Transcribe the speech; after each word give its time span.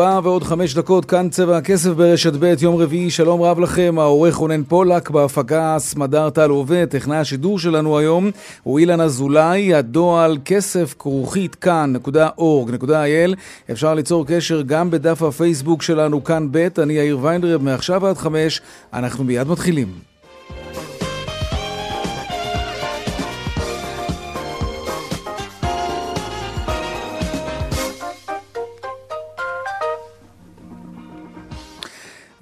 ארבע 0.00 0.20
ועוד 0.22 0.44
חמש 0.44 0.74
דקות, 0.74 1.04
כאן 1.04 1.28
צבע 1.28 1.56
הכסף 1.56 1.90
ברשת 1.90 2.32
ב', 2.32 2.54
יום 2.60 2.76
רביעי, 2.76 3.10
שלום 3.10 3.42
רב 3.42 3.58
לכם, 3.58 3.98
העורך 3.98 4.34
רונן 4.34 4.64
פולק, 4.64 5.10
בהפקה 5.10 5.76
סמדר 5.78 6.30
טל 6.30 6.50
עובד, 6.50 6.84
טכנאי 6.84 7.16
השידור 7.16 7.58
שלנו 7.58 7.98
היום 7.98 8.30
הוא 8.62 8.78
אילן 8.78 9.00
אזולאי, 9.00 9.74
הדועל 9.74 10.38
כסף 10.44 10.94
כרוכית 10.98 11.54
כאן.org.il, 11.54 13.34
אפשר 13.70 13.94
ליצור 13.94 14.26
קשר 14.26 14.62
גם 14.62 14.90
בדף 14.90 15.22
הפייסבוק 15.22 15.82
שלנו 15.82 16.24
כאן 16.24 16.48
ב', 16.50 16.68
אני 16.78 16.92
יאיר 16.92 17.18
ויינדרב, 17.22 17.62
מעכשיו 17.62 18.06
עד 18.06 18.16
חמש, 18.16 18.60
אנחנו 18.92 19.24
מיד 19.24 19.48
מתחילים. 19.48 20.13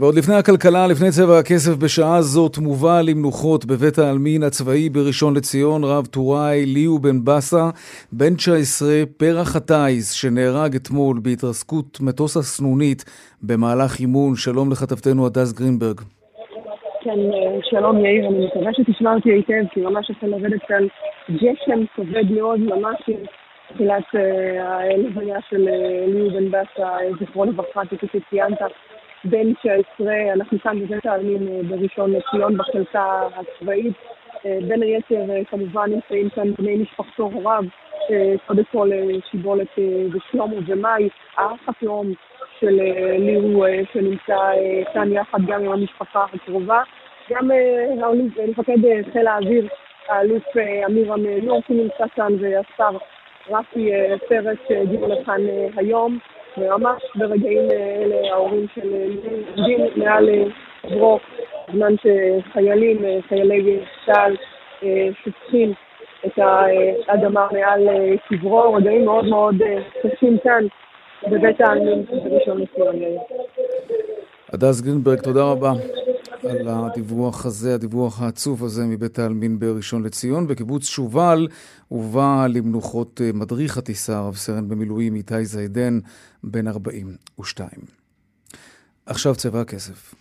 ועוד 0.03 0.15
לפני 0.15 0.35
הכלכלה, 0.35 0.87
לפני 0.87 1.11
צבע 1.11 1.39
הכסף, 1.39 1.75
בשעה 1.85 2.23
זאת 2.23 2.59
מובא 2.59 3.01
למנוחות 3.09 3.65
בבית 3.65 3.99
העלמין 3.99 4.43
הצבאי 4.43 4.89
בראשון 4.89 5.37
לציון 5.37 5.85
רב 5.85 6.07
טוראי 6.07 6.67
ליהו 6.67 6.99
בן 6.99 7.19
בסה, 7.25 7.65
בן 8.13 8.35
19, 8.35 8.89
פרח 9.17 9.57
הטיס, 9.57 10.13
שנהרג 10.13 10.75
אתמול 10.75 11.17
בהתרסקות 11.23 12.01
מטוס 12.01 12.37
הסנונית 12.37 13.01
במהלך 13.43 14.01
אימון. 14.01 14.33
שלום 14.37 14.73
לכתבתנו 14.73 15.27
הדס 15.27 15.53
גרינברג. 15.59 15.99
כן, 17.05 17.21
שלום 17.71 18.05
יאיר, 18.05 18.27
אני 18.29 18.47
מקווה 18.47 18.71
שתשמע 18.75 19.15
אותי 19.15 19.31
היטב, 19.33 19.65
כי 19.73 19.81
ממש 19.81 20.11
אפשר 20.11 20.27
לרדת 20.27 20.63
כאן 20.69 20.85
גשם 21.31 21.81
כבד 21.95 22.31
מאוד, 22.31 22.61
ממש 22.61 22.99
עם 23.09 23.17
תחילת 23.69 24.09
אה, 24.15 24.21
ההלוויה 24.69 25.39
של 25.51 25.69
אה, 25.69 26.07
ליהו 26.07 26.31
בן 26.31 26.49
בסה, 26.49 26.89
זכרו 27.21 27.45
לברכה, 27.45 27.81
כפי 27.91 28.07
שציינת. 28.13 28.59
בן 29.25 29.55
19, 29.55 30.33
אנחנו 30.33 30.59
כאן 30.59 30.81
בבית 30.81 31.07
העלמין 31.07 31.49
אה, 31.49 31.61
בראשון 31.69 32.13
לציון 32.13 32.57
בחלקה 32.57 33.29
הצבאית. 33.35 33.95
אה, 34.47 34.59
בין 34.69 34.83
היתר 34.83 35.31
אה, 35.31 35.45
כמובן 35.45 35.91
נמצאים 35.91 36.31
כאן 36.31 36.53
בני 36.59 36.77
משפחתו 36.77 37.23
הוריו, 37.23 37.63
קודם 38.47 38.65
כל 38.73 38.91
שיבולת 39.31 39.79
ושלמה 40.13 40.55
ומאי, 40.67 41.09
האח 41.37 41.69
התאום 41.69 42.13
של 42.61 42.81
ליהו 43.19 43.65
שנמצא 43.93 44.39
כאן 44.95 45.13
יחד 45.13 45.39
גם 45.47 45.65
עם 45.65 45.73
המשפחה 45.73 46.25
הקרובה. 46.35 46.83
גם 47.31 47.51
מפקד 48.49 48.79
חיל 49.13 49.27
האוויר, 49.27 49.69
האלוף 50.09 50.45
אמיר 50.87 51.13
המנורקי 51.13 51.75
נמצא 51.75 52.05
כאן 52.15 52.33
והשר 52.41 52.97
רפי 53.51 53.91
פרץ 54.29 54.59
שהגיעו 54.69 55.09
לכאן 55.09 55.41
היום. 55.77 56.19
וממש 56.59 57.03
ברגעים 57.15 57.71
אלה 57.71 58.33
ההורים 58.33 58.67
של 58.75 58.95
עומדים 59.57 59.81
מעל 59.97 60.29
עברו, 60.83 61.19
בזמן 61.69 61.95
שחיילים, 61.97 62.99
חיילי 63.29 63.81
צה"ל, 64.07 64.37
שופכים 65.25 65.73
את 66.27 66.39
האדמה 67.09 67.49
מעל 67.53 67.89
קברו, 68.29 68.73
רגעים 68.73 69.05
מאוד 69.05 69.25
מאוד 69.25 69.55
קשים 70.03 70.39
כאן 70.45 70.65
בבית 71.31 71.61
העלמין 71.61 72.05
בראשון 72.25 72.61
לציון. 72.61 72.97
הדס 74.53 74.81
גרינברג, 74.81 75.21
תודה 75.21 75.43
רבה. 75.43 75.71
על 76.45 76.69
הדיווח 76.69 77.47
הזה, 77.47 77.75
הדיווח 77.75 78.23
העצוב 78.23 78.65
הזה 78.65 78.87
מבית 78.87 79.19
העלמין 79.19 79.59
בראשון 79.59 80.03
לציון. 80.03 80.47
בקיבוץ 80.47 80.85
שובל 80.85 81.49
הובא 81.89 82.47
למנוחות 82.47 83.21
אה, 83.25 83.31
מדריך 83.35 83.79
הטיסה, 83.79 84.21
רב 84.21 84.37
סרן 84.37 84.69
במילואים 84.69 85.15
איתי 85.15 85.45
זיידן, 85.45 85.99
בן 86.45 86.69
42. 86.69 87.71
עכשיו 89.07 89.35
צבע 89.35 89.61
הכסף. 89.61 90.15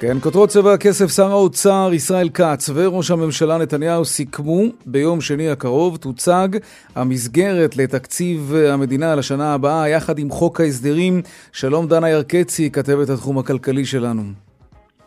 כן, 0.00 0.20
כותרות 0.22 0.48
צבע 0.48 0.72
הכסף, 0.72 1.06
שר 1.16 1.30
האוצר 1.30 1.90
ישראל 1.92 2.28
כץ 2.28 2.70
וראש 2.74 3.10
הממשלה 3.10 3.58
נתניהו 3.58 4.04
סיכמו 4.04 4.60
ביום 4.86 5.20
שני 5.20 5.50
הקרוב 5.50 5.96
תוצג 5.96 6.48
המסגרת 6.96 7.76
לתקציב 7.76 8.54
המדינה 8.72 9.14
לשנה 9.14 9.54
הבאה 9.54 9.88
יחד 9.88 10.18
עם 10.18 10.30
חוק 10.30 10.60
ההסדרים. 10.60 11.22
שלום 11.52 11.86
דנה 11.86 12.08
ירקצי, 12.08 12.70
כתבת 12.70 13.08
התחום 13.10 13.38
הכלכלי 13.38 13.84
שלנו. 13.84 14.22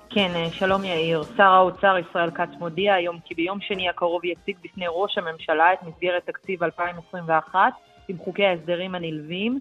כן, 0.10 0.32
שלום 0.52 0.84
יאיר. 0.84 1.24
שר 1.38 1.44
האוצר 1.44 1.96
ישראל 2.10 2.32
כץ 2.32 2.50
מודיע 2.60 2.94
היום 2.94 3.20
כי 3.26 3.36
ביום 3.36 3.58
שני 3.62 3.90
הקרוב 3.90 4.26
יציג 4.26 4.56
בפני 4.64 4.86
ראש 4.90 5.18
הממשלה 5.18 5.74
את 5.74 5.88
מסגרת 5.88 6.26
תקציב 6.26 6.64
2021 6.64 7.60
עם 8.08 8.18
חוקי 8.18 8.46
ההסדרים 8.46 8.96
הנלווים. 8.96 9.60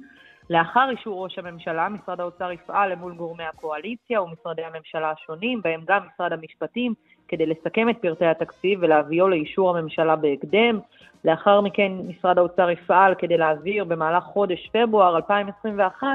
לאחר 0.51 0.91
אישור 0.91 1.25
ראש 1.25 1.39
הממשלה, 1.39 1.89
משרד 1.89 2.21
האוצר 2.21 2.53
יפעל 2.53 2.93
למול 2.93 3.15
גורמי 3.15 3.45
הקואליציה 3.45 4.23
ומשרדי 4.23 4.63
הממשלה 4.63 5.11
השונים, 5.11 5.63
בהם 5.63 5.81
גם 5.87 6.03
משרד 6.15 6.33
המשפטים, 6.33 6.95
כדי 7.29 7.47
לסכם 7.47 7.91
את 7.91 7.97
פרטי 8.01 8.27
התקציב 8.27 8.79
ולהביאו 8.83 9.29
לאישור 9.29 9.79
הממשלה 9.79 10.17
בהקדם. 10.17 10.79
לאחר 11.25 11.61
מכן 11.61 11.93
משרד 12.09 12.39
האוצר 12.39 12.71
יפעל 12.71 13.15
כדי 13.15 13.37
להעביר 13.37 13.85
במהלך 13.85 14.25
חודש 14.25 14.71
פברואר 14.73 15.17
2021 15.17 16.07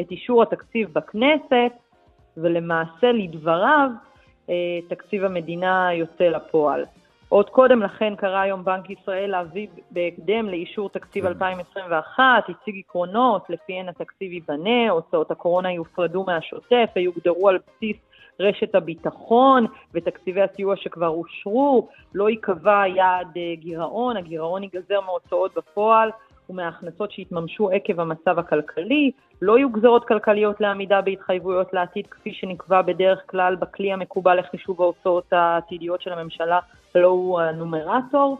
את 0.00 0.10
אישור 0.10 0.42
התקציב 0.42 0.88
בכנסת, 0.92 1.72
ולמעשה 2.36 3.12
לדבריו 3.12 3.90
אה, 4.50 4.54
תקציב 4.88 5.24
המדינה 5.24 5.88
יוצא 5.92 6.24
לפועל. 6.24 6.84
עוד 7.28 7.50
קודם 7.50 7.82
לכן 7.82 8.16
קרא 8.16 8.38
היום 8.38 8.64
בנק 8.64 8.90
ישראל 8.90 9.30
להביא 9.30 9.66
בהקדם 9.90 10.48
לאישור 10.48 10.90
תקציב 10.90 11.26
2021, 11.26 12.44
כן. 12.46 12.52
הציג 12.52 12.82
עקרונות 12.86 13.50
לפיהן 13.50 13.88
התקציב 13.88 14.32
ייבנה, 14.32 14.90
הוצאות 14.90 15.30
הקורונה 15.30 15.72
יופרדו 15.72 16.24
מהשוטף 16.24 16.90
ויוגדרו 16.96 17.48
על 17.48 17.58
בסיס 17.58 17.96
רשת 18.40 18.74
הביטחון 18.74 19.66
ותקציבי 19.94 20.42
הסיוע 20.42 20.76
שכבר 20.76 21.08
אושרו, 21.08 21.88
לא 22.14 22.30
ייקבע 22.30 22.86
יעד 22.86 23.28
אה, 23.36 23.54
גירעון, 23.54 24.16
הגירעון 24.16 24.62
ייגזר 24.62 25.00
מהוצאות 25.00 25.54
בפועל 25.56 26.10
ומההכנסות 26.50 27.12
שהתממשו 27.12 27.70
עקב 27.70 28.00
המצב 28.00 28.38
הכלכלי, 28.38 29.10
לא 29.42 29.58
יהיו 29.58 29.70
גזרות 29.70 30.08
כלכליות 30.08 30.60
לעמידה 30.60 31.00
בהתחייבויות 31.00 31.72
לעתיד 31.72 32.06
כפי 32.06 32.32
שנקבע 32.32 32.82
בדרך 32.82 33.22
כלל 33.26 33.56
בכלי 33.56 33.92
המקובל 33.92 34.38
לחישוב 34.38 34.82
ההוצאות 34.82 35.32
העתידיות 35.32 36.02
של 36.02 36.12
הממשלה, 36.12 36.58
לא 36.94 37.08
הוא 37.08 37.40
הנומרטור. 37.40 38.38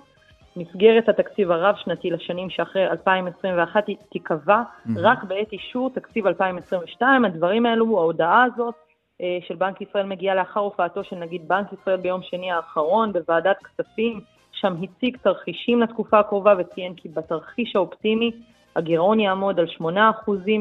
מסגרת 0.56 1.08
התקציב 1.08 1.50
הרב-שנתי 1.50 2.10
לשנים 2.10 2.50
שאחרי 2.50 2.86
2021 2.86 3.84
תיקבע 4.12 4.62
mm-hmm. 4.62 4.90
רק 4.96 5.24
בעת 5.24 5.52
אישור 5.52 5.90
תקציב 5.94 6.26
2022. 6.26 7.24
הדברים 7.24 7.66
האלו, 7.66 7.98
ההודעה 7.98 8.44
הזאת 8.44 8.74
אה, 9.20 9.38
של 9.48 9.54
בנק 9.54 9.80
ישראל 9.80 10.06
מגיעה 10.06 10.34
לאחר 10.34 10.60
הופעתו 10.60 11.04
של 11.04 11.16
נגיד 11.16 11.48
בנק 11.48 11.66
ישראל 11.72 11.96
ביום 11.96 12.22
שני 12.22 12.52
האחרון 12.52 13.12
בוועדת 13.12 13.56
כספים. 13.64 14.20
שם 14.60 14.74
הציג 14.82 15.16
תרחישים 15.16 15.80
לתקופה 15.80 16.18
הקרובה 16.18 16.54
וציין 16.58 16.94
כי 16.94 17.08
בתרחיש 17.08 17.76
האופטימי 17.76 18.30
הגירעון 18.76 19.20
יעמוד 19.20 19.60
על 19.60 19.66
8% 19.80 19.84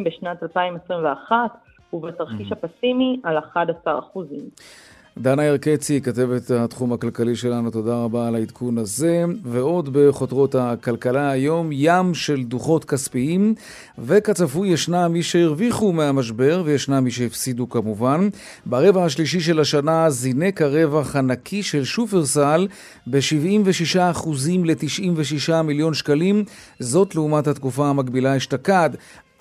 בשנת 0.05 0.43
2021 0.43 1.35
ובתרחיש 1.93 2.51
mm-hmm. 2.51 2.55
הפסימי 2.65 3.21
על 3.23 3.37
11%. 3.37 3.39
דנה 5.19 5.43
ירקצי, 5.43 6.01
כתבת 6.01 6.51
התחום 6.51 6.93
הכלכלי 6.93 7.35
שלנו, 7.35 7.71
תודה 7.71 7.95
רבה 7.95 8.27
על 8.27 8.35
העדכון 8.35 8.77
הזה. 8.77 9.25
ועוד 9.43 9.89
בחותרות 9.93 10.55
הכלכלה 10.55 11.29
היום, 11.29 11.69
ים 11.71 12.13
של 12.13 12.43
דוחות 12.43 12.85
כספיים, 12.85 13.55
וכצפוי 13.99 14.69
ישנם 14.69 15.09
מי 15.13 15.23
שהרוויחו 15.23 15.91
מהמשבר 15.91 16.63
וישנם 16.65 17.03
מי 17.03 17.11
שהפסידו 17.11 17.69
כמובן. 17.69 18.29
ברבע 18.65 19.05
השלישי 19.05 19.39
של 19.39 19.59
השנה 19.59 20.09
זינק 20.09 20.61
הרווח 20.61 21.15
הנקי 21.15 21.63
של 21.63 21.83
שופרסל 21.83 22.67
ב-76% 23.07 24.29
ל-96 24.63 25.61
מיליון 25.61 25.93
שקלים, 25.93 26.43
זאת 26.79 27.15
לעומת 27.15 27.47
התקופה 27.47 27.87
המקבילה 27.87 28.37
אשתקד. 28.37 28.89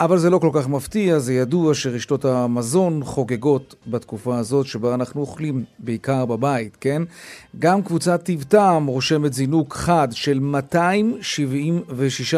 אבל 0.00 0.18
זה 0.18 0.30
לא 0.30 0.38
כל 0.38 0.50
כך 0.52 0.68
מפתיע, 0.68 1.18
זה 1.18 1.34
ידוע 1.34 1.74
שרשתות 1.74 2.24
המזון 2.24 3.04
חוגגות 3.04 3.74
בתקופה 3.86 4.38
הזאת 4.38 4.66
שבה 4.66 4.94
אנחנו 4.94 5.20
אוכלים 5.20 5.64
בעיקר 5.78 6.24
בבית, 6.24 6.76
כן? 6.80 7.02
גם 7.58 7.82
קבוצת 7.82 8.22
טיב 8.22 8.42
טעם 8.42 8.86
רושמת 8.86 9.32
זינוק 9.32 9.74
חד 9.74 10.08
של 10.12 10.40
276% 12.32 12.34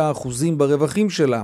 ברווחים 0.57 1.11
שלה. 1.11 1.43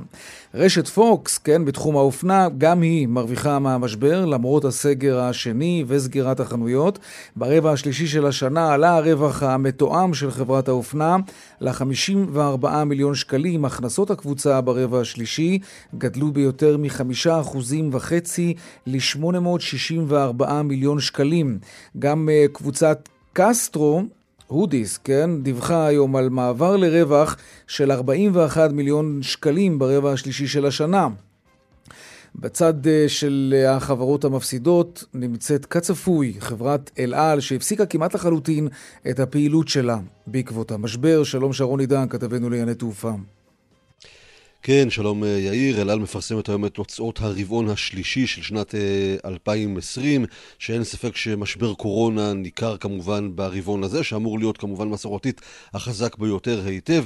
רשת 0.54 0.88
פוקס, 0.88 1.38
כן, 1.38 1.64
בתחום 1.64 1.96
האופנה, 1.96 2.48
גם 2.58 2.82
היא 2.82 3.06
מרוויחה 3.08 3.58
מהמשבר, 3.58 4.24
למרות 4.24 4.64
הסגר 4.64 5.20
השני 5.20 5.84
וסגירת 5.86 6.40
החנויות. 6.40 6.98
ברבע 7.36 7.72
השלישי 7.72 8.06
של 8.06 8.26
השנה 8.26 8.72
עלה 8.72 8.96
הרווח 8.96 9.42
המתואם 9.42 10.14
של 10.14 10.30
חברת 10.30 10.68
האופנה 10.68 11.16
ל-54 11.60 12.66
מיליון 12.86 13.14
שקלים. 13.14 13.64
הכנסות 13.64 14.10
הקבוצה 14.10 14.60
ברבע 14.60 15.00
השלישי 15.00 15.58
גדלו 15.98 16.32
ביותר 16.32 16.76
מ-5% 16.76 17.56
וחצי 17.92 18.54
ל-864 18.86 20.52
מיליון 20.64 21.00
שקלים. 21.00 21.58
גם 21.98 22.28
uh, 22.28 22.52
קבוצת 22.52 23.08
קסטרו 23.32 24.02
הודיס, 24.52 24.98
כן, 24.98 25.42
דיווחה 25.42 25.86
היום 25.86 26.16
על 26.16 26.28
מעבר 26.28 26.76
לרווח 26.76 27.36
של 27.66 27.92
41 27.92 28.70
מיליון 28.70 29.22
שקלים 29.22 29.78
ברבע 29.78 30.12
השלישי 30.12 30.46
של 30.46 30.66
השנה. 30.66 31.08
בצד 32.34 32.86
אה, 32.86 33.04
של 33.08 33.64
החברות 33.68 34.24
המפסידות 34.24 35.04
נמצאת 35.14 35.66
כצפוי 35.66 36.34
חברת 36.38 36.90
אל 36.98 37.14
על 37.14 37.40
שהפסיקה 37.40 37.86
כמעט 37.86 38.14
לחלוטין 38.14 38.68
את 39.10 39.20
הפעילות 39.20 39.68
שלה 39.68 39.98
בעקבות 40.26 40.72
המשבר. 40.72 41.24
שלום 41.24 41.52
שרון 41.52 41.80
עידן, 41.80 42.08
כתבנו 42.08 42.50
לענייני 42.50 42.74
תעופה. 42.74 43.12
כן, 44.64 44.90
שלום 44.90 45.24
אה, 45.24 45.28
יאיר. 45.28 45.82
אל 45.82 45.90
על 45.90 45.98
מפרסמת 45.98 46.48
היום 46.48 46.64
את 46.64 46.74
תוצאות 46.74 47.20
הרבעון 47.20 47.68
השלישי 47.68 48.26
של 48.26 48.42
שנת 48.42 48.74
2020, 49.24 50.22
אה, 50.22 50.26
שאין 50.58 50.84
ספק 50.84 51.16
שמשבר 51.16 51.74
קורונה 51.74 52.32
ניכר 52.32 52.76
כמובן 52.76 53.30
ברבעון 53.34 53.84
הזה, 53.84 54.04
שאמור 54.04 54.38
להיות 54.38 54.58
כמובן 54.58 54.88
מסורתית 54.88 55.40
החזק 55.74 56.18
ביותר 56.18 56.62
היטב. 56.66 57.04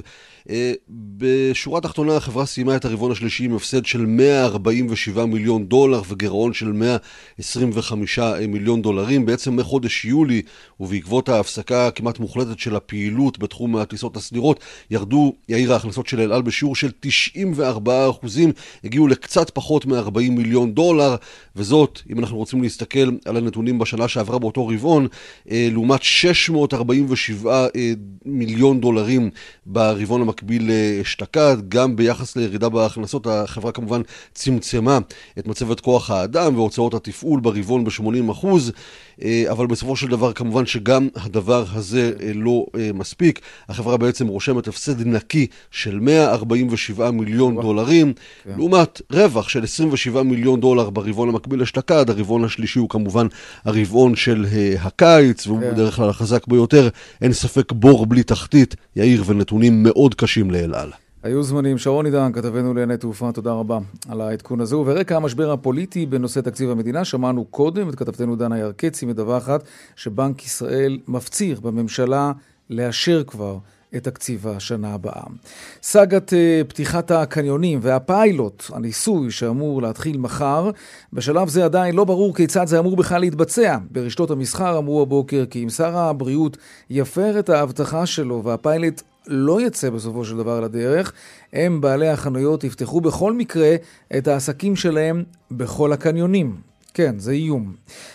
אה, 0.51 0.73
בשורה 0.91 1.79
התחתונה 1.79 2.17
החברה 2.17 2.47
סיימה 2.47 2.77
את 2.77 2.85
הרבעון 2.85 3.13
השלישי 3.13 3.45
עם 3.45 3.57
הפסד 3.57 3.87
של 3.87 4.07
147 4.07 5.27
מיליון 5.27 5.67
דולר 5.67 6.03
וגירעון 6.09 6.53
של 6.53 6.73
125 6.73 8.19
מיליון 8.49 8.83
דולרים. 8.83 9.27
בעצם 9.27 9.57
מחודש 9.57 10.05
יולי 10.05 10.43
ובעקבות 10.81 11.29
ההפסקה 11.29 11.87
הכמעט 11.87 12.19
מוחלטת 12.19 12.59
של 12.59 12.77
הפעילות 12.77 13.39
בתחום 13.39 13.77
הטיסות 13.77 14.17
הסדירות, 14.17 14.61
ירדו, 14.91 15.35
יאיר, 15.49 15.73
ההכנסות 15.73 16.07
של 16.07 16.21
אל 16.21 16.33
על 16.33 16.43
בשיעור 16.43 16.77
של 16.77 16.91
90 17.01 17.46
אחוזים 18.11 18.53
הגיעו 18.85 19.09
לקצת 19.09 19.51
פחות 19.51 19.87
מ-40 19.87 20.31
מיליון 20.31 20.75
דולר, 20.75 21.17
וזאת, 21.57 22.01
אם 22.11 22.19
אנחנו 22.19 22.37
רוצים 22.37 22.63
להסתכל 22.63 23.11
על 23.25 23.37
הנתונים 23.37 23.79
בשנה 23.79 24.09
שעברה 24.09 24.39
באותו 24.39 24.69
רבעון, 24.69 25.07
אה, 25.51 25.69
לעומת 25.73 26.03
647 26.03 27.67
אה, 27.77 27.93
מיליון 28.25 28.81
דולרים 28.81 29.31
ברבעון 29.67 30.21
המקביל 30.21 30.71
אשתקד, 31.03 31.57
גם 31.69 31.97
ביחס 31.97 32.37
לירידה 32.37 32.69
בהכנסות, 32.69 33.27
החברה 33.27 33.73
כמובן 33.73 34.03
צמצמה 34.35 34.99
את 35.39 35.47
מצבת 35.47 35.81
כוח 35.81 36.11
האדם 36.11 36.57
והוצאות 36.57 36.95
התפעול 36.95 37.41
ברבעון 37.41 37.85
ב-80 37.85 38.33
אחוז. 38.33 38.73
אה, 39.23 39.45
אבל 39.51 39.67
בסופו 39.67 39.97
של 39.97 40.09
דבר 40.09 40.33
כמובן 40.33 40.67
שגם 40.67 41.09
הדבר 41.17 41.65
הזה 41.73 42.13
אה, 42.23 42.33
לא 42.35 42.67
אה, 42.79 42.91
מספיק. 42.95 43.41
החברה 43.69 43.97
בעצם 43.97 44.27
רושמת 44.27 44.69
הפסד 44.69 45.07
נקי 45.07 45.47
של 45.71 46.01
147 46.01 47.11
מיליון 47.11 47.36
וואו. 47.45 47.63
דולרים, 47.63 48.13
כן. 48.45 48.51
לעומת 48.57 49.01
רווח 49.13 49.49
של 49.49 49.63
27 49.63 50.23
מיליון 50.23 50.61
דולר 50.61 50.91
ברבעון 50.91 51.29
המקביל 51.29 51.63
אשתקד. 51.63 52.11
הרבעון 52.11 52.45
השלישי 52.45 52.79
הוא 52.79 52.89
כמובן 52.89 53.27
הרבעון 53.65 54.15
של 54.17 54.47
הקיץ, 54.81 55.47
והוא 55.47 55.61
כן. 55.61 55.71
בדרך 55.71 55.97
כלל 55.97 56.09
החזק 56.09 56.49
ביותר. 56.49 56.89
אין 57.23 57.33
ספק 57.33 57.73
בור 57.73 58.07
בלי 58.07 58.23
תחתית, 58.23 58.75
יאיר, 58.97 59.23
ונתונים 59.27 59.83
מאוד 59.83 60.15
קשים 60.15 60.51
לאל 60.51 60.75
על. 60.75 60.91
היו 61.23 61.43
זמנים. 61.43 61.79
שרון 61.79 62.07
עידן, 62.07 62.33
כתבנו 62.33 62.75
לענייני 62.75 62.97
תעופה, 62.97 63.33
תודה 63.33 63.53
רבה 63.53 63.79
על 64.09 64.21
העדכון 64.21 64.61
הזה. 64.61 64.77
וברקע 64.77 65.17
המשבר 65.17 65.51
הפוליטי 65.53 66.07
בנושא 66.07 66.41
תקציב 66.41 66.71
המדינה, 66.71 67.05
שמענו 67.05 67.45
קודם 67.45 67.89
את 67.89 67.95
כתבתנו 67.95 68.37
דנה 68.37 68.59
ירקצי 68.59 69.07
מדווחת 69.07 69.65
שבנק 69.97 70.45
ישראל 70.45 70.99
מפציר 71.09 71.61
בממשלה 71.61 72.33
לאשר 72.71 73.23
כבר 73.27 73.59
את 73.97 74.05
תקציב 74.05 74.49
השנה 74.49 74.95
הבאה. 74.95 75.23
סאגת 75.83 76.33
uh, 76.33 76.37
פתיחת 76.69 77.11
הקניונים 77.11 77.79
והפיילוט, 77.83 78.65
הניסוי 78.73 79.31
שאמור 79.31 79.83
להתחיל 79.83 80.19
מחר, 80.19 80.71
בשלב 81.13 81.49
זה 81.49 81.65
עדיין 81.65 81.95
לא 81.95 82.05
ברור 82.05 82.35
כיצד 82.35 82.67
זה 82.67 82.79
אמור 82.79 82.97
בכלל 82.97 83.21
להתבצע. 83.21 83.77
ברשתות 83.91 84.31
המסחר 84.31 84.79
אמרו 84.79 85.03
הבוקר 85.03 85.45
כי 85.51 85.65
אם 85.65 85.69
שר 85.69 85.97
הבריאות 85.97 86.57
יפר 86.91 87.39
את 87.39 87.49
ההבטחה 87.49 88.07
שלו 88.07 88.45
והפיילוט 88.45 89.03
לא 89.27 89.61
יצא 89.61 89.91
בסופו 89.91 90.25
של 90.25 90.37
דבר 90.37 90.61
לדרך, 90.61 91.13
הם, 91.53 91.81
בעלי 91.81 92.09
החנויות, 92.09 92.65
יפתחו 92.65 93.01
בכל 93.01 93.33
מקרה 93.33 93.77
את 94.19 94.29
העסקים 94.29 94.77
שלהם 94.77 95.25
בכל 95.51 95.93
הקניונים. 95.93 96.57
כן, 96.97 97.19
זה 97.19 97.33
איום. 97.33 97.75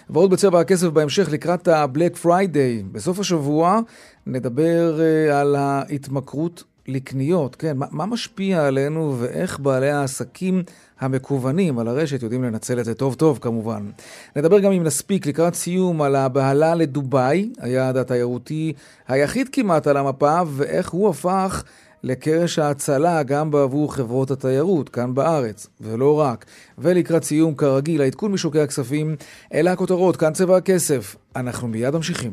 ועוד 0.10 0.32
בצבע 0.32 0.60
הכסף 0.60 0.88
בהמשך 0.88 1.32
לקראת 1.32 1.68
ה-Black 1.68 2.26
Friday. 2.26 2.86
בסוף 2.92 3.20
השבוע 3.20 3.80
נדבר 4.28 5.00
uh, 5.00 5.34
על 5.34 5.56
ההתמכרות 5.56 6.64
לקניות. 6.88 7.56
כן, 7.56 7.78
מה, 7.78 7.86
מה 7.92 8.06
משפיע 8.06 8.68
עלינו 8.68 9.16
ואיך 9.20 9.60
בעלי 9.60 9.92
העסקים 9.92 10.64
המקוונים 11.00 11.80
על 11.80 11.88
הרשת 11.88 12.24
יודעים 12.24 12.44
לנצל 12.44 12.80
את 12.80 12.86
זה 12.86 12.94
טוב 12.94 13.16
טוב 13.16 13.40
כמובן. 13.42 13.90
נדבר 14.36 14.60
גם 14.60 14.72
אם 14.72 14.84
נספיק 14.84 15.26
לקראת 15.26 15.56
סיום 15.56 16.02
על 16.02 16.16
הבהלה 16.16 16.76
לדובאי, 16.76 17.50
היעד 17.60 17.98
התיירותי 17.98 18.74
היחיד 19.08 19.50
כמעט 19.50 19.88
על 19.88 19.98
המפה, 19.98 20.42
ואיך 20.48 20.90
הוא 20.90 21.10
הפך 21.10 21.64
לקרש 22.04 22.60
ההצלה 22.60 23.24
גם 23.24 23.52
בעבור 23.52 23.94
חברות 23.94 24.32
התיירות 24.32 24.90
כאן 24.90 25.16
בארץ, 25.16 25.68
ולא 25.82 26.20
רק. 26.20 26.46
ולקראת 26.78 27.24
סיום, 27.24 27.56
כרגיל, 27.56 28.02
העדכון 28.02 28.32
משוקי 28.32 28.60
הכספים, 28.60 29.16
אלה 29.54 29.72
הכותרות, 29.72 30.18
כאן 30.18 30.34
צבע 30.34 30.58
הכסף. 30.58 31.16
אנחנו 31.36 31.68
מיד 31.68 31.96
ממשיכים. 31.96 32.32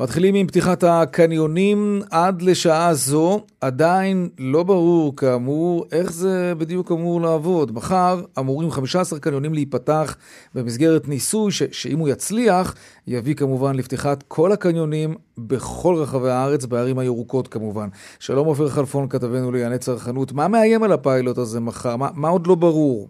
מתחילים 0.00 0.34
עם 0.34 0.46
פתיחת 0.46 0.84
הקניונים 0.84 2.02
עד 2.10 2.42
לשעה 2.42 2.94
זו, 2.94 3.40
עדיין 3.60 4.28
לא 4.38 4.62
ברור 4.62 5.16
כאמור 5.16 5.84
איך 5.92 6.12
זה 6.12 6.52
בדיוק 6.58 6.92
אמור 6.92 7.20
לעבוד. 7.20 7.72
מחר 7.72 8.20
אמורים 8.38 8.70
15 8.70 9.18
קניונים 9.18 9.54
להיפתח 9.54 10.16
במסגרת 10.54 11.08
ניסוי 11.08 11.52
ש- 11.52 11.62
שאם 11.72 11.98
הוא 11.98 12.08
יצליח, 12.08 12.74
יביא 13.06 13.34
כמובן 13.34 13.76
לפתיחת 13.76 14.24
כל 14.28 14.52
הקניונים 14.52 15.14
בכל 15.38 15.94
רחבי 15.94 16.30
הארץ, 16.30 16.64
בערים 16.64 16.98
הירוקות 16.98 17.48
כמובן. 17.48 17.88
שלום 18.18 18.46
עופר 18.46 18.68
חלפון, 18.68 19.08
כתבנו 19.08 19.52
לענייני 19.52 19.78
צרכנות. 19.78 20.32
מה 20.32 20.48
מאיים 20.48 20.82
על 20.82 20.92
הפיילוט 20.92 21.38
הזה 21.38 21.60
מחר? 21.60 21.96
מה, 21.96 22.08
מה 22.14 22.28
עוד 22.28 22.46
לא 22.46 22.54
ברור? 22.54 23.08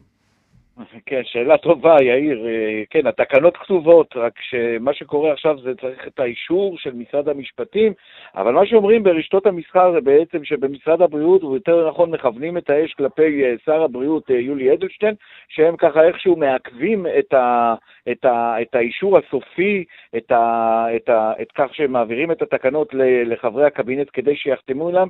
כן, 1.07 1.21
שאלה 1.25 1.57
טובה, 1.59 1.97
יאיר. 2.03 2.47
אה, 2.47 2.83
כן, 2.91 3.07
התקנות 3.07 3.57
כתובות, 3.57 4.17
רק 4.17 4.33
שמה 4.41 4.95
שקורה 4.95 5.33
עכשיו 5.33 5.59
זה 5.63 5.75
צריך 5.75 6.07
את 6.07 6.21
האישור 6.21 6.79
של 6.79 6.95
משרד 6.95 7.29
המשפטים, 7.29 7.93
אבל 8.35 8.53
מה 8.53 8.67
שאומרים 8.67 9.03
ברשתות 9.03 9.47
המסחר 9.47 9.93
זה 9.93 10.01
בעצם 10.01 10.45
שבמשרד 10.45 11.03
הבריאות, 11.03 11.45
ויותר 11.45 11.89
נכון 11.89 12.11
מכוונים 12.11 12.59
את 12.59 12.71
האש 12.71 12.95
כלפי 12.95 13.45
אה, 13.45 13.55
שר 13.65 13.83
הבריאות 13.83 14.31
אה, 14.31 14.37
יולי 14.37 14.73
אדלשטיין, 14.73 15.15
שהם 15.49 15.77
ככה 15.77 16.05
איכשהו 16.05 16.37
מעכבים 16.37 17.07
את, 17.19 17.35
ה, 17.35 17.75
את, 18.11 18.25
ה, 18.25 18.63
את 18.63 18.75
האישור 18.75 19.19
הסופי, 19.19 19.85
את, 20.17 20.31
ה, 20.31 20.87
את, 20.97 21.09
ה, 21.09 21.33
את 21.43 21.53
כך 21.53 21.75
שהם 21.75 21.93
מעבירים 21.93 22.33
את 22.33 22.43
התקנות 22.43 22.89
לחברי 23.25 23.67
הקבינט 23.67 24.09
כדי 24.13 24.37
שיחתמו 24.37 24.89
עליהם, 24.89 25.09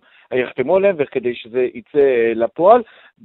עליהם 0.76 0.96
וכדי 0.98 1.34
שזה 1.34 1.66
יצא 1.74 2.32
לפועל. 2.34 2.82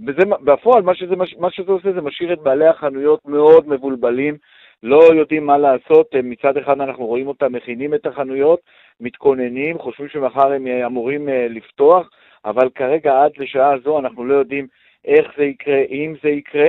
וזה, 0.07 0.23
בפועל, 0.43 0.83
מה 0.83 0.95
שזה, 0.95 1.15
מה 1.39 1.51
שזה 1.51 1.71
עושה 1.71 1.91
זה 1.91 2.01
משאיר 2.01 2.33
את 2.35 2.41
בעלי 2.41 2.67
החנויות 2.67 3.19
מאוד 3.25 3.69
מבולבלים, 3.69 4.37
לא 4.83 5.03
יודעים 5.13 5.45
מה 5.45 5.57
לעשות, 5.57 6.15
מצד 6.23 6.57
אחד 6.57 6.81
אנחנו 6.81 7.05
רואים 7.05 7.27
אותם 7.27 7.53
מכינים 7.53 7.93
את 7.93 8.05
החנויות, 8.05 8.59
מתכוננים, 9.01 9.79
חושבים 9.79 10.09
שמחר 10.09 10.51
הם 10.51 10.67
אמורים 10.67 11.29
לפתוח, 11.49 12.09
אבל 12.45 12.69
כרגע 12.75 13.23
עד 13.23 13.31
לשעה 13.37 13.73
זו 13.83 13.99
אנחנו 13.99 14.25
לא 14.25 14.33
יודעים 14.33 14.67
איך 15.05 15.27
זה 15.37 15.43
יקרה, 15.43 15.81
אם 15.89 16.13
זה 16.23 16.29
יקרה. 16.29 16.67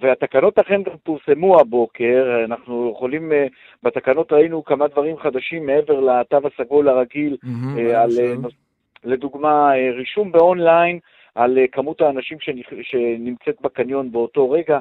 והתקנות 0.00 0.58
אכן 0.58 0.82
גם 0.82 0.92
פורסמו 1.02 1.60
הבוקר, 1.60 2.44
אנחנו 2.44 2.92
יכולים, 2.94 3.32
בתקנות 3.82 4.32
ראינו 4.32 4.64
כמה 4.64 4.88
דברים 4.88 5.16
חדשים 5.18 5.66
מעבר 5.66 6.00
לתו 6.00 6.38
הסגול 6.44 6.88
הרגיל, 6.88 7.36
על, 7.94 8.10
לדוגמה, 9.04 9.72
רישום 9.96 10.32
באונליין 10.32 10.98
על 11.34 11.58
כמות 11.72 12.00
האנשים 12.00 12.38
שנמצאת 12.82 13.60
בקניון 13.60 14.12
באותו 14.12 14.50
רגע, 14.50 14.78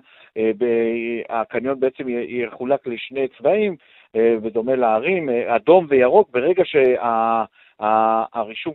הקניון 1.29 1.79
בעצם 1.79 2.03
יחולק 2.09 2.87
לשני 2.87 3.27
צבעים, 3.37 3.75
בדומה 4.15 4.75
לערים, 4.75 5.29
אדום 5.29 5.85
וירוק, 5.89 6.29
ברגע 6.31 6.65
שה... 6.65 7.43
הרישום, 8.33 8.73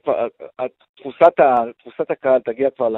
תפוסת 1.79 2.11
הקהל 2.11 2.41
תגיע 2.41 2.71
כבר 2.71 2.89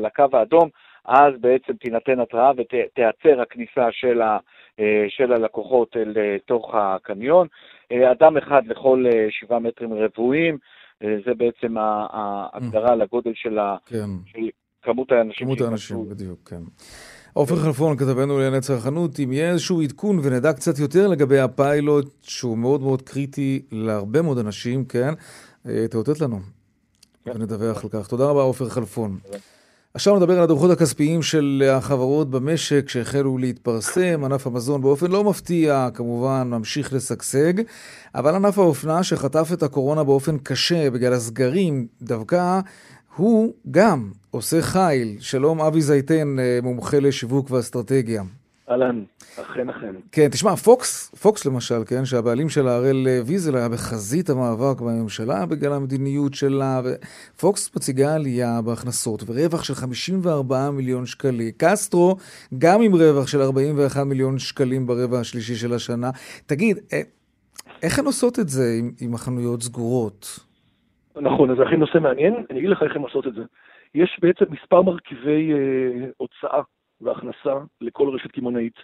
לקו 0.00 0.24
האדום, 0.32 0.68
אז 1.04 1.34
בעצם 1.40 1.72
תינתן 1.72 2.20
התראה 2.20 2.50
ותיעצר 2.56 3.40
הכניסה 3.40 3.88
של, 3.90 4.22
ה, 4.22 4.38
של 5.08 5.32
הלקוחות 5.32 5.96
אל 5.96 6.38
תוך 6.46 6.74
הקניון. 6.74 7.46
אדם 7.92 8.36
אחד 8.36 8.66
לכל 8.66 9.04
שבעה 9.30 9.58
מטרים 9.58 9.92
רבועים, 9.92 10.58
זה 11.26 11.34
בעצם 11.34 11.76
ההגדרה 11.78 12.94
לגודל 12.96 13.32
של, 13.34 13.58
כן. 13.86 14.10
של 14.26 14.38
כמות 14.82 15.12
האנשים. 15.12 15.46
כמות 15.46 15.60
האנשים, 15.60 16.08
בדיוק, 16.08 16.38
כן. 16.48 16.62
עופר 17.32 17.56
חלפון, 17.56 17.96
כתבנו 17.96 18.38
לענייני 18.38 18.60
צרכנות, 18.60 19.20
אם 19.20 19.32
יהיה 19.32 19.50
איזשהו 19.50 19.82
עדכון 19.82 20.18
ונדע 20.22 20.52
קצת 20.52 20.78
יותר 20.78 21.08
לגבי 21.08 21.40
הפיילוט, 21.40 22.06
שהוא 22.22 22.58
מאוד 22.58 22.80
מאוד 22.80 23.02
קריטי 23.02 23.62
להרבה 23.72 24.22
מאוד 24.22 24.38
אנשים, 24.38 24.84
כן? 24.84 25.14
אה, 25.66 25.88
תאותת 25.90 26.20
לנו, 26.20 26.38
כן. 27.24 27.30
ונדווח 27.34 27.84
על 27.84 27.90
כך. 27.90 28.08
תודה 28.08 28.24
רבה, 28.24 28.42
עופר 28.42 28.68
חלפון. 28.68 29.18
עכשיו 29.94 30.16
נדבר 30.16 30.36
על 30.36 30.42
הדוחות 30.42 30.70
הכספיים 30.70 31.22
של 31.22 31.70
החברות 31.72 32.30
במשק 32.30 32.88
שהחלו 32.88 33.38
להתפרסם. 33.38 34.24
ענף 34.24 34.46
המזון 34.46 34.82
באופן 34.82 35.10
לא 35.10 35.24
מפתיע, 35.24 35.88
כמובן, 35.94 36.48
ממשיך 36.50 36.92
לשגשג, 36.92 37.52
אבל 38.14 38.34
ענף 38.34 38.58
האופנה 38.58 39.02
שחטף 39.02 39.50
את 39.52 39.62
הקורונה 39.62 40.04
באופן 40.04 40.38
קשה 40.38 40.90
בגלל 40.90 41.12
הסגרים, 41.12 41.86
דווקא 42.02 42.60
הוא 43.16 43.54
גם 43.70 44.10
עושה 44.30 44.62
חיל. 44.62 45.16
שלום, 45.20 45.60
אבי 45.60 45.82
זייטן, 45.82 46.38
אה, 46.38 46.58
מומחה 46.62 47.00
לשיווק 47.00 47.50
ואסטרטגיה. 47.50 48.22
אהלן, 48.70 49.04
אכן 49.40 49.68
אכן. 49.68 49.94
כן, 50.12 50.28
תשמע, 50.28 50.56
פוקס, 50.56 51.14
פוקס 51.14 51.46
למשל, 51.46 51.84
כן, 51.86 52.04
שהבעלים 52.04 52.48
של 52.48 52.68
הראל 52.68 53.06
ויזל 53.26 53.56
היה 53.56 53.68
בחזית 53.68 54.30
המאבק 54.30 54.80
בממשלה 54.80 55.46
בגלל 55.46 55.72
המדיניות 55.72 56.34
שלה, 56.34 56.80
ופוקס 56.84 57.76
מציגה 57.76 58.14
עלייה 58.14 58.60
בהכנסות 58.64 59.22
ורווח 59.26 59.64
של 59.64 59.74
54 59.74 60.70
מיליון 60.70 61.06
שקלים. 61.06 61.50
קסטרו, 61.58 62.16
גם 62.58 62.82
עם 62.82 62.92
רווח 62.92 63.26
של 63.26 63.40
41 63.40 64.02
מיליון 64.06 64.38
שקלים 64.38 64.86
ברבע 64.86 65.18
השלישי 65.20 65.54
של 65.54 65.72
השנה. 65.72 66.10
תגיד, 66.46 66.76
אה, 66.92 67.00
איך 67.82 67.98
הן 67.98 68.04
עושות 68.04 68.38
את 68.38 68.48
זה 68.48 68.64
עם, 68.78 68.90
עם 69.00 69.14
החנויות 69.14 69.62
סגורות? 69.62 70.38
נכון, 71.16 71.50
אז 71.50 71.56
זה 71.56 71.62
הכי 71.62 71.76
נושא 71.76 71.98
מעניין. 71.98 72.34
אני 72.50 72.58
אגיד 72.58 72.70
לך 72.70 72.82
איך 72.82 72.96
הן 72.96 73.02
עושות 73.02 73.26
את 73.26 73.34
זה. 73.34 73.42
יש 73.94 74.18
בעצם 74.22 74.44
מספר 74.50 74.82
מרכיבי 74.82 75.52
אה, 75.52 76.08
הוצאה 76.16 76.60
והכנסה 77.02 77.54
לכל 77.80 78.08
רשת 78.14 78.30
קמעונאית. 78.30 78.76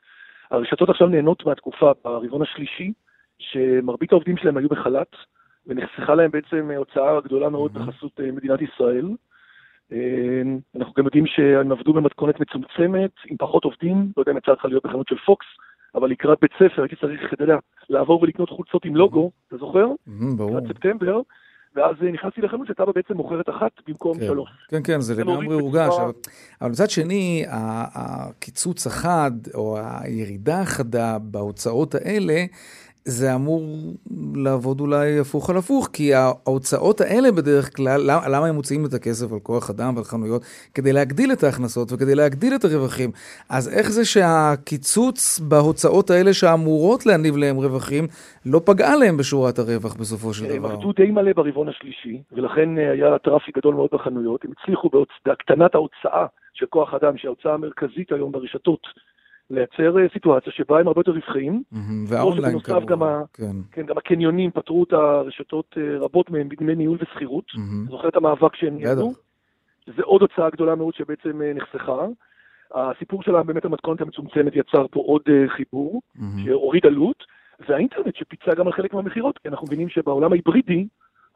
הרשתות 0.50 0.88
עכשיו 0.88 1.08
נהנות 1.08 1.46
מהתקופה 1.46 1.92
ברבעון 2.04 2.42
השלישי, 2.42 2.92
שמרבית 3.38 4.12
העובדים 4.12 4.36
שלהם 4.36 4.56
היו 4.56 4.68
בחל"ת, 4.68 5.16
ונחסכה 5.66 6.14
להם 6.14 6.30
בעצם 6.30 6.70
הוצאה 6.76 7.20
גדולה 7.20 7.48
מאוד 7.48 7.72
בחסות 7.74 8.20
אה, 8.20 8.32
מדינת 8.32 8.60
ישראל. 8.62 9.08
אה, 9.92 10.42
אנחנו 10.76 10.92
גם 10.96 11.04
יודעים 11.04 11.26
שהם 11.26 11.72
עבדו 11.72 11.92
במתכונת 11.92 12.40
מצומצמת, 12.40 13.10
עם 13.26 13.36
פחות 13.36 13.64
עובדים, 13.64 14.12
לא 14.16 14.22
יודע 14.22 14.32
אם 14.32 14.36
יצא 14.36 14.52
לך 14.52 14.64
להיות 14.64 14.86
בחנות 14.86 15.08
של 15.08 15.16
פוקס, 15.16 15.46
אבל 15.94 16.10
לקראת 16.10 16.38
בית 16.40 16.52
ספר 16.52 16.82
הייתי 16.82 16.96
צריך, 16.96 17.32
אתה 17.32 17.44
יודע, 17.44 17.56
לעבור 17.90 18.22
ולקנות 18.22 18.50
חולצות 18.50 18.84
עם 18.84 18.96
לוגו, 18.96 19.30
אתה 19.48 19.56
זוכר? 19.56 19.86
ברור. 20.36 20.56
לקראת 20.56 20.76
ספטמבר, 20.76 21.20
ואז 21.76 21.96
נכנסתי 22.12 22.40
לחנות 22.40 22.66
שטאבה 22.66 22.92
בעצם 22.92 23.14
מוכרת 23.14 23.48
אחת 23.48 23.70
במקום 23.88 24.18
כן. 24.18 24.26
שלוש. 24.26 24.50
כן, 24.68 24.82
כן, 24.84 25.00
זה 25.00 25.14
לגמרי 25.14 25.54
הורגש. 25.54 25.94
אבל, 26.00 26.12
אבל 26.60 26.70
מצד 26.70 26.90
שני, 26.90 27.44
הקיצוץ 27.94 28.86
החד, 28.86 29.30
או 29.54 29.78
הירידה 30.00 30.60
החדה 30.60 31.18
בהוצאות 31.18 31.94
האלה, 31.94 32.44
זה 33.10 33.34
אמור 33.34 33.62
לעבוד 34.34 34.80
אולי 34.80 35.18
הפוך 35.18 35.50
על 35.50 35.56
הפוך, 35.56 35.88
כי 35.92 36.14
ההוצאות 36.14 37.00
האלה 37.00 37.32
בדרך 37.32 37.76
כלל, 37.76 38.00
למה, 38.06 38.28
למה 38.28 38.46
הם 38.46 38.54
מוציאים 38.54 38.84
את 38.84 38.94
הכסף 38.94 39.32
על 39.32 39.38
כוח 39.38 39.70
אדם 39.70 39.94
ועל 39.94 40.04
חנויות? 40.04 40.42
כדי 40.74 40.92
להגדיל 40.92 41.32
את 41.32 41.42
ההכנסות 41.42 41.92
וכדי 41.92 42.14
להגדיל 42.14 42.54
את 42.54 42.64
הרווחים. 42.64 43.10
אז 43.50 43.78
איך 43.78 43.90
זה 43.90 44.04
שהקיצוץ 44.04 45.40
בהוצאות 45.40 46.10
האלה 46.10 46.32
שאמורות 46.32 47.06
להניב 47.06 47.36
להם 47.36 47.56
רווחים, 47.56 48.04
לא 48.46 48.60
פגעה 48.64 48.96
להם 48.96 49.16
בשורת 49.16 49.58
הרווח 49.58 49.94
בסופו 49.94 50.34
של 50.34 50.44
דבר? 50.44 50.54
הם 50.56 50.64
עבדו 50.64 50.92
די 50.92 51.10
מלא 51.10 51.32
ברבעון 51.32 51.68
השלישי, 51.68 52.22
ולכן 52.32 52.78
אה, 52.78 52.90
היה 52.90 53.18
traffic 53.18 53.58
גדול 53.58 53.74
מאוד 53.74 53.88
בחנויות. 53.92 54.44
הם 54.44 54.50
הצליחו 54.58 54.90
בהקטנת 55.26 55.74
ההוצאה 55.74 56.26
של 56.54 56.66
כוח 56.66 56.94
אדם, 56.94 57.18
שהיא 57.18 57.28
ההוצאה 57.28 57.54
המרכזית 57.54 58.12
היום 58.12 58.32
ברשתות. 58.32 58.86
לייצר 59.50 59.98
אה, 59.98 60.06
סיטואציה 60.12 60.52
שבה 60.52 60.80
הם 60.80 60.88
הרבה 60.88 61.00
יותר 61.00 61.12
רווחיים. 61.12 61.62
והאונליין 62.08 62.58
כמובן, 62.58 62.86
גם, 62.86 63.02
כן. 63.32 63.56
כן, 63.72 63.86
גם 63.86 63.98
הקניונים 63.98 64.50
פתרו 64.50 64.84
את 64.84 64.92
הרשתות 64.92 65.74
אה, 65.76 65.98
רבות 65.98 66.30
מהם 66.30 66.48
בדמי 66.48 66.74
ניהול 66.74 66.98
ושכירות. 67.00 67.44
זוכר 67.90 68.08
את 68.08 68.16
המאבק 68.16 68.56
שהם 68.56 68.76
ניהלו? 68.76 69.12
זה 69.96 70.02
עוד 70.02 70.22
הוצאה 70.22 70.50
גדולה 70.50 70.74
מאוד 70.74 70.94
שבעצם 70.94 71.42
אה, 71.42 71.52
נחסכה. 71.54 72.06
הסיפור 72.74 73.22
שלהם 73.22 73.46
באמת 73.46 73.64
המתכונת 73.64 74.00
המצומצמת 74.00 74.56
יצר 74.56 74.86
פה 74.90 75.00
עוד 75.00 75.22
חיבור, 75.56 76.02
שהוריד 76.44 76.86
עלות, 76.86 77.24
והאינטרנט 77.68 78.16
שפיצה 78.16 78.54
גם 78.54 78.66
על 78.66 78.72
חלק 78.72 78.94
מהמכירות, 78.94 79.38
כי 79.38 79.48
אנחנו 79.48 79.66
מבינים 79.66 79.88
שבעולם 79.88 80.32
ההיברידי, 80.32 80.86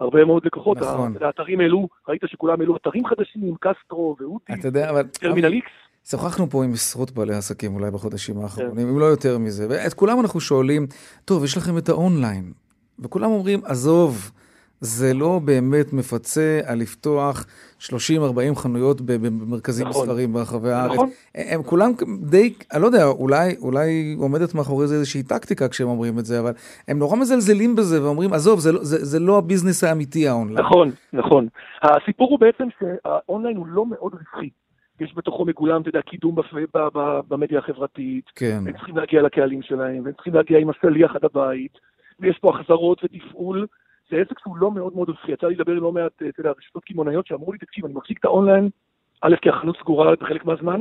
הרבה 0.00 0.24
מאוד 0.24 0.46
לקוחות, 0.46 0.78
נכון. 0.78 1.14
האתרים 1.20 1.60
העלו, 1.60 1.88
ראית 2.08 2.22
שכולם 2.26 2.60
העלו 2.60 2.76
אתרים 2.76 3.06
חדשים, 3.06 3.54
קסטרו 3.60 4.16
ואוטי, 4.20 4.52
טרמינל 5.20 5.52
איקס. 5.52 5.70
שוחחנו 6.10 6.50
פה 6.50 6.64
עם 6.64 6.72
עשרות 6.72 7.10
בעלי 7.10 7.34
עסקים 7.34 7.74
אולי 7.74 7.90
בחודשים 7.90 8.40
האחרונים, 8.40 8.88
אם 8.88 8.98
לא 8.98 9.04
יותר 9.04 9.38
מזה, 9.38 9.66
ואת 9.70 9.94
כולם 9.94 10.20
אנחנו 10.20 10.40
שואלים, 10.40 10.86
טוב, 11.24 11.44
יש 11.44 11.56
לכם 11.56 11.78
את 11.78 11.88
האונליין, 11.88 12.52
וכולם 12.98 13.30
אומרים, 13.30 13.60
עזוב, 13.64 14.30
זה 14.80 15.14
לא 15.14 15.40
באמת 15.44 15.92
מפצה 15.92 16.60
על 16.66 16.78
לפתוח 16.78 17.46
30-40 17.80 17.90
חנויות 18.54 19.00
במרכזים 19.00 19.88
נכון, 19.88 20.02
מסחריים 20.02 20.32
ברחבי 20.32 20.70
הארץ. 20.70 20.92
נכון. 20.94 21.08
הם 21.34 21.62
כולם 21.62 21.92
די, 22.20 22.54
אני 22.72 22.82
לא 22.82 22.86
יודע, 22.86 23.06
אולי, 23.06 23.56
אולי 23.60 24.16
עומדת 24.18 24.54
מאחורי 24.54 24.86
זה 24.86 24.94
איזושהי 24.94 25.22
טקטיקה 25.22 25.68
כשהם 25.68 25.88
אומרים 25.88 26.18
את 26.18 26.24
זה, 26.24 26.40
אבל 26.40 26.52
הם 26.88 26.98
נורא 26.98 27.16
מזלזלים 27.16 27.76
בזה 27.76 28.04
ואומרים, 28.04 28.32
עזוב, 28.32 28.60
זה, 28.60 28.72
לא, 28.72 28.84
זה, 28.84 29.04
זה 29.04 29.18
לא 29.18 29.38
ה 29.38 29.43
business 29.43 29.84
האמיתי 29.84 30.28
האונליין. 30.28 30.66
נכון, 30.66 30.90
נכון. 31.12 31.48
הסיפור 31.82 32.30
הוא 32.30 32.38
בעצם 32.38 32.64
שהאונליין 32.78 33.56
הוא 33.56 33.66
לא 33.66 33.86
מאוד 33.86 34.12
רווחי. 34.12 34.48
יש 35.02 35.16
בתוכו 35.16 35.44
מגולם, 35.44 35.80
אתה 35.80 35.88
יודע, 35.88 36.02
קידום 36.02 36.34
בפ... 36.34 36.54
במדיה 37.28 37.58
החברתית. 37.58 38.30
כן. 38.36 38.58
הם 38.66 38.72
צריכים 38.72 38.96
להגיע 38.96 39.22
לקהלים 39.22 39.62
שלהם, 39.62 40.04
והם 40.04 40.12
צריכים 40.12 40.34
להגיע 40.34 40.58
עם 40.58 40.70
השליח 40.70 41.16
עד 41.16 41.24
הבית, 41.24 41.78
ויש 42.20 42.38
פה 42.38 42.50
החזרות 42.50 43.04
ותפעול. 43.04 43.66
זה 44.10 44.16
עסק 44.16 44.38
שהוא 44.38 44.56
לא 44.56 44.70
מאוד 44.70 44.94
מאוד 44.96 45.08
רווחי. 45.08 45.32
יצא 45.32 45.46
לי 45.46 45.54
לדבר 45.54 45.72
עם 45.72 45.82
לא 45.82 45.92
מעט, 45.92 46.12
אתה 46.16 46.40
יודע, 46.40 46.50
רשתות 46.58 46.84
קמעונאיות 46.84 47.26
שאמרו 47.26 47.52
לי, 47.52 47.58
תקשיב, 47.58 47.84
אני 47.84 47.94
מחזיק 47.94 48.18
את 48.18 48.24
האונליין, 48.24 48.68
א', 49.20 49.34
כי 49.42 49.48
החנות 49.48 49.76
סגורה 49.80 50.16
בחלק 50.20 50.44
מהזמן, 50.44 50.80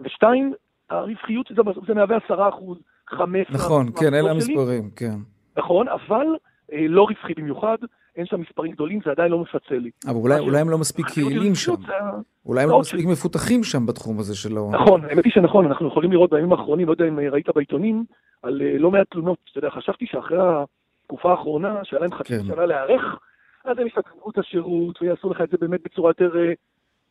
ושתיים, 0.00 0.52
הרווחיות 0.90 1.46
זה, 1.56 1.62
זה 1.86 1.94
מהווה 1.94 2.16
עשרה 2.24 2.48
אחוז, 2.48 2.78
חמש... 3.08 3.46
נכון, 3.50 3.86
כן, 4.00 4.14
אלה 4.14 4.30
המספרים, 4.30 4.90
כן. 4.96 5.16
נכון, 5.56 5.88
אבל 5.88 6.26
אה, 6.72 6.86
לא 6.88 7.02
רווחי 7.02 7.34
במיוחד, 7.34 7.76
אין 8.18 8.26
שם 8.26 8.40
מספרים 8.40 8.72
גדולים, 8.72 9.00
זה 9.04 9.10
עדיין 9.10 9.32
לא 9.32 9.38
מפצה 9.38 9.74
לי. 9.74 9.90
אבל 10.06 10.16
אולי, 10.16 10.38
אולי 10.38 10.60
הם 10.60 10.70
לא 10.70 10.78
מספיק 10.78 11.16
יעילים 11.16 11.54
שם. 11.54 11.72
זה... 11.86 11.92
אולי 12.46 12.62
הם 12.62 12.70
לא 12.70 12.80
מספיק 12.80 13.06
מפותחים 13.06 13.64
שם 13.64 13.86
בתחום 13.86 14.18
הזה 14.18 14.36
של 14.36 14.56
ההון. 14.56 14.74
נכון, 14.74 15.04
האמת 15.04 15.24
היא 15.24 15.32
שנכון, 15.32 15.66
אנחנו 15.66 15.88
יכולים 15.88 16.12
לראות 16.12 16.30
בימים 16.30 16.52
האחרונים, 16.52 16.86
לא 16.86 16.92
יודע 16.92 17.08
אם 17.08 17.18
ראית 17.18 17.48
בעיתונים, 17.54 18.04
על 18.42 18.62
אה, 18.62 18.78
לא 18.78 18.90
מעט 18.90 19.06
תלונות. 19.10 19.38
אתה 19.50 19.58
יודע, 19.58 19.70
חשבתי 19.70 20.06
שאחרי 20.06 20.38
התקופה 21.04 21.30
האחרונה, 21.30 21.80
שהיה 21.84 22.00
להם 22.00 22.14
חצי 22.14 22.38
כן. 22.38 22.44
שנה 22.44 22.66
להיערך, 22.66 23.02
אז 23.64 23.78
הם 23.78 23.86
ישתתפו 23.86 24.30
את 24.30 24.38
השירות 24.38 25.02
ויעשו 25.02 25.30
לך 25.30 25.40
את 25.40 25.50
זה 25.50 25.56
באמת 25.60 25.80
בצורה 25.84 26.10
יותר... 26.10 26.36
אה, 26.36 26.52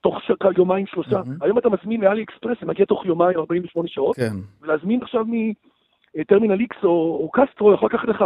תוך 0.01 0.21
ש... 0.23 0.31
יומיים 0.57 0.87
שלושה. 0.87 1.19
Mm-hmm. 1.19 1.41
היום 1.45 1.57
אתה 1.57 1.69
מזמין 1.69 2.01
מאלי 2.01 2.23
אקספרס, 2.23 2.57
זה 2.61 2.67
מגיע 2.67 2.85
תוך 2.85 3.05
יומיים 3.05 3.37
48 3.37 3.87
שעות. 3.87 4.15
כן. 4.15 4.35
ולהזמין 4.61 4.99
עכשיו 5.03 5.25
מטרמינל 6.15 6.59
איקס 6.59 6.77
או, 6.83 6.89
או 6.89 7.29
קסטרו 7.33 7.73
יכול 7.73 7.89
לקחת 7.93 8.07
לך 8.07 8.25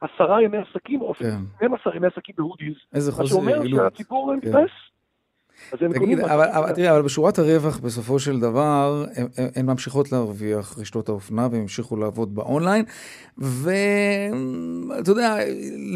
עשרה 0.00 0.42
ימי 0.42 0.56
עסקים, 0.58 1.00
או 1.00 1.12
אפילו 1.12 1.30
12 1.56 1.92
כן. 1.92 1.96
ימי 1.96 2.06
עסקים 2.06 2.34
בהודיז. 2.38 2.74
איזה 2.94 3.10
יעילות. 3.10 3.20
מה 3.20 3.26
שאומר 3.26 3.66
שהציבור 3.68 4.32
כן. 4.42 4.48
מתפס. 4.48 4.70
תגיד, 5.70 6.20
אבל, 6.20 6.48
אבל 6.48 6.72
תראה, 6.72 6.92
אבל 6.92 7.02
בשורת 7.02 7.38
הרווח 7.38 7.78
בסופו 7.78 8.18
של 8.18 8.40
דבר, 8.40 9.04
הן 9.56 9.66
ממשיכות 9.66 10.12
להרוויח 10.12 10.78
רשתות 10.78 11.08
האופנה 11.08 11.48
והן 11.50 11.60
המשיכו 11.60 11.96
לעבוד 11.96 12.34
באונליין, 12.34 12.84
ואתה 13.38 15.10
יודע, 15.10 15.36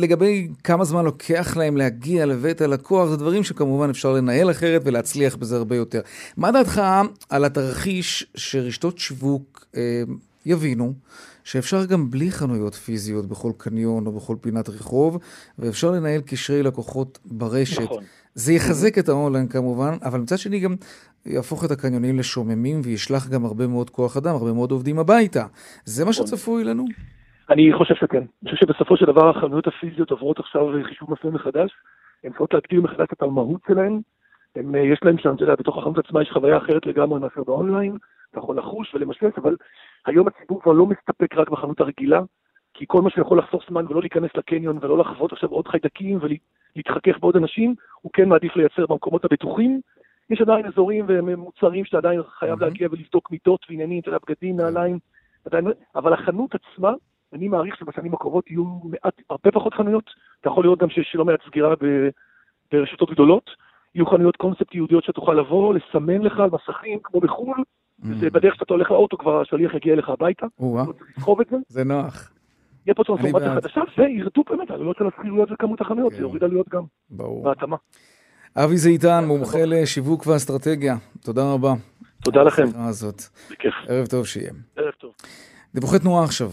לגבי 0.00 0.48
כמה 0.64 0.84
זמן 0.84 1.04
לוקח 1.04 1.56
להם 1.56 1.76
להגיע 1.76 2.26
לבית 2.26 2.60
הלקוח, 2.60 3.08
זה 3.08 3.16
דברים 3.16 3.44
שכמובן 3.44 3.90
אפשר 3.90 4.12
לנהל 4.12 4.50
אחרת 4.50 4.82
ולהצליח 4.84 5.36
בזה 5.36 5.56
הרבה 5.56 5.76
יותר. 5.76 6.00
מה 6.36 6.52
דעתך 6.52 6.82
על 7.30 7.44
התרחיש 7.44 8.26
שרשתות 8.34 8.98
שיווק 8.98 9.66
אה, 9.76 10.02
יבינו? 10.46 10.92
שאפשר 11.44 11.84
גם 11.90 12.10
בלי 12.10 12.30
חנויות 12.30 12.74
פיזיות 12.74 13.26
בכל 13.26 13.52
קניון 13.58 14.06
או 14.06 14.12
בכל 14.12 14.36
פינת 14.40 14.68
רחוב, 14.68 15.18
ואפשר 15.58 15.90
לנהל 15.90 16.20
קשרי 16.20 16.62
לקוחות 16.62 17.18
ברשת. 17.24 17.82
נכון. 17.82 18.02
זה 18.34 18.52
יחזק 18.52 18.98
את 18.98 19.08
האונליין 19.08 19.48
כמובן, 19.48 19.92
אבל 20.04 20.20
מצד 20.20 20.38
שני 20.38 20.60
גם 20.60 20.74
יהפוך 21.26 21.64
את 21.64 21.70
הקניונים 21.70 22.18
לשוממים 22.18 22.80
וישלח 22.84 23.28
גם 23.28 23.44
הרבה 23.44 23.66
מאוד 23.66 23.90
כוח 23.90 24.16
אדם, 24.16 24.34
הרבה 24.34 24.52
מאוד 24.52 24.70
עובדים 24.70 24.98
הביתה. 24.98 25.44
זה 25.84 26.04
מה 26.04 26.10
נכון. 26.10 26.26
שצפוי 26.26 26.64
לנו? 26.64 26.84
אני 27.50 27.72
חושב 27.78 27.94
שכן. 27.94 28.24
אני 28.42 28.50
חושב 28.50 28.66
שבסופו 28.66 28.96
של 28.96 29.06
דבר 29.06 29.30
החנויות 29.30 29.66
הפיזיות 29.66 30.10
עוברות 30.10 30.38
עכשיו 30.38 30.62
חישוב 30.88 31.12
מסוים 31.12 31.34
מחדש. 31.34 31.70
הן 32.24 32.30
צריכות 32.30 32.54
להגדיר 32.54 32.80
מחדש 32.80 33.08
את 33.12 33.22
המהות 33.22 33.60
שלהן. 33.68 34.00
הם, 34.56 34.74
יש 34.74 34.98
להם 35.02 35.18
שם, 35.18 35.34
אתה 35.34 35.42
יודע, 35.42 35.54
בתוך 35.54 35.78
החנות 35.78 35.98
עצמה 35.98 36.22
יש 36.22 36.30
חוויה 36.32 36.56
אחרת 36.56 36.86
לגמרי 36.86 37.20
מאשר 37.20 37.42
באונליין. 37.46 37.96
אתה 38.30 38.38
יכול 38.38 38.58
לחוש 38.58 38.94
ולמשש, 38.94 39.32
אבל 39.36 39.56
היום 40.06 40.28
הציבור 40.28 40.62
כבר 40.62 40.72
לא 40.72 40.86
מסתפק 40.86 41.34
רק 41.34 41.50
בחנות 41.50 41.80
הרגילה, 41.80 42.20
כי 42.74 42.84
כל 42.88 43.02
מה 43.02 43.10
שיכול 43.10 43.38
לחסוך 43.38 43.62
זמן 43.70 43.84
ולא 43.88 44.00
להיכנס 44.00 44.30
לקניון 44.34 44.78
ולא 44.80 44.98
לחוות 44.98 45.32
עכשיו 45.32 45.48
עוד 45.48 45.68
חיידקים 45.68 46.18
ולהתחכך 46.20 47.18
בעוד 47.20 47.36
אנשים, 47.36 47.74
הוא 48.00 48.12
כן 48.12 48.28
מעדיף 48.28 48.56
לייצר 48.56 48.86
במקומות 48.86 49.24
הבטוחים. 49.24 49.80
יש 50.30 50.40
עדיין 50.40 50.66
אזורים 50.66 51.04
ומוצרים 51.08 51.84
שאתה 51.84 51.98
עדיין 51.98 52.20
חייב 52.38 52.62
להגיע 52.62 52.88
ולבדוק 52.90 53.30
מיטות 53.30 53.66
ועניינים, 53.68 54.00
אתה 54.00 54.08
יודע, 54.08 54.18
בגדים, 54.26 54.56
נעליים, 54.56 54.98
עדיין, 55.46 55.66
אבל 55.94 56.12
החנות 56.12 56.50
עצמה, 56.54 56.92
אני 57.32 57.48
מעריך 57.48 57.76
שבשנים 57.76 58.14
הקרובות 58.14 58.50
יהיו 58.50 58.64
מעט, 58.64 59.22
הרבה 59.30 59.50
פחות 59.52 59.74
חנויות. 59.74 60.10
אתה 60.40 60.48
יכול 60.48 60.64
לראות 60.64 60.78
גם 60.78 60.90
שיש 60.90 61.12
לא 61.14 61.24
מעט 61.24 61.40
סגירה 61.46 61.74
ברשתות 62.72 63.10
גדולות. 63.10 63.50
יהיו 63.94 64.06
חנויות 64.06 64.36
קונספט 64.36 64.74
יהודיות 64.74 65.04
שתוכל 65.04 65.34
לבוא, 65.34 65.74
לסמן 65.74 66.22
לך 66.22 66.40
על 66.40 66.50
מסכים, 66.52 66.98
כמו 67.02 67.20
בחו"ל, 67.20 67.62
mm. 68.02 68.30
בדרך 68.32 68.54
שאתה 68.54 68.74
הולך 68.74 68.90
לאוטו 68.90 69.18
כבר 69.18 69.40
השליח 69.40 69.74
יגיע 69.74 69.94
אליך 69.94 70.08
הביתה. 70.08 70.46
זה 71.68 71.84
נוח. 71.84 72.30
יהיה 72.86 72.94
פה 72.94 73.04
טרנספורמציה 73.04 73.54
חדשה, 73.54 73.80
וירדו 73.98 74.42
באמת 74.50 74.70
העלויות 74.70 74.96
של 74.96 75.04
השכירויות 75.06 75.52
וכמות 75.52 75.80
החנויות, 75.80 76.12
זה 76.12 76.18
כן. 76.18 76.22
יוריד 76.22 76.44
עלויות 76.44 76.68
גם. 76.68 76.82
ברור. 77.10 77.44
בהתאמה. 77.44 77.76
אבי 78.56 78.76
זיתן, 78.76 79.24
מומחה 79.26 79.64
לשיווק 79.66 80.26
ואסטרטגיה, 80.26 80.96
תודה 81.24 81.52
רבה. 81.52 81.72
תודה 82.24 82.42
לכם. 82.42 82.66
בכיף. 83.50 83.74
ערב 83.88 84.06
טוב 84.06 84.26
שיהיה. 84.26 84.52
ערב 84.76 84.92
טוב. 84.92 85.12
דיווחי 85.74 85.98
תנועה 85.98 86.24
עכשיו. 86.24 86.50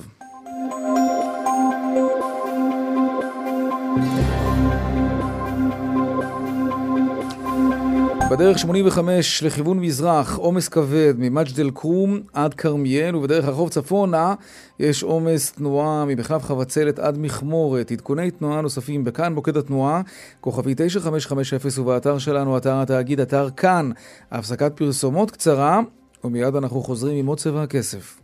בדרך 8.29 8.59
85 8.59 9.43
לכיוון 9.43 9.79
מזרח, 9.79 10.37
עומס 10.37 10.67
כבד 10.67 11.13
ממג'ד 11.17 11.59
אל-כרום 11.59 12.19
עד 12.33 12.53
כרמיאל, 12.53 13.15
ובדרך 13.15 13.45
הרחוב 13.45 13.69
צפונה 13.69 14.35
יש 14.79 15.03
עומס 15.03 15.51
תנועה 15.51 16.05
ממחלף 16.05 16.43
חבצלת 16.43 16.99
עד 16.99 17.17
מכמורת. 17.17 17.91
עדכוני 17.91 18.31
תנועה 18.31 18.61
נוספים 18.61 19.03
בכאן 19.03 19.33
מוקד 19.33 19.57
התנועה, 19.57 20.01
כוכבי 20.41 20.73
9550 20.77 21.81
ובאתר 21.81 22.17
שלנו, 22.17 22.57
אתר 22.57 22.81
התאגיד, 22.81 23.19
אתר 23.19 23.49
כאן. 23.49 23.91
הפסקת 24.31 24.71
פרסומות 24.75 25.31
קצרה, 25.31 25.79
ומיד 26.23 26.55
אנחנו 26.55 26.81
חוזרים 26.81 27.17
עם 27.17 27.25
עוד 27.25 27.37
צבע 27.37 27.63
הכסף. 27.63 28.19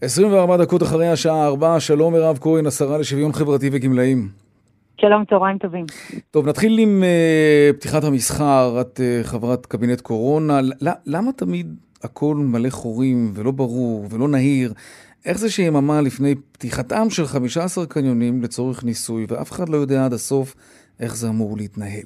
24 0.00 0.56
דקות 0.56 0.82
אחרי 0.82 1.08
השעה 1.08 1.46
4, 1.46 1.80
שלום 1.80 2.12
מירב 2.12 2.38
כהן, 2.40 2.66
השרה 2.66 2.98
לשוויון 2.98 3.32
חברתי 3.32 3.70
וגמלאים. 3.72 4.43
שלום, 5.00 5.24
צהריים 5.30 5.58
טובים. 5.58 5.86
טוב, 6.30 6.48
נתחיל 6.48 6.78
עם 6.78 7.02
uh, 7.02 7.76
פתיחת 7.76 8.04
המסחר. 8.04 8.80
את 8.80 9.00
uh, 9.00 9.26
חברת 9.26 9.66
קבינט 9.66 10.00
קורונה. 10.00 10.60
למה 11.06 11.32
תמיד 11.32 11.74
הכל 12.02 12.34
מלא 12.36 12.70
חורים 12.70 13.32
ולא 13.34 13.50
ברור 13.50 14.06
ולא 14.10 14.28
נהיר? 14.28 14.72
איך 15.24 15.38
זה 15.38 15.50
שיממה 15.50 16.00
לפני 16.00 16.34
פתיחתם 16.52 17.10
של 17.10 17.26
15 17.26 17.86
קניונים 17.86 18.42
לצורך 18.42 18.84
ניסוי, 18.84 19.26
ואף 19.28 19.52
אחד 19.52 19.68
לא 19.68 19.76
יודע 19.76 20.04
עד 20.04 20.12
הסוף 20.12 20.54
איך 21.00 21.16
זה 21.16 21.28
אמור 21.28 21.56
להתנהל? 21.56 22.04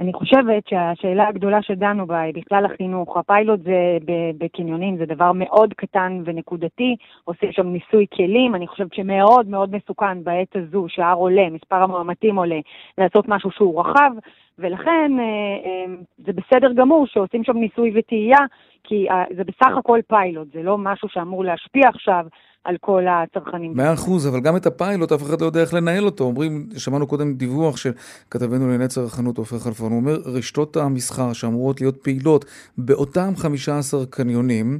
אני 0.00 0.12
חושבת 0.12 0.68
שהשאלה 0.68 1.28
הגדולה 1.28 1.62
שדנו 1.62 2.06
בה 2.06 2.20
היא 2.20 2.34
בכלל 2.34 2.64
החינוך. 2.64 3.16
הפיילוט 3.16 3.60
זה 3.60 3.98
בקניונים, 4.38 4.96
זה 4.96 5.06
דבר 5.06 5.32
מאוד 5.34 5.74
קטן 5.74 6.22
ונקודתי, 6.24 6.96
עושים 7.24 7.52
שם 7.52 7.66
ניסוי 7.66 8.06
כלים, 8.14 8.54
אני 8.54 8.66
חושבת 8.66 8.94
שמאוד 8.94 9.48
מאוד 9.48 9.76
מסוכן 9.76 10.24
בעת 10.24 10.56
הזו 10.56 10.86
שהר 10.88 11.14
עולה, 11.14 11.50
מספר 11.50 11.76
המאומתים 11.76 12.36
עולה, 12.36 12.58
לעשות 12.98 13.28
משהו 13.28 13.50
שהוא 13.50 13.80
רחב, 13.80 14.10
ולכן 14.58 15.12
אה, 15.18 15.24
אה, 15.24 15.94
זה 16.26 16.32
בסדר 16.32 16.72
גמור 16.72 17.06
שעושים 17.06 17.44
שם 17.44 17.56
ניסוי 17.56 17.92
וטעייה, 17.98 18.38
כי 18.84 19.10
אה, 19.10 19.24
זה 19.36 19.44
בסך 19.44 19.72
הכל 19.78 19.98
פיילוט, 20.08 20.48
זה 20.54 20.62
לא 20.62 20.78
משהו 20.78 21.08
שאמור 21.08 21.44
להשפיע 21.44 21.88
עכשיו 21.88 22.26
על 22.64 22.76
כל 22.80 23.04
הצרכנים. 23.08 23.72
מאה 23.74 23.92
אחוז, 23.92 24.28
אבל 24.28 24.40
גם 24.40 24.56
את 24.56 24.66
הפיילוט, 24.66 25.12
אף 25.12 25.22
אחד 25.22 25.40
לא 25.40 25.46
יודע 25.46 25.60
איך 25.60 25.74
לנהל 25.74 26.04
אותו. 26.04 26.24
אומרים, 26.24 26.66
שמענו 26.76 27.06
קודם 27.06 27.34
דיווח 27.34 27.76
של 27.76 27.90
כתבנו 28.30 28.64
לענייני 28.64 28.88
צרכנות 28.88 29.38
עופר 29.38 29.58
חלפון, 29.58 29.92
הוא 29.92 30.00
אומר, 30.00 30.16
רשתות 30.24 30.76
המסחר 30.76 31.32
שאמורות 31.32 31.80
להיות 31.80 31.96
פעילות 32.02 32.44
באותם 32.78 33.32
15 33.36 34.00
קניונים, 34.10 34.78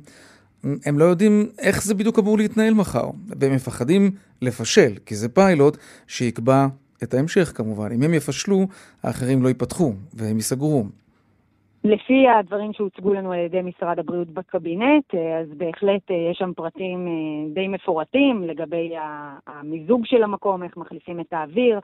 הם 0.87 0.99
לא 0.99 1.05
יודעים 1.05 1.47
איך 1.59 1.83
זה 1.83 1.95
בדיוק 1.95 2.19
אמור 2.19 2.39
להתנהל 2.39 2.75
מחר, 2.75 3.11
והם 3.41 3.55
מפחדים 3.55 4.11
לפשל, 4.43 4.93
כי 5.07 5.15
זה 5.15 5.29
פיילוט 5.29 5.77
שיקבע 6.07 6.67
את 7.03 7.15
ההמשך 7.15 7.53
כמובן. 7.57 7.93
אם 7.93 8.03
הם 8.03 8.15
יפשלו, 8.15 8.67
האחרים 9.03 9.43
לא 9.43 9.49
ייפתחו 9.49 9.93
והם 10.15 10.37
ייסגרו. 10.37 10.85
לפי 11.85 12.29
הדברים 12.29 12.73
שהוצגו 12.73 13.15
לנו 13.15 13.33
על 13.33 13.39
ידי 13.39 13.61
משרד 13.63 13.99
הבריאות 13.99 14.29
בקבינט, 14.29 15.15
אה, 15.15 15.39
אז 15.39 15.47
בהחלט 15.57 16.11
אה, 16.11 16.17
יש 16.31 16.39
שם 16.39 16.53
פרטים 16.57 17.09
אה, 17.09 17.55
די 17.55 17.69
מפורטים 17.69 18.43
לגבי 18.43 18.93
המיזוג 19.47 20.07
של 20.07 20.23
המקום, 20.23 20.63
איך 20.63 20.77
מחליפים 20.77 21.21
את 21.21 21.33
האוויר, 21.33 21.81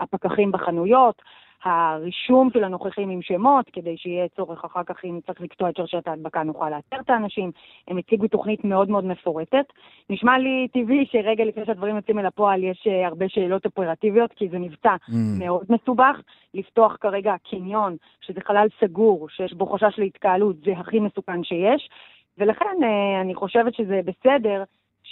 הפקחים 0.00 0.52
בחנויות, 0.52 1.22
הרישום 1.64 2.50
של 2.52 2.64
הנוכחים 2.64 3.10
עם 3.10 3.22
שמות, 3.22 3.70
כדי 3.72 3.96
שיהיה 3.96 4.28
צורך 4.28 4.64
אחר 4.64 4.82
כך, 4.86 5.04
אם 5.04 5.20
צריך 5.26 5.40
לקטוע 5.40 5.68
את 5.68 5.76
שרשרת 5.76 6.08
ההדבקה, 6.08 6.42
נוכל 6.42 6.70
לאתר 6.70 7.00
את 7.00 7.10
האנשים. 7.10 7.50
הם 7.88 7.98
הציגו 7.98 8.28
תוכנית 8.28 8.64
מאוד 8.64 8.90
מאוד 8.90 9.04
מפורטת. 9.04 9.64
נשמע 10.10 10.38
לי 10.38 10.68
טבעי 10.72 11.06
שרגע 11.12 11.44
לפני 11.44 11.66
שהדברים 11.66 11.96
יוצאים 11.96 12.18
אל 12.18 12.26
הפועל 12.26 12.64
יש 12.64 12.86
uh, 12.86 13.06
הרבה 13.06 13.28
שאלות 13.28 13.66
אופרטיביות, 13.66 14.32
כי 14.32 14.48
זה 14.48 14.58
מבצע 14.58 14.94
mm. 14.94 15.12
מאוד 15.38 15.66
מסובך. 15.68 16.20
לפתוח 16.54 16.96
כרגע 17.00 17.34
קניון, 17.50 17.96
שזה 18.20 18.40
חלל 18.40 18.66
סגור, 18.80 19.28
שיש 19.28 19.52
בו 19.52 19.66
חשש 19.66 19.98
להתקהלות, 19.98 20.56
זה 20.64 20.72
הכי 20.72 21.00
מסוכן 21.00 21.44
שיש. 21.44 21.88
ולכן 22.38 22.76
uh, 22.80 23.20
אני 23.22 23.34
חושבת 23.34 23.74
שזה 23.74 24.00
בסדר 24.04 24.64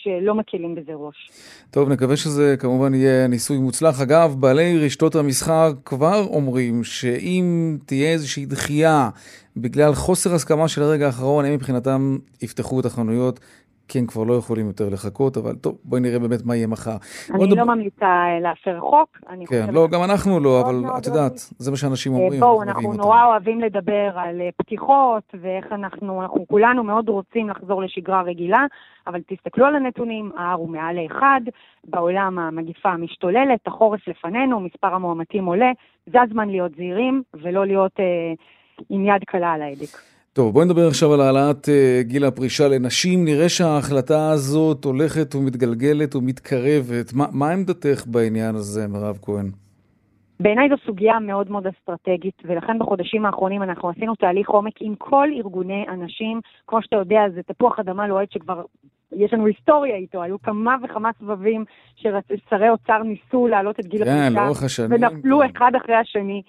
שלא 0.02 0.34
מקלים 0.34 0.74
בזה 0.74 0.92
ראש. 0.94 1.30
טוב, 1.70 1.88
נקווה 1.88 2.16
שזה 2.16 2.56
כמובן 2.58 2.94
יהיה 2.94 3.26
ניסוי 3.26 3.58
מוצלח. 3.58 4.00
אגב, 4.00 4.34
בעלי 4.40 4.78
רשתות 4.78 5.14
המסחר 5.14 5.72
כבר 5.84 6.26
אומרים 6.26 6.84
שאם 6.84 7.76
תהיה 7.86 8.12
איזושהי 8.12 8.46
דחייה 8.46 9.10
בגלל 9.56 9.94
חוסר 9.94 10.34
הסכמה 10.34 10.68
של 10.68 10.82
הרגע 10.82 11.06
האחרון, 11.06 11.44
הם 11.44 11.52
מבחינתם 11.52 12.18
יפתחו 12.42 12.80
את 12.80 12.84
החנויות 12.84 13.40
כי 13.88 13.98
הם 13.98 14.06
כבר 14.06 14.24
לא 14.24 14.34
יכולים 14.34 14.66
יותר 14.66 14.88
לחכות, 14.88 15.36
אבל 15.36 15.54
טוב, 15.54 15.78
בואי 15.84 16.00
נראה 16.00 16.18
באמת 16.18 16.40
מה 16.44 16.56
יהיה 16.56 16.66
מחר. 16.66 16.96
אני 17.34 17.56
לא 17.56 17.64
ממליצה 17.64 18.06
אה, 18.06 18.40
להפר 18.40 18.80
חוק. 18.80 19.18
כן, 19.48 19.74
לא, 19.74 19.88
גם 19.88 20.02
אנחנו 20.02 20.40
לא, 20.40 20.60
אבל 20.60 20.84
את 20.98 21.06
יודעת, 21.06 21.32
זה 21.58 21.70
מה 21.70 21.76
שאנשים 21.76 22.12
אה, 22.12 22.18
אומרים. 22.18 22.40
בואו, 22.40 22.62
אנחנו 22.62 22.92
נורא 22.92 23.24
אוהבים 23.24 23.60
לדבר 23.60 24.10
על 24.14 24.40
אה, 24.40 24.48
פתיחות, 24.56 25.22
ואיך 25.40 25.66
אנחנו, 25.72 26.22
אנחנו 26.22 26.46
כולנו 26.48 26.84
מאוד 26.84 27.08
רוצים 27.08 27.48
לחזור 27.48 27.82
לשגרה 27.82 28.22
רגילה, 28.22 28.66
אבל 29.06 29.20
תסתכלו 29.26 29.66
על 29.66 29.76
הנתונים, 29.76 30.32
ה-R 30.36 30.56
הוא 30.56 30.68
מעל 30.68 30.96
לאחד, 31.02 31.40
בעולם 31.84 32.38
המגיפה 32.38 32.96
משתוללת, 32.96 33.66
החורף 33.66 34.08
לפנינו, 34.08 34.60
מספר 34.60 34.94
המאומתים 34.94 35.44
עולה, 35.44 35.70
זה 36.06 36.22
הזמן 36.22 36.48
להיות 36.48 36.72
זהירים, 36.76 37.22
ולא 37.34 37.66
להיות 37.66 38.00
אה, 38.00 38.04
עם 38.90 39.06
יד 39.06 39.24
קלה 39.26 39.52
על 39.52 39.62
ההדק. 39.62 40.15
טוב, 40.36 40.52
בואי 40.52 40.64
נדבר 40.64 40.86
עכשיו 40.86 41.14
על 41.14 41.20
העלאת 41.20 41.64
uh, 41.64 42.02
גיל 42.02 42.24
הפרישה 42.24 42.68
לנשים. 42.68 43.24
נראה 43.24 43.48
שההחלטה 43.48 44.30
הזאת 44.30 44.84
הולכת 44.84 45.34
ומתגלגלת 45.34 46.14
ומתקרבת. 46.16 47.12
מה, 47.14 47.26
מה 47.32 47.50
עמדתך 47.50 48.06
בעניין 48.06 48.54
הזה, 48.54 48.86
מירב 48.88 49.18
כהן? 49.22 49.50
בעיניי 50.40 50.68
זו 50.68 50.74
סוגיה 50.86 51.20
מאוד 51.20 51.50
מאוד 51.50 51.66
אסטרטגית, 51.66 52.42
ולכן 52.44 52.78
בחודשים 52.78 53.26
האחרונים 53.26 53.62
אנחנו 53.62 53.88
עשינו 53.88 54.14
תהליך 54.14 54.48
עומק 54.48 54.72
עם 54.80 54.94
כל 54.98 55.28
ארגוני 55.36 55.84
הנשים. 55.88 56.40
כמו 56.66 56.82
שאתה 56.82 56.96
יודע, 56.96 57.20
זה 57.34 57.40
תפוח 57.42 57.78
אדמה 57.78 58.08
לוהט 58.08 58.32
שכבר 58.32 58.62
יש 59.12 59.32
לנו 59.32 59.46
היסטוריה 59.46 59.96
איתו, 59.96 60.22
היו 60.22 60.42
כמה 60.42 60.76
וכמה 60.84 61.10
סבבים 61.20 61.64
ששרי 61.96 62.70
אוצר 62.70 63.02
ניסו 63.02 63.46
להעלות 63.46 63.80
את 63.80 63.86
גיל 63.86 64.04
כן, 64.04 64.32
הפרישה, 64.36 64.86
ונפלו 64.90 65.40
כן. 65.40 65.46
אחד 65.56 65.72
אחרי 65.76 65.94
השני. 65.94 66.42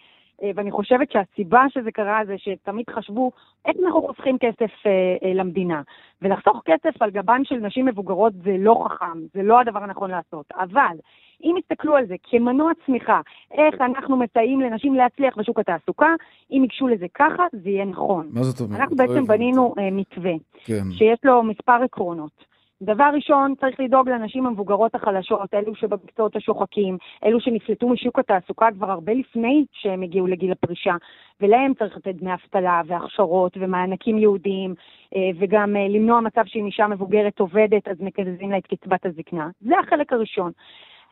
אה, 0.43 0.51
ואני 0.55 0.71
חושבת 0.71 1.11
שהסיבה 1.11 1.61
שזה 1.69 1.91
קרה 1.91 2.19
זה 2.25 2.35
שתמיד 2.37 2.85
חשבו 2.89 3.31
איך 3.65 3.75
אנחנו 3.85 4.01
חוסכים 4.01 4.37
כסף 4.37 4.71
אה, 4.85 4.91
אה, 5.23 5.33
למדינה. 5.33 5.81
ולחסוך 6.21 6.61
כסף 6.65 7.01
על 7.01 7.11
גבן 7.11 7.41
של 7.45 7.55
נשים 7.55 7.85
מבוגרות 7.85 8.33
זה 8.33 8.55
לא 8.59 8.85
חכם, 8.85 9.19
זה 9.33 9.43
לא 9.43 9.59
הדבר 9.59 9.83
הנכון 9.83 10.11
לעשות. 10.11 10.45
אבל 10.55 10.97
אם 11.43 11.55
יסתכלו 11.59 11.95
על 11.95 12.05
זה 12.07 12.15
כמנוע 12.23 12.71
צמיחה, 12.85 13.21
איך 13.51 13.81
אנחנו 13.81 14.17
מסייעים 14.17 14.61
לנשים 14.61 14.95
להצליח 14.95 15.37
בשוק 15.37 15.59
התעסוקה, 15.59 16.13
אם 16.51 16.61
ייגשו 16.61 16.87
לזה 16.87 17.05
ככה, 17.13 17.43
זה 17.51 17.69
יהיה 17.69 17.85
נכון. 17.85 18.27
מה 18.31 18.43
זאת 18.43 18.61
אומרת? 18.61 18.79
אנחנו 18.79 18.95
לא 18.99 19.05
בעצם. 19.05 19.25
בנינו 19.25 19.73
מתווה, 19.91 20.33
כן. 20.65 20.83
שיש 20.91 21.19
לו 21.23 21.43
מספר 21.43 21.83
עקרונות. 21.83 22.56
דבר 22.81 23.09
ראשון, 23.13 23.53
צריך 23.59 23.79
לדאוג 23.79 24.09
לנשים 24.09 24.45
המבוגרות 24.45 24.95
החלשות, 24.95 25.53
אלו 25.53 25.75
שבמקצועות 25.75 26.35
השוחקים, 26.35 26.97
אלו 27.25 27.39
שנפלטו 27.39 27.89
משוק 27.89 28.19
התעסוקה 28.19 28.67
כבר 28.71 28.91
הרבה 28.91 29.13
לפני 29.13 29.65
שהם 29.71 30.01
הגיעו 30.01 30.27
לגיל 30.27 30.51
הפרישה, 30.51 30.95
ולהם 31.41 31.73
צריך 31.73 31.97
לתת 31.97 32.15
דמי 32.15 32.33
אבטלה 32.33 32.81
והכשרות 32.87 33.57
ומענקים 33.59 34.17
ייעודיים, 34.17 34.75
אה, 35.15 35.29
וגם 35.39 35.75
אה, 35.75 35.87
למנוע 35.87 36.21
מצב 36.21 36.41
שאם 36.45 36.65
אישה 36.65 36.87
מבוגרת 36.87 37.39
עובדת, 37.39 37.87
אז 37.87 38.01
מקזזים 38.01 38.51
לה 38.51 38.57
את 38.57 38.67
קצבת 38.67 39.05
הזקנה. 39.05 39.49
זה 39.61 39.79
החלק 39.79 40.13
הראשון. 40.13 40.51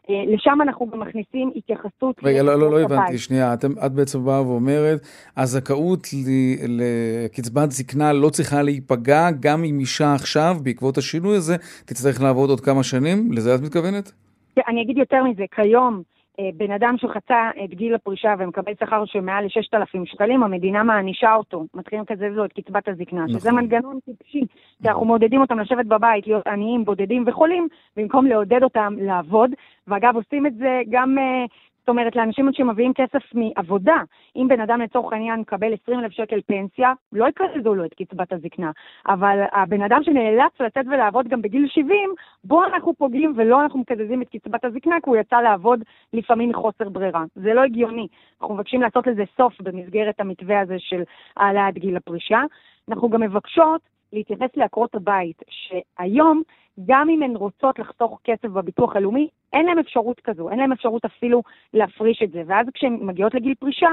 אה, 0.09 0.33
לשם 0.33 0.61
אנחנו 0.61 0.87
גם 0.87 0.99
מכניסים 0.99 1.51
התייחסות... 1.55 2.15
רגע, 2.23 2.43
לא, 2.43 2.59
לא, 2.59 2.71
לא 2.71 2.81
הבנתי. 2.81 3.17
שנייה, 3.17 3.53
אתם, 3.53 3.71
את 3.85 3.91
בעצם 3.91 4.25
באה 4.25 4.47
ואומרת, 4.47 4.99
הזכאות 5.37 6.07
לקצבת 6.67 7.71
זקנה 7.71 8.13
לא 8.13 8.29
צריכה 8.29 8.61
להיפגע, 8.61 9.31
גם 9.39 9.63
אם 9.63 9.79
אישה 9.79 10.13
עכשיו, 10.13 10.55
בעקבות 10.63 10.97
השינוי 10.97 11.37
הזה, 11.37 11.55
תצטרך 11.85 12.21
לעבוד 12.21 12.49
עוד 12.49 12.61
כמה 12.61 12.83
שנים? 12.83 13.31
לזה 13.31 13.55
את 13.55 13.61
מתכוונת? 13.61 14.11
כן, 14.55 14.61
אני 14.67 14.81
אגיד 14.81 14.97
יותר 14.97 15.23
מזה, 15.23 15.43
כיום 15.55 16.01
בן 16.55 16.71
אדם 16.71 16.95
שחצה 16.97 17.49
את 17.63 17.69
גיל 17.69 17.95
הפרישה 17.95 18.33
ומקבל 18.39 18.73
שכר 18.79 19.05
של 19.05 19.19
מעל 19.19 19.43
ל-6,000 19.43 20.05
שקלים, 20.05 20.43
המדינה 20.43 20.83
מענישה 20.83 21.35
אותו, 21.35 21.65
מתחילים 21.73 22.05
לקזז 22.09 22.35
לו 22.35 22.45
את 22.45 22.53
קצבת 22.53 22.87
הזקנה, 22.87 23.25
שזה 23.27 23.49
נכון. 23.49 23.61
מנגנון 23.61 23.99
טיפשי, 24.05 24.41
כי 24.81 24.89
אנחנו 24.89 25.05
מעודדים 25.05 25.41
אותם 25.41 25.59
לשבת 25.59 25.85
בבית, 25.85 26.27
להיות 26.27 26.47
עניים, 26.47 26.85
בודדים 26.85 27.23
וחולים, 27.27 27.67
במקום 27.97 28.25
לעודד 28.25 28.63
אותם 28.63 28.93
לעבוד, 29.01 29.51
ואגב, 29.87 30.15
עושים 30.15 30.45
את 30.45 30.55
זה 30.55 30.81
גם... 30.89 31.17
זאת 31.85 31.89
אומרת, 31.89 32.15
לאנשים 32.15 32.49
שמביאים 32.53 32.93
כסף 32.93 33.21
מעבודה, 33.33 33.95
אם 34.35 34.47
בן 34.49 34.59
אדם 34.59 34.81
לצורך 34.81 35.13
העניין 35.13 35.39
מקבל 35.39 35.73
20,000 35.83 36.11
שקל 36.11 36.41
פנסיה, 36.45 36.93
לא 37.13 37.25
יקזזו 37.27 37.75
לו 37.75 37.85
את 37.85 37.93
קצבת 37.93 38.33
הזקנה. 38.33 38.71
אבל 39.07 39.43
הבן 39.51 39.81
אדם 39.81 40.03
שנאלץ 40.03 40.51
לצאת 40.59 40.85
ולעבוד 40.87 41.27
גם 41.27 41.41
בגיל 41.41 41.67
70, 41.67 42.13
בו 42.43 42.63
אנחנו 42.63 42.93
פוגעים 42.93 43.33
ולא 43.35 43.63
אנחנו 43.63 43.79
מקזזים 43.79 44.21
את 44.21 44.29
קצבת 44.29 44.65
הזקנה, 44.65 44.95
כי 45.03 45.09
הוא 45.09 45.17
יצא 45.17 45.41
לעבוד 45.41 45.83
לפעמים 46.13 46.49
מחוסר 46.49 46.89
ברירה. 46.89 47.23
זה 47.35 47.53
לא 47.53 47.63
הגיוני. 47.63 48.07
אנחנו 48.41 48.55
מבקשים 48.55 48.81
לעשות 48.81 49.07
לזה 49.07 49.23
סוף 49.37 49.61
במסגרת 49.61 50.19
המתווה 50.19 50.59
הזה 50.59 50.75
של 50.79 51.03
העלאת 51.37 51.73
גיל 51.73 51.97
הפרישה. 51.97 52.41
אנחנו 52.89 53.09
גם 53.09 53.21
מבקשות 53.21 53.81
להתייחס 54.13 54.49
לעקרות 54.55 54.95
הבית, 54.95 55.43
שהיום, 55.49 56.41
גם 56.85 57.09
אם 57.09 57.23
הן 57.23 57.35
רוצות 57.35 57.79
לחסוך 57.79 58.19
כסף 58.23 58.45
בביטוח 58.45 58.95
הלאומי, 58.95 59.27
אין 59.53 59.65
להן 59.65 59.79
אפשרות 59.79 60.19
כזו, 60.19 60.49
אין 60.49 60.59
להן 60.59 60.71
אפשרות 60.71 61.05
אפילו 61.05 61.41
להפריש 61.73 62.21
את 62.23 62.31
זה. 62.31 62.43
ואז 62.47 62.67
כשהן 62.73 62.99
מגיעות 63.01 63.33
לגיל 63.33 63.53
פרישה, 63.59 63.89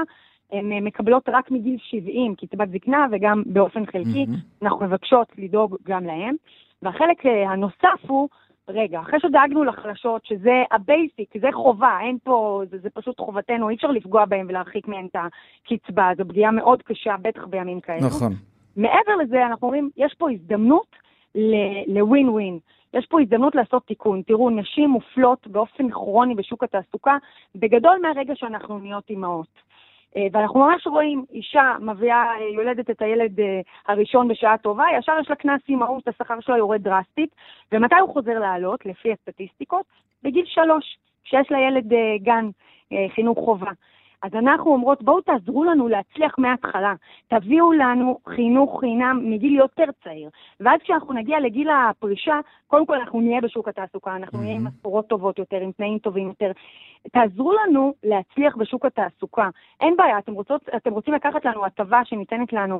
הן 0.51 0.71
אה, 0.71 0.81
מקבלות 0.81 1.29
רק 1.29 1.51
מגיל 1.51 1.77
70 1.79 2.35
קצבת 2.35 2.69
זקנה 2.69 3.07
וגם 3.11 3.43
באופן 3.45 3.85
חלקי. 3.85 4.25
מהמם. 4.25 4.35
אנחנו 4.61 4.85
מבקשות 4.85 5.27
לדאוג 5.37 5.77
גם 5.87 6.05
להם. 6.05 6.35
והחלק 6.81 7.25
אה, 7.25 7.51
הנוסף 7.51 8.01
הוא, 8.07 8.29
רגע, 8.67 8.99
אחרי 8.99 9.19
שדאגנו 9.19 9.63
לחלשות, 9.63 10.25
שזה 10.25 10.63
ה 10.71 10.80
basic, 10.80 11.33
זה 11.41 11.47
חובה, 11.51 11.97
אין 12.01 12.17
פה, 12.23 12.61
זה, 12.69 12.77
זה 12.79 12.89
פשוט 12.89 13.19
חובתנו, 13.19 13.69
אי 13.69 13.75
אפשר 13.75 13.91
לפגוע 13.91 14.25
בהם 14.25 14.45
ולהרחיק 14.49 14.87
מהם 14.87 15.05
את 15.05 15.15
הקצבה, 15.15 16.11
זו 16.17 16.23
פגיעה 16.27 16.51
מאוד 16.51 16.81
קשה, 16.83 17.15
בטח 17.21 17.45
בימים 17.45 17.79
כאלו. 17.79 18.07
נכון. 18.07 18.33
מעבר 18.75 19.15
לזה, 19.15 19.45
אנחנו 19.45 19.67
אומרים, 19.67 19.89
יש 19.97 20.13
פה 20.13 20.31
הזדמנות 20.31 20.95
לווין 21.87 22.29
ווין. 22.29 22.59
יש 22.93 23.05
פה 23.05 23.21
הזדמנות 23.21 23.55
לעשות 23.55 23.85
תיקון. 23.87 24.21
תראו, 24.21 24.49
נשים 24.49 24.89
מופלות 24.89 25.47
באופן 25.47 25.91
כרוני 25.91 26.35
בשוק 26.35 26.63
התעסוקה, 26.63 27.17
בגדול 27.55 27.99
מהרגע 28.01 28.35
שאנחנו 28.35 28.79
נהיות 28.79 29.09
אימהות. 29.09 29.73
אה, 30.17 30.27
ואנחנו 30.31 30.59
ממש 30.59 30.87
רואים 30.87 31.25
אישה 31.31 31.73
מביאה, 31.79 32.23
אה, 32.23 32.49
יולדת 32.55 32.89
את 32.89 33.01
הילד 33.01 33.39
אה, 33.39 33.61
הראשון 33.87 34.27
בשעה 34.27 34.57
טובה, 34.57 34.85
ישר 34.97 35.13
יש 35.21 35.29
לה 35.29 35.35
קנס 35.35 35.61
אימהות, 35.69 36.07
השכר 36.07 36.39
שלה 36.39 36.57
יורד 36.57 36.83
דרסטית, 36.83 37.35
ומתי 37.71 37.95
הוא 37.95 38.13
חוזר 38.13 38.39
לעלות, 38.39 38.85
לפי 38.85 39.11
הסטטיסטיקות? 39.11 39.85
בגיל 40.23 40.45
שלוש, 40.45 40.97
כשיש 41.23 41.51
לילד 41.51 41.93
גן 42.21 42.49
חינוך 43.15 43.37
חובה. 43.37 43.71
אז 44.23 44.31
אנחנו 44.33 44.71
אומרות, 44.71 45.03
בואו 45.03 45.21
תעזרו 45.21 45.63
לנו 45.63 45.87
להצליח 45.87 46.35
מההתחלה. 46.37 46.93
תביאו 47.27 47.71
לנו 47.71 48.17
חינוך 48.27 48.79
חינם 48.79 49.19
מגיל 49.23 49.55
יותר 49.55 49.83
צעיר. 50.03 50.29
ואז 50.59 50.79
כשאנחנו 50.83 51.13
נגיע 51.13 51.39
לגיל 51.39 51.69
הפרישה, 51.69 52.39
קודם 52.67 52.85
כל 52.85 52.95
אנחנו 52.95 53.21
נהיה 53.21 53.41
בשוק 53.41 53.67
התעסוקה, 53.67 54.15
אנחנו 54.15 54.39
נהיה 54.39 54.55
עם. 54.55 54.67
משכורות 54.67 55.07
טובות 55.07 55.39
יותר, 55.39 55.57
עם 55.57 55.71
תנאים 55.71 55.97
טובים 55.97 56.27
יותר. 56.27 56.51
תעזרו 57.11 57.53
לנו 57.53 57.93
להצליח 58.03 58.55
בשוק 58.55 58.85
התעסוקה. 58.85 59.49
אין 59.81 59.95
בעיה, 59.97 60.17
אתם, 60.17 60.33
רוצות, 60.33 60.61
אתם 60.75 60.91
רוצים 60.91 61.13
לקחת 61.13 61.45
לנו 61.45 61.65
הטבה 61.65 62.01
שניתנת 62.05 62.53
לנו 62.53 62.79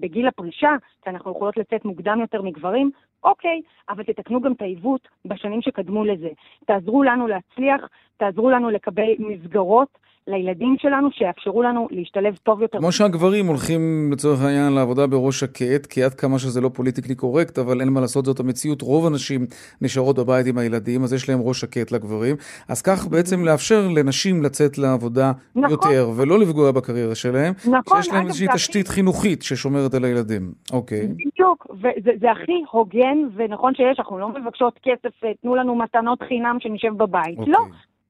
בגיל 0.00 0.28
הפרישה, 0.28 0.70
שאנחנו 1.04 1.30
יכולות 1.30 1.56
לצאת 1.56 1.84
מוקדם 1.84 2.20
יותר 2.20 2.42
מגברים? 2.42 2.90
אוקיי, 3.24 3.60
אבל 3.88 4.02
תתקנו 4.02 4.40
גם 4.40 4.52
את 4.52 4.62
העיוות 4.62 5.08
בשנים 5.24 5.62
שקדמו 5.62 6.04
לזה. 6.04 6.28
תעזרו 6.66 7.02
לנו 7.02 7.26
להצליח, 7.26 7.80
תעזרו 8.16 8.50
לנו 8.50 8.70
לקבל 8.70 9.10
מסגרות 9.18 9.88
לילדים 10.26 10.76
שלנו, 10.78 11.08
שיאפשרו 11.12 11.62
לנו 11.62 11.88
להשתלב 11.90 12.36
טוב 12.42 12.62
יותר. 12.62 12.78
כמו 12.78 12.92
שהגברים 12.92 13.46
הולכים 13.46 14.10
לצורך 14.12 14.42
העניין 14.42 14.72
לעבודה 14.72 15.06
בראש 15.06 15.40
שקט, 15.40 15.86
כי 15.86 16.02
עד 16.02 16.14
כמה 16.14 16.38
שזה 16.38 16.60
לא 16.60 16.68
פוליטיקלי 16.68 17.14
קורקט, 17.14 17.58
אבל 17.58 17.80
אין 17.80 17.88
מה 17.88 18.00
לעשות, 18.00 18.24
זאת 18.24 18.40
המציאות. 18.40 18.82
רוב 18.82 19.06
הנשים 19.06 19.46
נשארות 19.82 20.18
בבית 20.18 20.46
עם 20.46 20.58
הילדים, 20.58 21.04
אז 21.04 21.12
יש 21.12 21.28
להם 21.28 21.38
ראש 21.42 21.60
שקט 21.60 21.92
לגברים. 21.92 22.36
אז 22.68 22.82
כך 22.82 23.06
בעצם 23.06 23.33
לאפשר 23.44 23.88
לנשים 23.96 24.42
לצאת 24.42 24.78
לעבודה 24.78 25.32
נכון. 25.56 25.70
יותר, 25.70 26.10
ולא 26.16 26.38
לפגוע 26.38 26.72
בקריירה 26.72 27.14
שלהם, 27.14 27.52
נכון, 27.70 28.02
שיש 28.02 28.12
להם 28.12 28.26
איזושהי 28.26 28.46
זה 28.46 28.50
הכי- 28.52 28.58
תשתית 28.58 28.88
חינוכית 28.88 29.42
ששומרת 29.42 29.94
על 29.94 30.04
הילדים. 30.04 30.52
אוקיי. 30.72 31.08
בדיוק, 31.08 31.66
וזה 31.70 32.10
זה 32.20 32.30
הכי 32.30 32.62
הוגן 32.70 33.18
ונכון 33.34 33.74
שיש, 33.74 33.98
אנחנו 33.98 34.18
לא 34.18 34.28
מבקשות 34.28 34.78
כסף, 34.82 35.24
אה, 35.24 35.30
תנו 35.42 35.54
לנו 35.56 35.74
מתנות 35.76 36.22
חינם 36.28 36.56
שנשב 36.60 36.92
בבית. 36.96 37.38
אוקיי. 37.38 37.52
לא, 37.52 37.58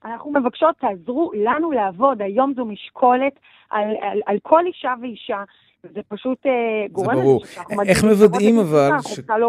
אנחנו 0.04 0.32
מבקשות, 0.32 0.74
תעזרו 0.80 1.30
לנו 1.44 1.70
לעבוד. 1.72 2.22
היום 2.22 2.52
זו 2.56 2.64
משקולת 2.64 3.32
על, 3.70 3.84
על, 4.02 4.20
על 4.26 4.36
כל 4.42 4.66
אישה 4.66 4.94
ואישה. 5.02 5.42
זה 5.94 6.00
פשוט 6.08 6.38
אה, 6.46 6.50
גורם 6.92 7.14
ברור. 7.14 7.42
לזה 7.42 7.52
שאנחנו 7.52 7.82
איך 7.82 8.04
מוודאים 8.04 8.58
אבל 8.58 8.90
ש- 9.08 9.18
לא. 9.28 9.44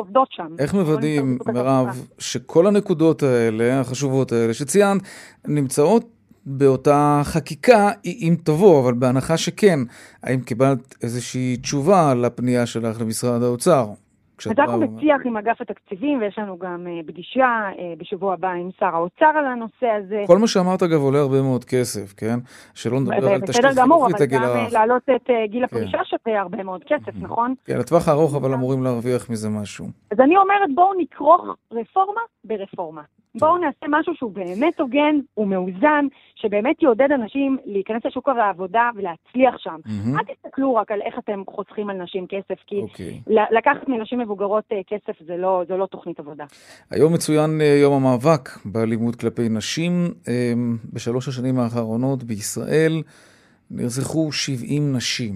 איך 0.60 0.76
לא 0.76 0.80
מוודאים, 0.82 1.38
מירב. 1.54 2.06
שכל 2.20 2.68
הנקודות 2.68 3.24
האלה, 3.24 3.80
החשובות 3.80 4.32
האלה, 4.32 4.54
שציינת, 4.54 5.02
נמצאות 5.48 6.10
באותה 6.46 7.22
חקיקה, 7.24 7.92
אם 8.06 8.36
תבוא, 8.44 8.82
אבל 8.84 8.94
בהנחה 8.94 9.38
שכן, 9.38 9.80
האם 10.24 10.40
קיבלת 10.42 10.96
איזושהי 11.04 11.58
תשובה 11.62 12.14
לפנייה 12.14 12.66
שלך 12.66 13.02
למשרד 13.02 13.44
האוצר? 13.44 13.88
אז 14.46 14.60
אנחנו 14.60 14.98
בשיח 14.98 15.22
עם 15.26 15.38
אגף 15.38 15.62
התקציבים, 15.62 16.20
ויש 16.22 16.40
לנו 16.40 16.58
גם 16.58 16.88
אה, 16.88 17.00
פגישה 17.08 17.46
אה, 17.80 17.94
בשבוע 17.98 18.34
הבא 18.34 18.52
עם 18.52 18.70
שר 18.80 18.86
האוצר 18.86 19.26
על 19.26 19.46
הנושא 19.46 19.88
הזה. 19.88 20.24
כל 20.28 20.38
מה 20.38 20.48
שאמרת, 20.48 20.84
אגב, 20.84 21.02
עולה 21.02 21.20
הרבה 21.20 21.42
מאוד 21.42 21.66
כסף, 21.66 22.14
כן? 22.14 22.40
שלא 22.74 23.00
נדבר 23.00 23.34
על 23.34 23.42
תשתית 23.42 23.66
בסדר 23.66 23.82
גמור, 23.82 24.06
חינוכית 24.08 24.16
אבל 24.16 24.24
לגיל 24.26 24.40
גם 24.40 24.44
אה, 24.44 24.62
הרך. 24.62 24.74
להעלות 24.74 25.04
את 25.16 25.30
גיל 25.50 25.68
כן. 25.68 25.76
הפרישה 25.78 26.00
שווה 26.04 26.42
הרבה 26.42 26.64
מאוד 26.64 26.84
כסף, 26.84 27.16
נכון? 27.22 27.54
כן, 27.66 27.78
לטווח 27.78 28.08
הארוך, 28.08 28.36
אבל 28.36 28.54
אמורים 28.54 28.84
להרוויח 28.84 29.30
מזה 29.30 29.50
משהו. 29.50 29.86
אז 30.12 30.20
אני 30.20 30.38
אומרת, 30.38 30.76
בואו 30.76 30.92
נכרוך 31.02 31.42
רפורמה 31.72 32.22
ברפורמה. 32.44 33.02
בואו 33.40 33.58
נעשה 33.58 33.86
משהו 33.90 34.16
שהוא 34.16 34.32
באמת 34.32 34.80
הוגן, 34.80 35.16
הוא 35.34 35.48
מאוזן, 35.48 36.06
שבאמת 36.46 36.84
יעודד 36.84 37.12
אנשים 37.12 37.58
להיכנס 37.66 38.06
לשוק 38.06 38.30
העבודה 38.30 38.90
ולהצליח 38.96 39.58
שם. 39.58 39.80
מהמם. 39.86 40.20
אל 40.20 40.24
תסתכלו 40.36 40.76
רק 40.76 40.92
על 40.92 41.02
איך 41.02 41.20
אתם 41.20 41.44
חוסכים 41.50 41.90
על 41.90 41.98
נשים 41.98 42.28
כסף, 42.28 42.60
כי 42.68 42.82
אוקיי. 42.82 43.22
ל- 43.28 43.58
לקחת 43.58 43.88
מנשים 43.88 44.20
מבוגרות 44.20 44.64
אה, 44.72 44.82
כסף 44.88 45.24
זה 45.28 45.38
לא, 45.38 45.64
זה 45.68 45.78
לא 45.78 45.86
תוכנית 45.86 46.20
עבודה. 46.20 46.46
היום 46.92 47.14
מצוין 47.14 47.62
אה, 47.62 47.78
יום 47.82 47.94
המאבק 47.94 48.50
באלימות 48.66 49.16
כלפי 49.16 49.50
נשים. 49.50 49.92
אה, 50.28 50.54
בשלוש 50.94 51.28
השנים 51.28 51.60
האחרונות 51.60 52.24
בישראל 52.24 53.02
נרצחו 53.72 54.32
70 54.32 54.96
נשים. 54.96 55.34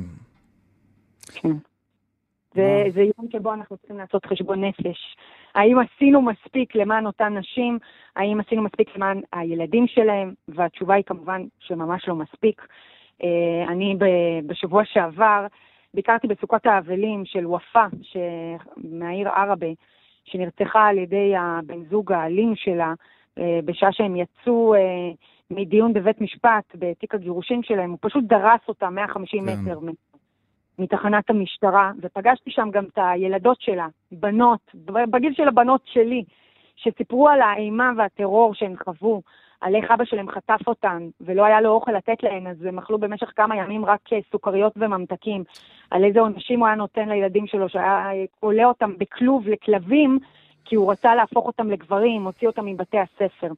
זה, 2.55 2.61
אה. 2.61 2.91
זה 2.93 3.01
יום 3.01 3.27
שבו 3.31 3.53
אנחנו 3.53 3.77
צריכים 3.77 3.97
לעשות 3.97 4.25
חשבון 4.25 4.63
נפש. 4.63 5.15
האם 5.55 5.77
עשינו 5.79 6.21
מספיק 6.21 6.75
למען 6.75 7.05
אותן 7.05 7.37
נשים? 7.37 7.79
האם 8.19 8.39
עשינו 8.39 8.61
מספיק 8.61 8.95
למען 8.95 9.21
הילדים 9.33 9.87
שלהם? 9.87 10.33
והתשובה 10.47 10.95
היא 10.95 11.03
כמובן 11.03 11.43
שממש 11.59 12.07
לא 12.07 12.15
מספיק. 12.15 12.67
אה, 13.23 13.63
אני 13.67 13.95
בשבוע 14.45 14.85
שעבר 14.85 15.47
ביקרתי 15.93 16.27
בסוכת 16.27 16.65
האבלים 16.65 17.25
של 17.25 17.47
ופא, 17.47 17.85
ש... 18.01 18.17
מהעיר 18.77 19.29
עראבה, 19.29 19.67
שנרצחה 20.25 20.87
על 20.87 20.97
ידי 20.97 21.33
הבן 21.37 21.83
זוג 21.89 22.11
האלים 22.11 22.55
שלה, 22.55 22.93
אה, 23.37 23.59
בשעה 23.65 23.91
שהם 23.91 24.15
יצאו 24.15 24.75
אה, 24.75 24.79
מדיון 25.51 25.93
בבית 25.93 26.21
משפט 26.21 26.75
בתיק 26.75 27.15
הגירושין 27.15 27.63
שלהם, 27.63 27.91
הוא 27.91 27.97
פשוט 28.01 28.23
דרס 28.23 28.61
אותם 28.67 28.95
150 28.95 29.45
כן. 29.45 29.51
מטר 29.51 29.79
מתחנת 30.79 31.29
המשטרה, 31.29 31.91
ופגשתי 32.01 32.51
שם 32.51 32.69
גם 32.71 32.83
את 32.85 32.97
הילדות 33.01 33.61
שלה, 33.61 33.87
בנות, 34.11 34.71
בגיל 34.85 35.33
של 35.33 35.47
הבנות 35.47 35.81
שלי, 35.85 36.23
שסיפרו 36.83 37.29
על 37.29 37.41
האימה 37.41 37.91
והטרור 37.97 38.53
שהן 38.53 38.75
חוו, 38.83 39.21
על 39.61 39.75
איך 39.75 39.91
אבא 39.91 40.05
שלהם 40.05 40.29
חטף 40.29 40.67
אותן, 40.67 41.09
ולא 41.21 41.45
היה 41.45 41.61
לו 41.61 41.69
אוכל 41.69 41.91
לתת 41.91 42.23
להן, 42.23 42.47
אז 42.47 42.65
הם 42.65 42.77
אכלו 42.77 42.97
במשך 42.97 43.31
כמה 43.35 43.55
ימים 43.55 43.85
רק 43.85 44.13
אה, 44.13 44.19
סוכריות 44.31 44.73
וממתקים. 44.75 45.43
על 45.91 46.03
איזה 46.03 46.19
עונשים 46.19 46.59
הוא 46.59 46.67
היה 46.67 46.75
נותן 46.75 47.09
לילדים 47.09 47.47
שלו, 47.47 47.69
שהיה 47.69 48.11
אה, 48.11 48.25
כולא 48.39 48.63
אותם 48.63 48.97
בכלוב 48.97 49.47
לכלבים, 49.47 50.19
כי 50.65 50.75
הוא 50.75 50.91
רצה 50.91 51.15
להפוך 51.15 51.45
אותם 51.45 51.69
לגברים, 51.69 52.23
הוציא 52.23 52.47
אותם 52.47 52.65
מבתי 52.65 52.97
הספר. 52.97 53.51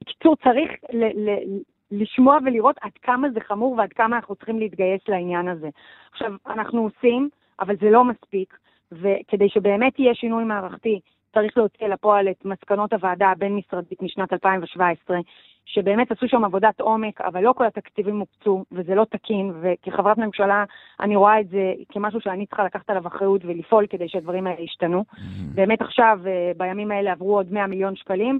בקיצור, 0.00 0.36
צריך 0.36 0.70
ל- 0.92 1.30
ל- 1.30 1.60
לשמוע 1.90 2.38
ולראות 2.44 2.76
עד 2.80 2.92
כמה 3.02 3.30
זה 3.30 3.40
חמור 3.40 3.74
ועד 3.78 3.92
כמה 3.92 4.16
אנחנו 4.16 4.34
צריכים 4.34 4.58
להתגייס 4.58 5.00
לעניין 5.08 5.48
הזה. 5.48 5.68
עכשיו, 6.12 6.32
אנחנו 6.46 6.82
עושים, 6.82 7.28
אבל 7.60 7.76
זה 7.80 7.90
לא 7.90 8.04
מספיק, 8.04 8.58
וכדי 8.92 9.48
שבאמת 9.48 9.98
יהיה 9.98 10.14
שינוי 10.14 10.44
מערכתי, 10.44 11.00
צריך 11.34 11.58
להוציא 11.58 11.86
לפועל 11.86 12.28
את 12.28 12.44
מסקנות 12.44 12.92
הוועדה 12.92 13.28
הבין-משרדית 13.28 14.02
משנת 14.02 14.32
2017, 14.32 15.18
שבאמת 15.66 16.12
עשו 16.12 16.28
שם 16.28 16.44
עבודת 16.44 16.80
עומק, 16.80 17.20
אבל 17.20 17.40
לא 17.40 17.52
כל 17.56 17.66
התקציבים 17.66 18.18
הוקצו, 18.18 18.64
וזה 18.72 18.94
לא 18.94 19.04
תקין, 19.10 19.52
וכחברת 19.60 20.18
ממשלה 20.18 20.64
אני 21.00 21.16
רואה 21.16 21.40
את 21.40 21.48
זה 21.48 21.72
כמשהו 21.88 22.20
שאני 22.20 22.46
צריכה 22.46 22.64
לקחת 22.64 22.90
עליו 22.90 23.06
אחריות 23.06 23.44
ולפעול 23.44 23.86
כדי 23.86 24.08
שהדברים 24.08 24.46
האלה 24.46 24.60
ישתנו. 24.60 25.04
באמת 25.54 25.82
עכשיו, 25.82 26.18
אה, 26.26 26.52
בימים 26.56 26.90
האלה 26.90 27.12
עברו 27.12 27.36
עוד 27.36 27.52
100 27.52 27.66
מיליון 27.66 27.96
שקלים, 27.96 28.38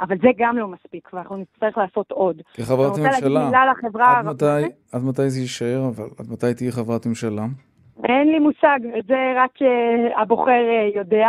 אבל 0.00 0.16
זה 0.22 0.28
גם 0.38 0.56
לא 0.58 0.68
מספיק, 0.68 1.08
ואנחנו 1.12 1.36
נצטרך 1.36 1.78
לעשות 1.78 2.10
עוד. 2.10 2.42
כחברת 2.54 2.78
אני 2.78 2.88
רוצה 2.88 3.02
להגיד 3.02 3.24
ממשלה, 3.24 3.44
מילה 3.44 3.66
לחברה 3.66 4.18
עד. 4.18 4.26
מתי, 4.26 4.44
עד 4.92 5.02
מתי 5.04 5.30
זה 5.30 5.40
יישאר, 5.40 5.88
אבל 5.88 6.04
עד 6.18 6.26
מתי 6.32 6.54
תהיי 6.54 6.72
חברת 6.72 7.06
ממשלה? 7.06 7.42
אין 8.04 8.28
לי 8.28 8.38
מושג, 8.38 8.78
זה 9.08 9.32
רק 9.36 9.62
אה, 9.62 10.22
הבוחר 10.22 10.50
אה, 10.50 10.90
יודע, 10.94 11.28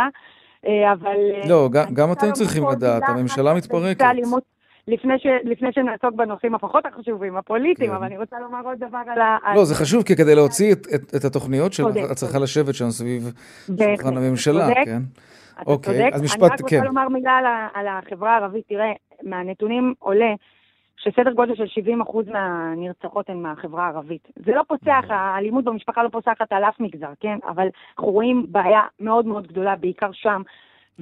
אבל... 0.92 1.06
אה, 1.34 1.48
לא, 1.48 1.68
גם- 1.72 1.84
אני 1.94 2.12
אתם 2.12 2.32
צריכים 2.32 2.64
לדעת, 2.70 3.02
הממשלה 3.06 3.54
מתפרקת. 3.54 4.04
לפני, 4.88 5.18
ש, 5.18 5.26
לפני 5.44 5.68
שנעסוק 5.72 6.14
בנושאים 6.16 6.54
הפחות 6.54 6.84
החשובים, 6.86 7.36
הפוליטיים, 7.36 7.90
כן. 7.90 7.96
אבל 7.96 8.04
אני 8.04 8.18
רוצה 8.18 8.36
לומר 8.40 8.60
עוד 8.64 8.78
דבר 8.78 8.98
על 9.12 9.20
ה... 9.20 9.36
על- 9.44 9.56
לא, 9.56 9.64
זה 9.64 9.74
חשוב, 9.74 10.02
כי 10.02 10.16
כדי 10.16 10.34
להוציא 10.34 10.72
את- 10.72 10.86
את- 10.94 11.14
את 11.14 11.24
התוכניות 11.24 11.72
שלך, 11.72 11.86
צודק, 11.86 12.02
את 12.10 12.16
צריכה. 12.16 12.38
לשבת 12.38 12.74
שם 12.74 12.90
סביב 12.90 13.32
שולחן 13.66 14.16
הממשלה, 14.16 14.64
צודק. 14.64 14.76
כן? 14.84 15.02
אתה 15.54 15.70
אוקיי, 15.70 15.94
צודק. 15.94 16.10
אז 16.12 16.20
אני 16.20 16.24
משפט, 16.24 16.42
רק 16.42 16.58
כן. 16.68 16.76
רוצה 16.76 16.88
לומר 16.88 17.08
מילה 17.08 17.32
על, 17.32 17.44
על 17.74 17.86
החברה 17.88 18.32
הערבית. 18.36 18.64
תראה, 18.68 18.92
מהנתונים 19.22 19.94
עולה 19.98 20.32
שסדר 21.04 21.32
גודל 21.32 21.54
של 21.54 21.64
70% 22.02 22.32
מהנרצחות 22.32 23.30
הן 23.30 23.42
מהחברה 23.42 23.86
הערבית. 23.86 24.28
זה 24.46 24.52
לא 24.52 24.62
פוסח, 24.68 25.04
נכון. 25.04 25.16
האלימות 25.16 25.64
במשפחה 25.64 26.02
לא 26.02 26.08
פוסחת 26.08 26.52
על 26.52 26.64
אף 26.64 26.80
מגזר, 26.80 27.12
כן? 27.20 27.38
אבל 27.48 27.66
אנחנו 27.96 28.12
רואים 28.12 28.46
בעיה 28.48 28.80
מאוד 29.00 29.26
מאוד 29.26 29.46
גדולה, 29.46 29.76
בעיקר 29.76 30.10
שם. 30.12 30.42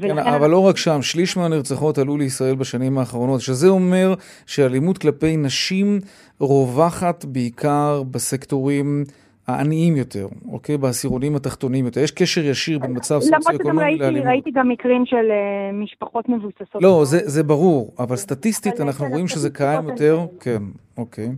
כן, 0.00 0.10
ולכן 0.10 0.32
אבל 0.32 0.50
לא 0.50 0.66
רק 0.68 0.76
שם, 0.76 1.02
שליש 1.02 1.36
מהנרצחות 1.36 1.98
עלו 1.98 2.16
לישראל 2.16 2.54
בשנים 2.54 2.98
האחרונות, 2.98 3.40
שזה 3.40 3.68
אומר 3.68 4.14
שאלימות 4.46 4.98
כלפי 4.98 5.36
נשים 5.36 5.98
רווחת 6.40 7.24
בעיקר 7.24 8.02
בסקטורים 8.10 9.04
העניים 9.54 9.96
יותר, 9.96 10.26
אוקיי? 10.52 10.78
בעשירונים 10.78 11.36
התחתונים 11.36 11.84
יותר. 11.84 12.00
יש 12.00 12.10
קשר 12.10 12.40
ישיר 12.40 12.78
בין 12.78 12.92
מצב 12.92 13.14
למרות 13.14 13.26
שגם 13.28 13.40
סוציו-אקונומי 13.42 13.82
ראיתי, 13.84 13.98
לאלימות. 13.98 14.44
גם 14.54 14.68
מקרים 14.68 15.06
של 15.06 15.30
אה, 15.30 15.72
משפחות 15.72 16.28
מבוססות. 16.28 16.82
לא, 16.82 17.00
זה, 17.04 17.18
זה 17.18 17.42
ברור, 17.42 17.90
אבל 17.98 18.16
סטטיסטית 18.16 18.74
אבל, 18.80 18.86
אנחנו 18.86 19.04
כן, 19.06 19.10
רואים 19.12 19.28
שזה 19.28 19.50
קיים 19.50 19.88
יותר. 19.88 20.18
הן- 20.20 20.26
כן, 20.40 20.62
אוקיי. 20.98 21.28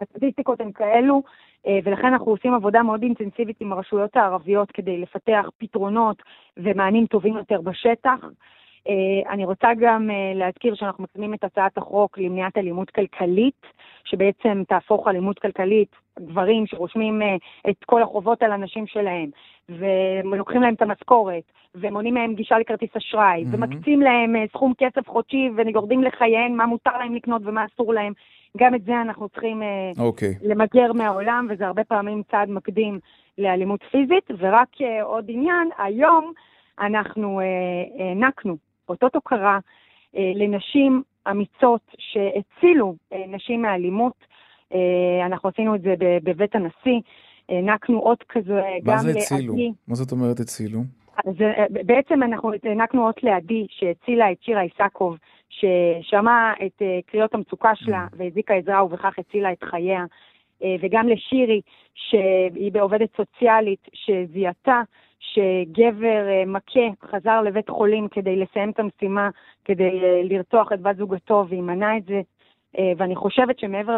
הסטטיסטיקות 0.00 0.60
הן 0.60 0.70
כאלו, 0.74 1.22
אה, 1.66 1.78
ולכן 1.84 2.06
אנחנו 2.06 2.32
עושים 2.32 2.54
עבודה 2.54 2.82
מאוד 2.82 3.02
אינטנסיבית 3.02 3.56
עם 3.60 3.72
הרשויות 3.72 4.16
הערביות 4.16 4.72
כדי 4.72 4.98
לפתח 4.98 5.46
פתרונות 5.58 6.16
ומענים 6.56 7.06
טובים 7.06 7.36
יותר 7.36 7.60
בשטח. 7.60 8.18
אה, 8.88 9.32
אני 9.32 9.44
רוצה 9.44 9.68
גם 9.80 10.10
להזכיר 10.34 10.74
שאנחנו 10.74 11.04
מקדמים 11.04 11.34
את 11.34 11.44
הצעת 11.44 11.78
החוק 11.78 12.18
למניעת 12.18 12.56
אלימות 12.58 12.90
כלכלית, 12.90 13.60
שבעצם 14.04 14.62
תהפוך 14.68 15.08
אלימות 15.08 15.38
כלכלית, 15.38 15.88
גברים 16.20 16.66
שרושמים 16.66 17.22
אה, 17.22 17.36
את 17.70 17.84
כל 17.84 18.02
החובות 18.02 18.42
על 18.42 18.52
הנשים 18.52 18.86
שלהם, 18.86 19.30
ולוקחים 19.68 20.62
להם 20.62 20.74
את 20.74 20.82
המשכורת, 20.82 21.42
ומונעים 21.74 22.14
מהם 22.14 22.34
גישה 22.34 22.58
לכרטיס 22.58 22.90
אשראי, 22.96 23.44
מהמם. 23.44 23.62
ומקצים 23.62 24.00
להם 24.00 24.36
אה, 24.36 24.44
סכום 24.52 24.72
כסף 24.78 25.08
חודשי 25.08 25.50
ויורדים 25.56 26.02
לחייהם, 26.02 26.56
מה 26.56 26.66
מותר 26.66 26.98
להם 26.98 27.14
לקנות 27.14 27.42
ומה 27.44 27.64
אסור 27.64 27.94
להם. 27.94 28.12
גם 28.56 28.74
את 28.74 28.84
זה 28.84 29.00
אנחנו 29.00 29.28
צריכים 29.28 29.62
אה, 29.62 29.92
אוקיי. 29.98 30.34
למגר 30.42 30.92
מהעולם, 30.92 31.46
וזה 31.50 31.66
הרבה 31.66 31.84
פעמים 31.84 32.22
צעד 32.30 32.50
מקדים 32.50 32.98
לאלימות 33.38 33.80
פיזית. 33.90 34.30
ורק 34.38 34.68
עוד 35.02 35.24
עניין, 35.28 35.68
היום 35.78 36.32
אנחנו 36.80 37.40
הענקנו 37.98 38.56
אותות 38.88 39.14
הוקרה 39.14 39.58
לנשים 40.14 41.02
אמיצות 41.30 41.80
שהצילו 41.98 42.94
נשים 43.28 43.62
מאלימות. 43.62 44.35
אה, 44.74 45.26
אנחנו 45.26 45.48
עשינו 45.48 45.74
את 45.74 45.82
זה 45.82 45.94
בבית 45.98 46.54
הנשיא, 46.54 47.00
הענקנו 47.48 47.98
אות 47.98 48.24
כזה 48.28 48.62
גם 48.84 48.94
מה 48.94 48.98
זה 48.98 49.10
הצילו? 49.10 49.52
לעדי. 49.52 49.72
מה 49.88 49.94
זאת 49.94 50.12
אומרת 50.12 50.40
הצילו? 50.40 50.80
אז 51.26 51.34
אה, 51.40 51.64
בעצם 51.70 52.22
אנחנו 52.22 52.52
הענקנו 52.64 53.06
אות 53.06 53.22
לעדי 53.22 53.66
שהצילה 53.70 54.32
את 54.32 54.42
שירה 54.42 54.62
איסקוב, 54.62 55.16
ששמעה 55.48 56.52
את 56.66 56.82
אה, 56.82 56.98
קריאות 57.06 57.34
המצוקה 57.34 57.74
שלה 57.74 58.06
והזיקה 58.12 58.54
עזרה 58.54 58.84
ובכך 58.84 59.18
הצילה 59.18 59.52
את 59.52 59.64
חייה, 59.64 60.04
וגם 60.80 61.08
לשירי, 61.08 61.60
שהיא 61.94 62.72
בעובדת 62.72 63.08
סוציאלית, 63.16 63.88
שזיהתה 63.92 64.82
שגבר 65.18 66.24
מכה 66.46 66.80
חזר 67.10 67.42
לבית 67.42 67.68
חולים 67.68 68.08
כדי 68.08 68.36
לסיים 68.36 68.70
את 68.70 68.80
המשימה, 68.80 69.30
כדי 69.64 70.00
לרצוח 70.24 70.72
את 70.72 70.80
בת 70.80 70.96
זוגתו, 70.96 71.44
והיא 71.48 71.62
מנעה 71.62 71.96
את 71.96 72.04
זה. 72.04 72.20
אה, 72.78 72.92
ואני 72.96 73.16
חושבת 73.16 73.58
שמעבר. 73.58 73.96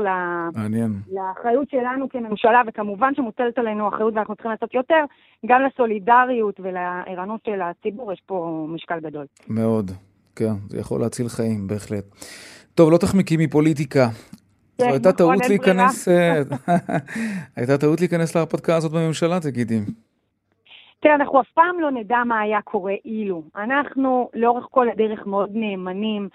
מעניין. 0.56 0.92
לאחריות 1.12 1.70
שלנו 1.70 2.08
כממשלה, 2.08 2.62
וכמובן 2.66 3.14
שמוטלת 3.14 3.58
עלינו 3.58 3.88
אחריות 3.88 4.14
ואנחנו 4.14 4.34
צריכים 4.34 4.50
לעשות 4.50 4.74
יותר, 4.74 5.04
גם 5.46 5.62
לסולידריות 5.62 6.60
ולערנות 6.60 7.40
של 7.46 7.60
הציבור 7.62 8.12
יש 8.12 8.22
פה 8.26 8.66
משקל 8.68 9.00
גדול. 9.00 9.26
מאוד. 9.48 9.90
כן, 10.36 10.54
זה 10.68 10.80
יכול 10.80 11.00
להציל 11.00 11.28
חיים, 11.28 11.66
בהחלט. 11.66 12.04
טוב, 12.74 12.92
לא 12.92 12.98
תחמיקי 12.98 13.36
מפוליטיקה. 13.36 14.06
זו 14.78 14.84
כן, 14.84 14.90
הייתה 14.92 15.08
נכון, 15.08 15.18
טעות 15.18 15.48
להיכנס... 15.48 16.08
אה, 16.08 16.42
הייתה 17.56 17.78
טעות 17.78 18.00
להיכנס 18.00 18.36
להרפתקה 18.36 18.76
הזאת 18.76 18.92
בממשלה, 18.92 19.40
תגידי. 19.40 19.80
תראה, 21.00 21.14
אנחנו 21.14 21.40
אף 21.40 21.46
פעם 21.54 21.80
לא 21.80 21.90
נדע 21.90 22.16
מה 22.26 22.40
היה 22.40 22.60
קורה 22.62 22.94
אילו. 23.04 23.42
אנחנו 23.56 24.30
לאורך 24.34 24.66
כל 24.70 24.88
הדרך 24.88 25.26
מאוד 25.26 25.50
נאמנים 25.52 26.28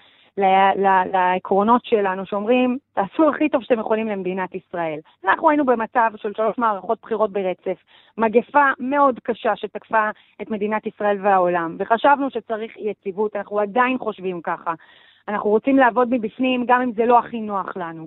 לעקרונות 1.12 1.84
שלנו, 1.84 2.26
שאומרים, 2.26 2.78
תעשו 2.92 3.28
הכי 3.28 3.48
טוב 3.48 3.62
שאתם 3.62 3.80
יכולים 3.80 4.08
למדינת 4.08 4.54
ישראל. 4.54 4.98
אנחנו 5.24 5.50
היינו 5.50 5.64
במצב 5.64 6.10
של 6.16 6.32
שלוש 6.36 6.58
מערכות 6.58 6.98
בחירות 7.02 7.32
ברצף, 7.32 7.82
מגפה 8.18 8.64
מאוד 8.78 9.20
קשה 9.22 9.56
שתקפה 9.56 10.10
את 10.42 10.50
מדינת 10.50 10.86
ישראל 10.86 11.18
והעולם, 11.22 11.76
וחשבנו 11.78 12.30
שצריך 12.30 12.72
יציבות, 12.76 13.36
אנחנו 13.36 13.60
עדיין 13.60 13.98
חושבים 13.98 14.42
ככה. 14.42 14.74
אנחנו 15.28 15.50
רוצים 15.50 15.78
לעבוד 15.78 16.08
מבפנים, 16.10 16.64
גם 16.66 16.80
אם 16.80 16.92
זה 16.92 17.06
לא 17.06 17.18
הכי 17.18 17.40
נוח 17.40 17.76
לנו. 17.76 18.06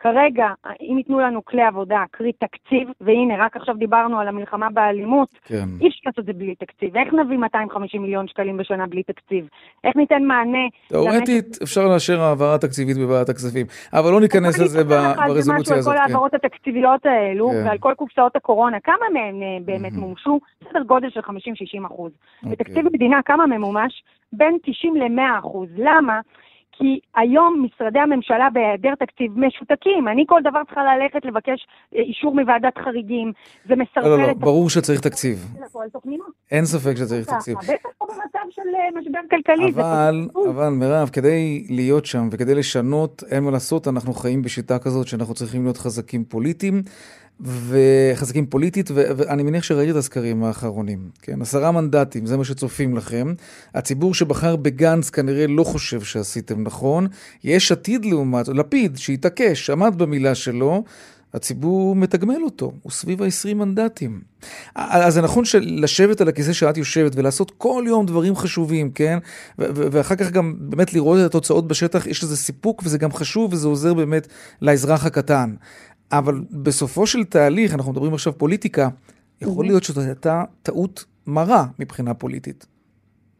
כרגע, 0.00 0.46
אם 0.80 0.98
ייתנו 0.98 1.20
לנו 1.20 1.44
כלי 1.44 1.62
עבודה, 1.62 2.04
קרי 2.10 2.32
תקציב, 2.32 2.88
והנה, 3.00 3.44
רק 3.44 3.56
עכשיו 3.56 3.74
דיברנו 3.74 4.20
על 4.20 4.28
המלחמה 4.28 4.70
באלימות, 4.70 5.28
כן. 5.44 5.68
אי 5.80 5.88
אפשר 5.88 6.00
לעשות 6.06 6.18
את 6.18 6.26
זה 6.26 6.32
בלי 6.32 6.54
תקציב. 6.54 6.96
איך 6.96 7.14
נביא 7.14 7.36
250 7.36 8.02
מיליון 8.02 8.28
שקלים 8.28 8.56
בשנה 8.56 8.86
בלי 8.86 9.02
תקציב? 9.02 9.48
איך 9.84 9.96
ניתן 9.96 10.22
מענה? 10.22 10.68
תאורטית 10.88 11.58
אפשר 11.62 11.88
לאשר 11.88 12.20
העברה 12.20 12.58
תקציבית 12.58 12.96
בוועדת 12.96 13.28
הכספים, 13.28 13.66
אבל 13.92 14.10
לא 14.10 14.20
ניכנס 14.20 14.58
לזה 14.58 14.84
ברזולוציה 14.84 15.76
הזאת. 15.76 15.92
על 15.92 15.98
כל 15.98 16.04
כן. 16.04 16.10
ההעברות 16.12 16.34
התקציביות 16.34 17.06
האלו, 17.06 17.50
כן. 17.50 17.66
ועל 17.66 17.78
כל 17.78 17.94
קופסאות 17.96 18.36
הקורונה, 18.36 18.80
כמה 18.80 19.06
מהן 19.12 19.42
אה, 19.42 19.58
באמת 19.64 19.92
מהמם. 19.92 20.04
מומשו? 20.04 20.40
סדר 20.70 20.82
גודל 20.82 21.10
של 21.10 21.20
50-60 21.20 21.86
אחוז. 21.86 22.12
אוקיי. 22.42 22.52
בתקציב 22.52 22.86
המדינה 22.86 23.22
כמה 23.24 23.46
ממומש? 23.46 24.02
בין 24.32 24.58
90 24.62 24.96
ל-100 24.96 25.38
אחוז. 25.38 25.68
למה? 25.76 26.20
כי 26.80 27.00
היום 27.16 27.66
משרדי 27.66 27.98
הממשלה 27.98 28.48
בהיעדר 28.52 28.94
תקציב 28.94 29.32
משותקים. 29.36 30.08
אני 30.08 30.24
כל 30.28 30.40
דבר 30.44 30.60
צריכה 30.64 30.80
ללכת 30.84 31.24
לבקש 31.24 31.66
אה, 31.94 32.00
אישור 32.00 32.34
מוועדת 32.34 32.78
חריגים. 32.78 33.32
זה 33.68 33.74
לא, 33.74 33.84
מסרבל 33.84 34.08
לא, 34.08 34.26
לא, 34.26 34.30
את 34.30 34.38
ברור 34.38 34.70
שצריך 34.70 35.00
תקציב. 35.00 35.38
תוכניות. 35.92 36.26
אין 36.50 36.64
ספק 36.64 36.96
שצריך 36.96 37.30
תקציב. 37.30 37.56
בטח 37.58 37.88
פה 37.98 38.06
במצב 38.08 38.38
של 38.50 38.62
אה, 38.74 39.00
משבר 39.00 39.18
כלכלי. 39.30 39.70
אבל, 39.74 40.28
אבל 40.50 40.68
מירב, 40.68 41.08
כדי 41.12 41.66
להיות 41.70 42.06
שם 42.06 42.28
וכדי 42.32 42.54
לשנות, 42.54 43.22
אין 43.30 43.44
מה 43.44 43.50
לעשות, 43.50 43.88
אנחנו 43.88 44.12
חיים 44.12 44.42
בשיטה 44.42 44.78
כזאת 44.78 45.08
שאנחנו 45.08 45.34
צריכים 45.34 45.64
להיות 45.64 45.76
חזקים 45.76 46.24
פוליטיים, 46.24 46.82
וחזקים 47.44 48.46
פוליטית, 48.46 48.90
ו- 48.90 49.04
ואני 49.16 49.42
מניח 49.42 49.64
שראית 49.64 49.90
את 49.90 49.96
הסקרים 49.96 50.44
האחרונים, 50.44 51.10
כן? 51.22 51.42
עשרה 51.42 51.70
מנדטים, 51.72 52.26
זה 52.26 52.36
מה 52.36 52.44
שצופים 52.44 52.96
לכם. 52.96 53.34
הציבור 53.74 54.14
שבחר 54.14 54.56
בגנץ 54.56 55.10
כנראה 55.10 55.46
לא 55.46 55.64
חושב 55.64 56.00
שעשיתם 56.00 56.62
נכון. 56.62 57.06
יש 57.44 57.72
עתיד 57.72 58.04
לעומת, 58.04 58.48
לפיד, 58.48 58.96
שהתעקש, 58.96 59.70
עמד 59.70 59.94
במילה 59.98 60.34
שלו, 60.34 60.84
הציבור 61.34 61.96
מתגמל 61.96 62.42
אותו, 62.44 62.72
הוא 62.82 62.92
סביב 62.92 63.22
ה-20 63.22 63.54
מנדטים. 63.54 64.20
אז 64.74 65.14
זה 65.14 65.22
נכון 65.22 65.44
שלשבת 65.44 66.20
על 66.20 66.28
הכיסא 66.28 66.52
שאת 66.52 66.76
יושבת 66.76 67.12
ולעשות 67.16 67.52
כל 67.58 67.84
יום 67.86 68.06
דברים 68.06 68.36
חשובים, 68.36 68.90
כן? 68.90 69.18
ואחר 69.58 70.14
כך 70.14 70.30
גם 70.30 70.54
באמת 70.58 70.92
לראות 70.94 71.20
את 71.20 71.24
התוצאות 71.24 71.68
בשטח, 71.68 72.06
יש 72.06 72.24
לזה 72.24 72.36
סיפוק 72.36 72.82
וזה 72.84 72.98
גם 72.98 73.12
חשוב 73.12 73.52
וזה 73.52 73.68
עוזר 73.68 73.94
באמת 73.94 74.28
לאזרח 74.62 75.06
הקטן. 75.06 75.54
אבל 76.12 76.34
בסופו 76.64 77.06
של 77.06 77.24
תהליך, 77.24 77.74
אנחנו 77.74 77.92
מדברים 77.92 78.14
עכשיו 78.14 78.32
פוליטיקה, 78.38 78.88
יכול 79.42 79.64
להיות 79.64 79.82
שזו 79.82 80.00
הייתה 80.00 80.44
טעות 80.62 81.04
מרה 81.26 81.64
מבחינה 81.78 82.14
פוליטית. 82.14 82.66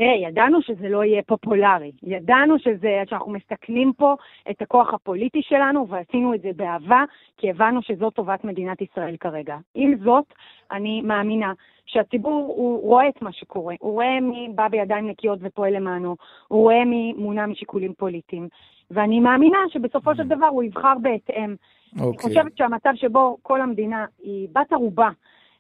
תראה, 0.00 0.28
ידענו 0.28 0.62
שזה 0.62 0.88
לא 0.88 1.04
יהיה 1.04 1.22
פופולרי. 1.22 1.92
ידענו 2.02 2.58
שזה, 2.58 3.02
שאנחנו 3.08 3.32
מסכנים 3.32 3.92
פה 3.96 4.14
את 4.50 4.62
הכוח 4.62 4.94
הפוליטי 4.94 5.42
שלנו, 5.42 5.88
ועשינו 5.88 6.34
את 6.34 6.42
זה 6.42 6.50
באהבה, 6.56 7.04
כי 7.36 7.50
הבנו 7.50 7.82
שזאת 7.82 8.14
טובת 8.14 8.44
מדינת 8.44 8.82
ישראל 8.82 9.16
כרגע. 9.20 9.56
עם 9.74 9.94
זאת, 10.04 10.24
אני 10.72 11.02
מאמינה 11.02 11.52
שהציבור, 11.86 12.54
הוא 12.56 12.82
רואה 12.82 13.08
את 13.08 13.22
מה 13.22 13.32
שקורה. 13.32 13.74
הוא 13.80 13.92
רואה 13.92 14.20
מי 14.20 14.48
בא 14.54 14.68
בידיים 14.68 15.08
נקיות 15.08 15.38
ופועל 15.42 15.76
למענו. 15.76 16.16
הוא 16.48 16.62
רואה 16.62 16.84
מי 16.84 17.12
מונע 17.16 17.46
משיקולים 17.46 17.94
פוליטיים. 17.94 18.48
ואני 18.90 19.20
מאמינה 19.20 19.58
שבסופו 19.68 20.14
של 20.14 20.28
דבר 20.28 20.46
הוא 20.46 20.62
יבחר 20.62 20.94
בהתאם. 21.02 21.54
Okay. 21.54 21.98
אני 21.98 22.06
אוקיי. 22.06 22.22
חושבת 22.22 22.56
שהמצב 22.56 22.90
שבו 22.94 23.36
כל 23.42 23.60
המדינה 23.60 24.04
היא 24.22 24.48
בת 24.52 24.72
ערובה 24.72 25.08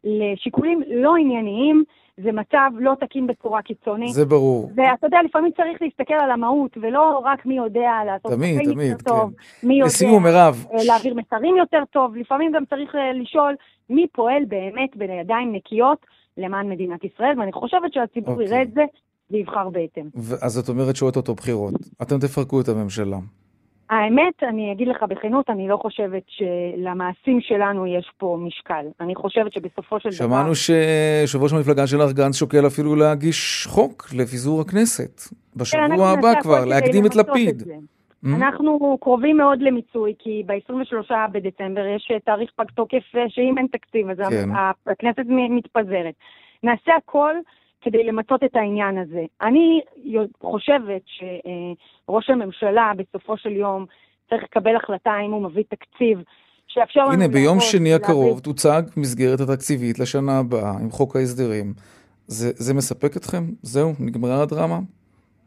לשיקולים 0.04 0.82
לא 0.88 1.16
ענייניים, 1.16 1.84
זה 2.22 2.32
מצב 2.32 2.70
לא 2.78 2.94
תקין 3.00 3.26
בצורה 3.26 3.62
קיצונית. 3.62 4.12
זה 4.12 4.24
ברור. 4.24 4.70
ואתה 4.74 5.06
יודע, 5.06 5.18
לפעמים 5.24 5.52
צריך 5.56 5.82
להסתכל 5.82 6.14
על 6.14 6.30
המהות, 6.30 6.76
ולא 6.82 7.22
רק 7.24 7.46
מי 7.46 7.56
יודע 7.56 7.90
לעשות 8.06 8.32
תמיד, 8.32 8.60
תמיד, 8.64 8.90
יותר 8.90 9.04
כן. 9.04 9.10
טוב, 9.10 9.32
מי 9.62 9.74
יודע 9.74 9.86
לסיום, 9.86 10.22
מירב. 10.22 10.66
אה, 10.72 10.78
להעביר 10.86 11.14
מסרים 11.14 11.56
יותר 11.56 11.82
טוב, 11.90 12.16
לפעמים 12.16 12.52
גם 12.52 12.64
צריך 12.64 12.94
אה, 12.94 13.12
לשאול 13.12 13.54
מי 13.90 14.06
פועל 14.12 14.44
באמת 14.48 14.96
בידיים 14.96 15.52
נקיות 15.52 16.06
למען 16.36 16.68
מדינת 16.68 17.04
ישראל, 17.04 17.40
ואני 17.40 17.52
חושבת 17.52 17.92
שהציבור 17.92 18.32
אוקיי. 18.32 18.46
יראה 18.46 18.62
את 18.62 18.72
זה 18.72 18.84
ויבחר 19.30 19.68
בהתאם. 19.68 20.04
אז 20.42 20.52
זאת 20.52 20.68
אומרת 20.68 20.96
שעוד 20.96 21.16
אותו 21.16 21.34
בחירות. 21.34 21.74
אתם 22.02 22.18
תפרקו 22.18 22.60
את 22.60 22.68
הממשלה. 22.68 23.16
האמת, 23.90 24.42
אני 24.42 24.72
אגיד 24.72 24.88
לך 24.88 25.02
בכנות, 25.02 25.50
אני 25.50 25.68
לא 25.68 25.76
חושבת 25.76 26.22
שלמעשים 26.26 27.40
שלנו 27.40 27.86
יש 27.86 28.10
פה 28.18 28.38
משקל. 28.40 28.84
אני 29.00 29.14
חושבת 29.14 29.52
שבסופו 29.52 30.00
של 30.00 30.10
שמענו 30.10 30.28
דבר... 30.28 30.54
שמענו 30.54 30.54
שיושב 30.54 31.42
ראש 31.42 31.52
המפלגה 31.52 31.86
שלך, 31.86 32.12
גנץ, 32.12 32.36
שוקל 32.36 32.66
אפילו 32.66 32.96
להגיש 32.96 33.66
חוק 33.66 34.08
לפיזור 34.16 34.60
הכנסת. 34.60 35.20
בשבוע 35.56 35.86
כן, 35.88 36.18
הבא 36.18 36.40
כבר, 36.40 36.64
להקדים 36.64 37.06
את 37.06 37.16
לפיד. 37.16 37.62
Mm-hmm. 37.62 38.28
אנחנו 38.36 38.98
קרובים 39.00 39.36
מאוד 39.36 39.62
למיצוי, 39.62 40.14
כי 40.18 40.42
ב-23 40.46 41.12
בדצמבר 41.32 41.86
יש 41.96 42.12
תאריך 42.24 42.50
פג 42.56 42.64
תוקף 42.74 43.02
שאם 43.28 43.54
אין 43.58 43.66
תקציב, 43.72 44.10
אז 44.10 44.16
כן. 44.30 44.48
הכנסת 44.86 45.24
מתפזרת. 45.28 46.14
נעשה 46.62 46.92
הכל 46.96 47.34
כדי 47.80 48.04
למצות 48.04 48.44
את 48.44 48.56
העניין 48.56 48.98
הזה. 48.98 49.24
אני 49.42 49.80
חושבת 50.42 51.02
שראש 51.06 52.30
הממשלה 52.30 52.92
בסופו 52.96 53.36
של 53.36 53.52
יום 53.52 53.86
צריך 54.30 54.42
לקבל 54.42 54.76
החלטה 54.76 55.10
אם 55.26 55.32
הוא 55.32 55.42
מביא 55.42 55.64
תקציב 55.68 56.18
שיאפשר 56.68 57.00
לנו... 57.00 57.12
הנה, 57.12 57.28
ביום 57.28 57.60
שני 57.60 57.94
הקרוב 57.94 58.28
להביא... 58.28 58.42
תוצג 58.42 58.82
מסגרת 58.96 59.40
התקציבית 59.40 59.98
לשנה 59.98 60.38
הבאה 60.38 60.70
עם 60.70 60.90
חוק 60.90 61.16
ההסדרים. 61.16 61.74
זה, 62.26 62.52
זה 62.54 62.74
מספק 62.74 63.16
אתכם? 63.16 63.44
זהו? 63.62 63.92
נגמרה 64.00 64.42
הדרמה? 64.42 64.78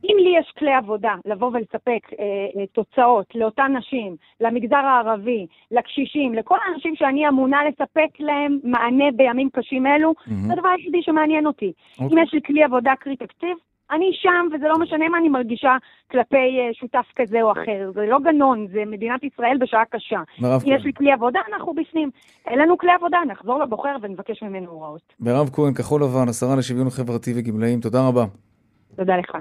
אם 0.03 0.17
לי 0.19 0.39
יש 0.39 0.53
כלי 0.59 0.73
עבודה 0.73 1.15
לבוא 1.25 1.51
ולספק 1.53 2.13
אה, 2.19 2.25
אה, 2.55 2.65
תוצאות 2.73 3.25
לאותן 3.35 3.75
נשים, 3.77 4.15
למגזר 4.41 4.75
הערבי, 4.75 5.47
לקשישים, 5.71 6.33
לכל 6.33 6.57
האנשים 6.65 6.95
שאני 6.95 7.27
אמונה 7.27 7.57
לספק 7.69 8.19
להם 8.19 8.59
מענה 8.63 9.05
בימים 9.15 9.49
קשים 9.49 9.87
אלו, 9.87 10.11
mm-hmm. 10.11 10.31
זה 10.47 10.53
הדבר 10.53 10.67
היחידי 10.67 11.01
שמעניין 11.01 11.47
אותי. 11.47 11.71
Okay. 11.75 12.01
אם 12.01 12.05
אוקיי. 12.05 12.23
יש 12.23 12.33
לי 12.33 12.41
כלי 12.45 12.63
עבודה 12.63 12.93
קרי 12.99 13.15
תקציב, 13.15 13.57
אני 13.91 14.09
שם, 14.13 14.47
וזה 14.53 14.67
לא 14.67 14.79
משנה 14.79 15.09
מה 15.09 15.17
אני 15.17 15.29
מרגישה 15.29 15.77
כלפי 16.11 16.35
uh, 16.37 16.79
שותף 16.79 17.05
כזה 17.15 17.41
או 17.41 17.51
אחר. 17.51 17.91
זה 17.93 18.05
לא 18.05 18.19
גנון, 18.19 18.67
זה 18.73 18.83
מדינת 18.85 19.23
ישראל 19.23 19.57
בשעה 19.59 19.85
קשה. 19.85 20.19
אם 20.39 20.71
יש 20.75 20.83
לי 20.85 20.93
כלי 20.93 21.11
עבודה, 21.11 21.39
אנחנו 21.53 21.73
בפנים. 21.73 22.09
אין 22.47 22.59
לנו 22.59 22.77
כלי 22.77 22.91
עבודה, 22.91 23.17
נחזור 23.27 23.59
לבוחר 23.59 23.95
ונבקש 24.01 24.43
ממנו 24.43 24.71
הוראות. 24.71 25.13
מירב 25.19 25.49
כהן, 25.53 25.73
כחול 25.73 26.03
לבן, 26.03 26.29
השרה 26.29 26.55
לשוויון 26.55 26.89
חברתי 26.89 27.33
וגמלאים, 27.35 27.79
תודה 27.79 28.07
רבה. 28.07 28.25
תודה 28.95 29.17
לך. 29.17 29.31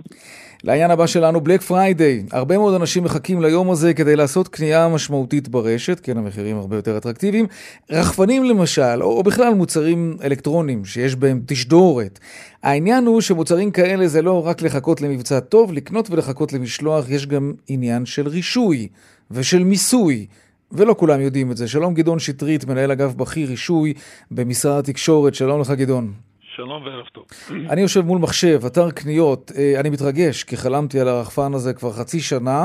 לעניין 0.65 0.91
הבא 0.91 1.07
שלנו, 1.07 1.41
Black 1.41 1.61
Friday. 1.61 2.23
הרבה 2.31 2.59
מאוד 2.59 2.75
אנשים 2.75 3.05
מחכים 3.05 3.43
ליום 3.43 3.71
הזה 3.71 3.95
כדי 3.95 4.17
לעשות 4.17 4.49
קנייה 4.49 4.89
משמעותית 4.89 5.49
ברשת, 5.49 6.01
כן, 6.03 6.19
המחירים 6.19 6.57
הרבה 6.57 6.77
יותר 6.77 6.97
אטרקטיביים. 6.97 7.47
רחפנים 7.91 8.45
למשל, 8.45 9.03
או 9.03 9.23
בכלל 9.23 9.55
מוצרים 9.55 10.17
אלקטרוניים 10.25 10.85
שיש 10.85 11.17
בהם 11.17 11.41
תשדורת. 11.47 12.19
העניין 12.63 13.07
הוא 13.07 13.21
שמוצרים 13.21 13.71
כאלה 13.71 14.09
זה 14.09 14.23
לא 14.23 14.47
רק 14.47 14.63
לחכות 14.63 15.01
למבצע 15.01 15.41
טוב, 15.41 15.73
לקנות 15.73 16.11
ולחכות 16.11 16.53
למשלוח, 16.53 17.11
יש 17.11 17.27
גם 17.27 17.53
עניין 17.69 18.07
של 18.07 18.29
רישוי 18.29 18.89
ושל 19.31 19.65
מיסוי. 19.65 20.27
ולא 20.73 20.95
כולם 20.99 21.21
יודעים 21.21 21.51
את 21.51 21.57
זה. 21.57 21.69
שלום 21.69 21.95
גדעון 21.95 22.19
שטרית, 22.19 22.65
מנהל 22.65 22.91
אגף 22.91 23.15
בכיר 23.15 23.49
רישוי 23.49 23.95
במשרד 24.31 24.79
התקשורת. 24.79 25.35
שלום 25.35 25.61
לך 25.61 25.71
גדעון. 25.71 26.32
שלום 26.57 26.83
וערב 26.83 27.07
טוב. 27.07 27.25
אני 27.71 27.81
יושב 27.81 28.01
מול 28.01 28.19
מחשב, 28.19 28.59
אתר 28.67 28.91
קניות, 28.91 29.53
אה, 29.59 29.81
אני 29.81 29.91
מתרגש, 29.91 30.45
כי 30.45 30.57
חלמתי 30.57 31.01
על 31.01 31.09
הרחפן 31.09 31.55
הזה 31.55 31.75
כבר 31.75 31.91
חצי 31.93 32.21
שנה, 32.21 32.63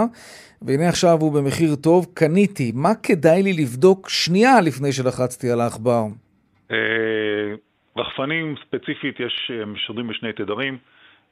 והנה 0.61 0.89
עכשיו 0.89 1.17
הוא 1.19 1.33
במחיר 1.33 1.75
טוב, 1.83 2.05
קניתי. 2.13 2.71
מה 2.75 2.89
כדאי 3.03 3.43
לי 3.43 3.53
לבדוק 3.53 4.09
שנייה 4.09 4.61
לפני 4.61 4.91
שלחצתי 4.91 5.51
על 5.51 5.61
העכבר? 5.61 6.03
אה, 6.71 6.77
רחפנים 7.97 8.55
ספציפית 8.67 9.19
יש, 9.19 9.51
משדרים 9.67 10.07
בשני 10.07 10.33
תדרים. 10.33 10.77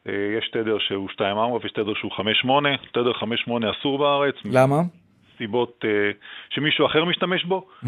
אה, 0.07 0.13
יש 0.37 0.49
תדר 0.53 0.77
שהוא 0.79 1.09
2.4 1.09 1.23
ויש 1.63 1.71
תדר 1.71 1.93
שהוא 1.93 2.11
5.8. 2.11 2.91
תדר 2.93 3.11
5.8 3.11 3.79
אסור 3.79 3.97
בארץ. 3.97 4.35
למה? 4.45 4.81
סיבות 5.37 5.83
uh, 5.83 5.87
שמישהו 6.49 6.85
אחר 6.85 7.05
משתמש 7.05 7.45
בו, 7.45 7.67
uh, 7.83 7.87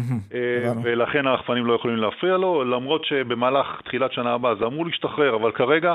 ולכן 0.82 1.26
הרחפנים 1.26 1.66
לא 1.66 1.72
יכולים 1.74 1.96
להפריע 1.96 2.36
לו, 2.36 2.64
למרות 2.64 3.04
שבמהלך 3.04 3.66
תחילת 3.84 4.12
שנה 4.12 4.32
הבאה 4.32 4.54
זה 4.54 4.66
אמור 4.66 4.86
להשתחרר, 4.86 5.36
אבל 5.36 5.52
כרגע 5.52 5.94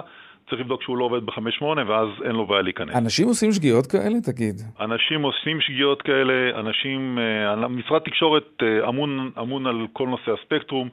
צריך 0.50 0.62
לבדוק 0.62 0.82
שהוא 0.82 0.98
לא 0.98 1.04
עובד 1.04 1.26
ב-5.8 1.26 1.64
ואז 1.88 2.08
אין 2.24 2.32
לו 2.32 2.46
בעיה 2.46 2.62
להיכנס. 2.62 2.96
אנשים 2.96 3.28
עושים 3.28 3.52
שגיאות 3.52 3.88
כאלה, 3.88 4.22
תגיד? 4.24 4.62
אנשים 4.80 5.22
עושים 5.22 5.62
שגיאות 5.62 6.02
כאלה, 6.02 6.60
אנשים, 6.60 7.20
uh, 7.64 7.68
משרד 7.68 8.02
תקשורת 8.02 8.64
אמון, 8.88 9.32
אמון 9.40 9.68
על 9.68 9.88
כל 9.94 10.08
נושא 10.08 10.32
הספקטרום, 10.32 10.90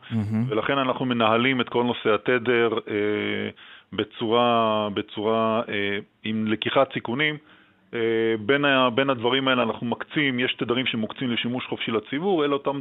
ולכן 0.49 0.79
אנחנו 0.79 1.05
מנהלים 1.05 1.61
את 1.61 1.69
כל 1.69 1.85
נושא 1.85 2.15
התדר 2.15 2.69
בצורה, 3.93 4.89
בצורה 4.95 5.63
uh, 5.67 5.71
עם 6.25 6.47
לקיחת 6.47 6.93
סיכונים. 6.93 7.37
אה, 7.95 8.01
בין, 8.41 8.65
ה, 8.65 8.91
בין 8.91 9.11
הדברים 9.11 9.49
האלה 9.49 9.63
אנחנו 9.63 9.87
מקצים, 9.87 10.41
יש 10.41 10.55
תדרים 10.59 10.87
שמוקצים 10.87 11.31
לשימוש 11.31 11.67
חופשי 11.67 11.91
לציבור, 11.91 12.45
אלה 12.45 12.53
אותם 12.53 12.81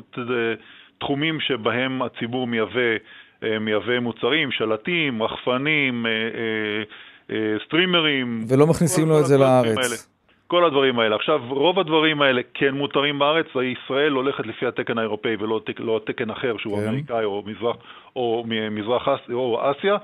תחומים 0.99 1.39
שבהם 1.39 2.01
הציבור 2.01 2.47
מייבא, 2.47 2.79
אה, 3.43 3.59
מייבא 3.59 3.99
מוצרים, 3.99 4.51
שלטים, 4.51 5.23
רחפנים, 5.23 6.05
אה, 6.05 7.35
סטרימרים. 7.65 8.45
ולא 8.49 8.67
מכניסים 8.67 9.09
לו 9.09 9.19
את 9.19 9.25
זה 9.25 9.37
לארץ. 9.37 9.77
האלה. 9.77 9.95
כל 10.47 10.65
הדברים 10.65 10.99
האלה. 10.99 11.15
עכשיו, 11.15 11.41
רוב 11.49 11.79
הדברים 11.79 12.21
האלה 12.21 12.41
כן 12.53 12.71
מותרים 12.71 13.19
בארץ, 13.19 13.45
ישראל 13.63 14.11
הולכת 14.11 14.47
לפי 14.47 14.65
התקן 14.65 14.97
האירופאי 14.97 15.35
ולא 15.39 15.61
לא 15.79 16.01
תקן 16.05 16.29
אחר 16.29 16.57
שהוא 16.57 16.77
כן. 16.77 16.87
אמריקאי 16.87 17.25
או 17.25 17.43
מזרח, 17.45 17.75
או 18.15 18.45
מזרח 18.71 19.07
או 19.33 19.71
אסיה, 19.71 19.97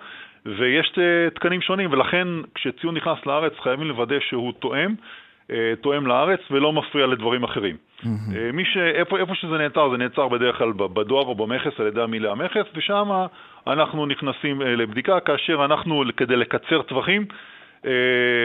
ויש 0.46 0.94
אה, 0.98 1.30
תקנים 1.30 1.62
שונים, 1.62 1.92
ולכן 1.92 2.28
כשציון 2.56 2.98
נכנס 2.98 3.26
לארץ 3.26 3.54
חייבים 3.64 3.88
לוודא 3.88 4.20
שהוא 4.20 4.54
תואם, 4.60 4.96
אה, 5.52 5.74
תואם 5.82 6.08
לארץ 6.08 6.40
ולא 6.52 6.74
מפריע 6.74 7.08
לדברים 7.08 7.44
אחרים. 7.44 7.76
Mm-hmm. 8.04 8.08
מי 8.54 8.66
ש... 8.66 8.78
איפה, 8.78 9.20
איפה 9.20 9.36
שזה 9.36 9.58
נעצר, 9.58 9.90
זה 9.90 9.98
נעצר 9.98 10.28
בדרך 10.28 10.58
כלל 10.58 10.74
בדואר 10.74 11.26
או 11.26 11.36
במכס 11.36 11.80
על 11.80 11.88
ידי 11.88 12.02
המילה 12.02 12.32
המכס, 12.32 12.66
ושם 12.76 13.10
אנחנו 13.68 14.06
נכנסים 14.06 14.62
לבדיקה, 14.62 15.20
כאשר 15.20 15.66
אנחנו, 15.66 16.04
כדי 16.18 16.36
לקצר 16.36 16.82
טווחים, 16.82 17.22
אה, 17.22 17.36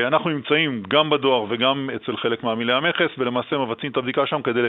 אנחנו 0.06 0.30
נמצאים 0.30 0.82
גם 0.88 1.10
בדואר 1.10 1.46
וגם 1.48 1.90
אצל 1.96 2.16
חלק 2.16 2.44
מעמילי 2.44 2.72
המכס, 2.72 3.10
ולמעשה 3.18 3.58
מבצעים 3.58 3.92
את 3.92 3.96
הבדיקה 3.96 4.26
שם 4.26 4.42
כדי 4.42 4.60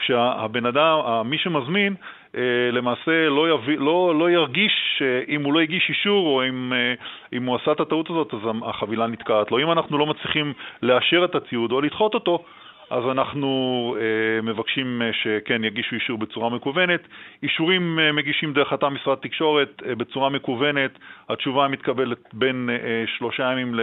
שהבן 0.00 0.66
אדם, 0.66 0.98
מי 1.24 1.38
שמזמין, 1.38 1.94
אה, 2.36 2.70
למעשה 2.72 3.28
לא, 3.28 3.54
יביא, 3.54 3.78
לא, 3.78 4.14
לא 4.18 4.30
ירגיש 4.30 4.72
שאם 4.98 5.44
הוא 5.44 5.54
לא 5.54 5.60
הגיש 5.60 5.88
אישור 5.88 6.26
או 6.26 6.48
אם, 6.48 6.72
אה, 6.72 6.94
אם 7.32 7.44
הוא 7.44 7.56
עשה 7.56 7.72
את 7.72 7.80
הטעות 7.80 8.10
הזאת, 8.10 8.34
אז 8.34 8.40
החבילה 8.64 9.06
נתקעת 9.06 9.50
לו. 9.50 9.58
אם 9.58 9.72
אנחנו 9.72 9.98
לא 9.98 10.06
מצליחים 10.06 10.52
לאשר 10.82 11.24
את 11.24 11.34
הציוד 11.34 11.72
או 11.72 11.80
לדחות 11.80 12.14
אותו, 12.14 12.44
אז 12.90 13.04
אנחנו 13.10 13.96
אה, 14.00 14.42
מבקשים 14.42 15.02
אה, 15.02 15.10
שכן 15.12 15.64
יגישו 15.64 15.94
אישור 15.94 16.18
בצורה 16.18 16.50
מקוונת. 16.50 17.00
אישורים 17.42 17.98
אה, 17.98 18.12
מגישים 18.12 18.52
דרך 18.52 18.72
אתר 18.72 18.88
משרד 18.88 19.18
תקשורת 19.18 19.82
אה, 19.86 19.94
בצורה 19.94 20.28
מקוונת, 20.28 20.90
התשובה 21.28 21.68
מתקבלת 21.68 22.18
בין 22.32 22.70
אה, 22.72 23.04
שלושה 23.18 23.52
ימים 23.52 23.74
ל, 23.74 23.80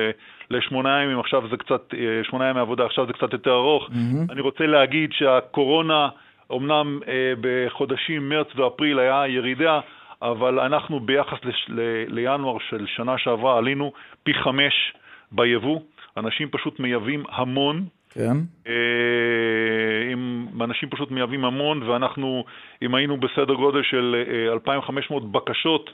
לשמונה 0.49 1.03
ימים, 1.03 1.19
עכשיו 1.19 1.49
זה 1.49 1.57
קצת, 1.57 1.93
אה, 1.93 2.23
שמונה 2.23 2.49
ימי 2.49 2.59
עבודה, 2.59 2.85
עכשיו 2.85 3.07
זה 3.07 3.13
קצת 3.13 3.33
יותר 3.33 3.53
ארוך. 3.53 3.89
Mm-hmm. 3.89 4.31
אני 4.31 4.41
רוצה 4.41 4.65
להגיד 4.65 5.13
שהקורונה, 5.13 6.09
אמנם 6.51 6.99
אה, 7.07 7.33
בחודשים 7.41 8.29
מרץ 8.29 8.47
ואפריל 8.55 8.99
היה 8.99 9.27
ירידה, 9.27 9.79
אבל 10.21 10.59
אנחנו 10.59 10.99
ביחס 10.99 11.37
לש, 11.43 11.65
ל, 11.69 11.79
לינואר 12.07 12.57
של 12.69 12.85
שנה 12.87 13.17
שעברה 13.17 13.57
עלינו 13.57 13.91
פי 14.23 14.33
חמש 14.33 14.93
ביבוא. 15.31 15.79
אנשים 16.17 16.49
פשוט 16.49 16.79
מייבאים 16.79 17.23
המון. 17.29 17.85
כן. 18.13 18.37
אה, 18.67 20.13
אם 20.13 20.47
אנשים 20.61 20.89
פשוט 20.89 21.11
מייבאים 21.11 21.45
המון, 21.45 21.83
ואנחנו, 21.83 22.43
אם 22.81 22.95
היינו 22.95 23.17
בסדר 23.17 23.53
גודל 23.53 23.83
של 23.83 24.15
2,500 24.51 25.23
אה, 25.23 25.27
בקשות, 25.29 25.89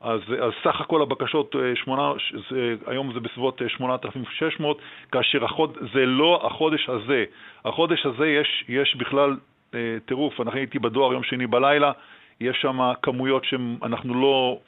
אז, 0.00 0.20
אז 0.42 0.52
סך 0.64 0.80
הכל 0.80 1.02
הבקשות, 1.02 1.56
אה, 1.56 1.76
שמונה, 1.76 2.12
זה, 2.50 2.74
היום 2.86 3.12
זה 3.14 3.20
בסביבות 3.20 3.62
8,600, 3.68 4.78
כאשר 5.12 5.44
החוד, 5.44 5.78
זה 5.94 6.06
לא 6.06 6.46
החודש 6.46 6.88
הזה. 6.88 7.24
החודש 7.64 8.06
הזה 8.06 8.26
יש, 8.28 8.64
יש 8.68 8.96
בכלל 8.96 9.36
טירוף. 10.06 10.40
אני 10.40 10.50
הייתי 10.54 10.78
בדואר 10.78 11.12
יום 11.12 11.22
שני 11.22 11.46
בלילה, 11.46 11.92
יש 12.40 12.58
שם 12.62 12.78
כמויות 13.02 13.44
שאנחנו 13.44 14.14
לא, 14.14 14.58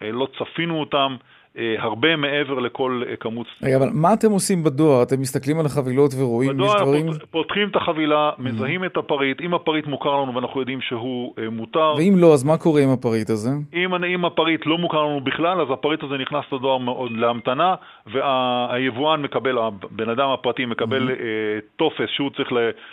לא 0.00 0.28
צפינו 0.38 0.80
אותן. 0.80 1.16
אה, 1.58 1.74
הרבה 1.78 2.16
מעבר 2.16 2.58
לכל 2.58 3.02
אה, 3.08 3.16
כמות... 3.16 3.46
רגע, 3.62 3.76
אבל 3.76 3.88
מה 3.92 4.12
אתם 4.14 4.30
עושים 4.30 4.64
בדואר? 4.64 5.02
אתם 5.02 5.20
מסתכלים 5.20 5.60
על 5.60 5.66
החבילות 5.66 6.10
ורואים 6.18 6.50
יש 6.60 6.72
דברים... 6.82 7.06
בדואר 7.06 7.18
פותחים 7.30 7.68
את 7.68 7.76
החבילה, 7.76 8.30
mm-hmm. 8.30 8.42
מזהים 8.42 8.84
את 8.84 8.96
הפריט, 8.96 9.40
אם 9.40 9.54
הפריט 9.54 9.86
מוכר 9.86 10.20
לנו 10.20 10.34
ואנחנו 10.34 10.60
יודעים 10.60 10.80
שהוא 10.80 11.34
אה, 11.38 11.50
מותר... 11.50 11.94
ואם 11.98 12.14
לא, 12.16 12.34
אז 12.34 12.44
מה 12.44 12.58
קורה 12.58 12.82
עם 12.82 12.88
הפריט 12.88 13.30
הזה? 13.30 13.50
אם, 13.74 14.04
אם 14.04 14.24
הפריט 14.24 14.66
לא 14.66 14.78
מוכר 14.78 15.02
לנו 15.02 15.20
בכלל, 15.20 15.60
אז 15.60 15.68
הפריט 15.70 16.02
הזה 16.02 16.14
נכנס 16.18 16.44
לדואר 16.52 16.78
להמתנה, 17.10 17.74
והיבואן 18.06 19.22
מקבל, 19.22 19.58
הבן 19.58 20.08
אדם 20.08 20.28
הפרטי 20.28 20.66
מקבל 20.66 21.08
mm-hmm. 21.08 21.76
טופס 21.76 22.08
שהוא 22.16 22.30
צריך 22.30 22.52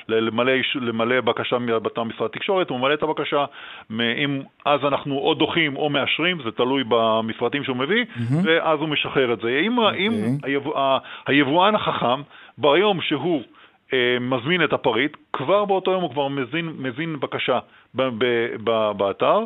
למלא, 0.10 0.54
למלא 0.76 1.22
בקשה 1.22 1.58
באתר 1.84 2.04
משרד 2.04 2.30
התקשורת, 2.34 2.70
הוא 2.70 2.80
ממלא 2.80 2.94
את 2.94 3.04
הבקשה, 3.04 3.46
אם 3.92 4.42
אז 4.66 4.80
אנחנו 4.84 5.18
או 5.18 5.34
דוחים 5.34 5.76
או 5.76 5.90
מאשרים, 5.90 6.38
זה 6.44 6.52
תלוי 6.52 6.84
במפרטים 6.88 7.64
שהוא 7.64 7.78
מביא, 7.78 8.04
mm-hmm. 8.04 8.47
ואז 8.48 8.80
הוא 8.80 8.90
משחרר 8.90 9.34
את 9.34 9.40
זה. 9.40 9.62
אם, 9.68 9.80
okay. 9.80 9.96
אם 9.96 10.14
אוקיי. 10.14 10.52
היבוא, 10.52 11.00
היבואן 11.28 11.76
החכם, 11.76 12.22
ביום 12.58 13.02
שהוא 13.02 13.42
אה, 13.94 14.18
מזמין 14.22 14.64
את 14.64 14.74
הפריט, 14.74 15.18
כבר 15.34 15.66
באותו 15.66 15.92
יום 15.92 16.02
הוא 16.02 16.12
כבר 16.12 16.28
מזין, 16.28 16.66
מזין 16.78 17.20
בקשה 17.20 17.60
ב, 17.96 18.02
ב, 18.02 18.26
ב, 18.64 18.92
באתר. 18.98 19.40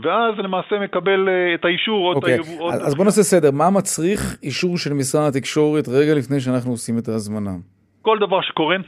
ואז 0.00 0.34
למעשה 0.38 0.78
מקבל 0.78 1.28
אה, 1.28 1.54
את 1.54 1.64
האישור. 1.64 2.12
Okay. 2.12 2.16
אוקיי, 2.16 2.38
אז, 2.40 2.86
אז 2.86 2.94
בוא 2.94 3.04
נעשה 3.04 3.22
סדר, 3.22 3.50
מה 3.50 3.70
מצריך 3.70 4.36
אישור 4.42 4.78
של 4.78 4.92
משרד 4.92 5.28
התקשורת 5.28 5.88
רגע 5.88 6.14
לפני 6.14 6.40
שאנחנו 6.40 6.70
עושים 6.70 6.98
את 6.98 7.08
ההזמנה? 7.08 7.50
כל 8.02 8.18
דבר 8.18 8.40
שקורן, 8.42 8.80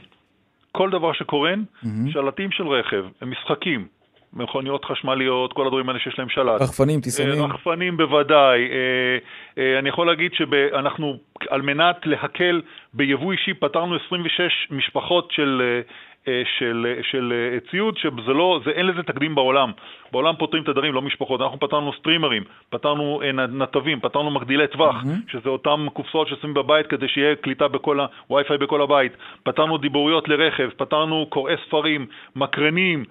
כל 0.71 0.89
דבר 0.89 1.13
שקורן, 1.13 1.63
mm-hmm. 1.63 1.87
שלטים 2.13 2.51
של 2.51 2.67
רכב, 2.67 3.05
משחקים, 3.25 3.87
מכוניות 4.33 4.85
חשמליות, 4.85 5.53
כל 5.53 5.67
הדברים 5.67 5.89
האלה 5.89 5.99
שיש 5.99 6.19
להם 6.19 6.29
שלט. 6.29 6.61
רחפנים, 6.61 7.01
טיסנים. 7.01 7.41
אה, 7.41 7.45
רחפנים 7.45 7.97
בוודאי. 7.97 8.59
אה, 8.61 9.17
אה, 9.57 9.79
אני 9.79 9.89
יכול 9.89 10.07
להגיד 10.07 10.31
שאנחנו, 10.33 11.17
על 11.49 11.61
מנת 11.61 11.95
להקל 12.05 12.61
ביבוא 12.93 13.31
אישי, 13.31 13.53
פתרנו 13.53 13.95
26 14.05 14.67
משפחות 14.71 15.31
של 15.31 15.81
של, 16.25 16.93
של 17.11 17.33
אה, 17.33 17.59
ציוד 17.71 17.97
שזה 17.97 18.33
לא, 18.33 18.59
זה, 18.65 18.71
אין 18.71 18.85
לזה 18.85 19.03
תקדים 19.03 19.35
בעולם. 19.35 19.71
בעולם 20.11 20.33
פותרים 20.39 20.63
תדרים, 20.63 20.93
לא 20.93 21.01
משפחות. 21.01 21.41
אנחנו 21.41 21.59
פתרנו 21.59 21.93
סטרימרים, 21.99 22.43
פתרנו 22.69 23.21
אה, 23.23 23.31
נתבים, 23.31 23.99
פתרנו 23.99 24.31
מגדילי 24.31 24.67
טווח, 24.67 24.95
mm-hmm. 24.95 25.31
שזה 25.31 25.49
אותם 25.49 25.87
קופסאות 25.93 26.27
ששמים 26.27 26.53
בבית 26.53 26.87
כדי 26.87 27.07
שיהיה 27.07 27.35
קליטה 27.35 27.67
בכל 27.67 27.99
ה-Wi-Fi 27.99 28.57
בכל 28.61 28.81
הבית. 28.81 29.11
פתרנו 29.43 29.77
דיבוריות 29.77 30.27
לרכב, 30.27 30.69
פתרנו 30.77 31.25
קוראי 31.29 31.55
ספרים, 31.67 32.05
מקרנים, 32.35 33.03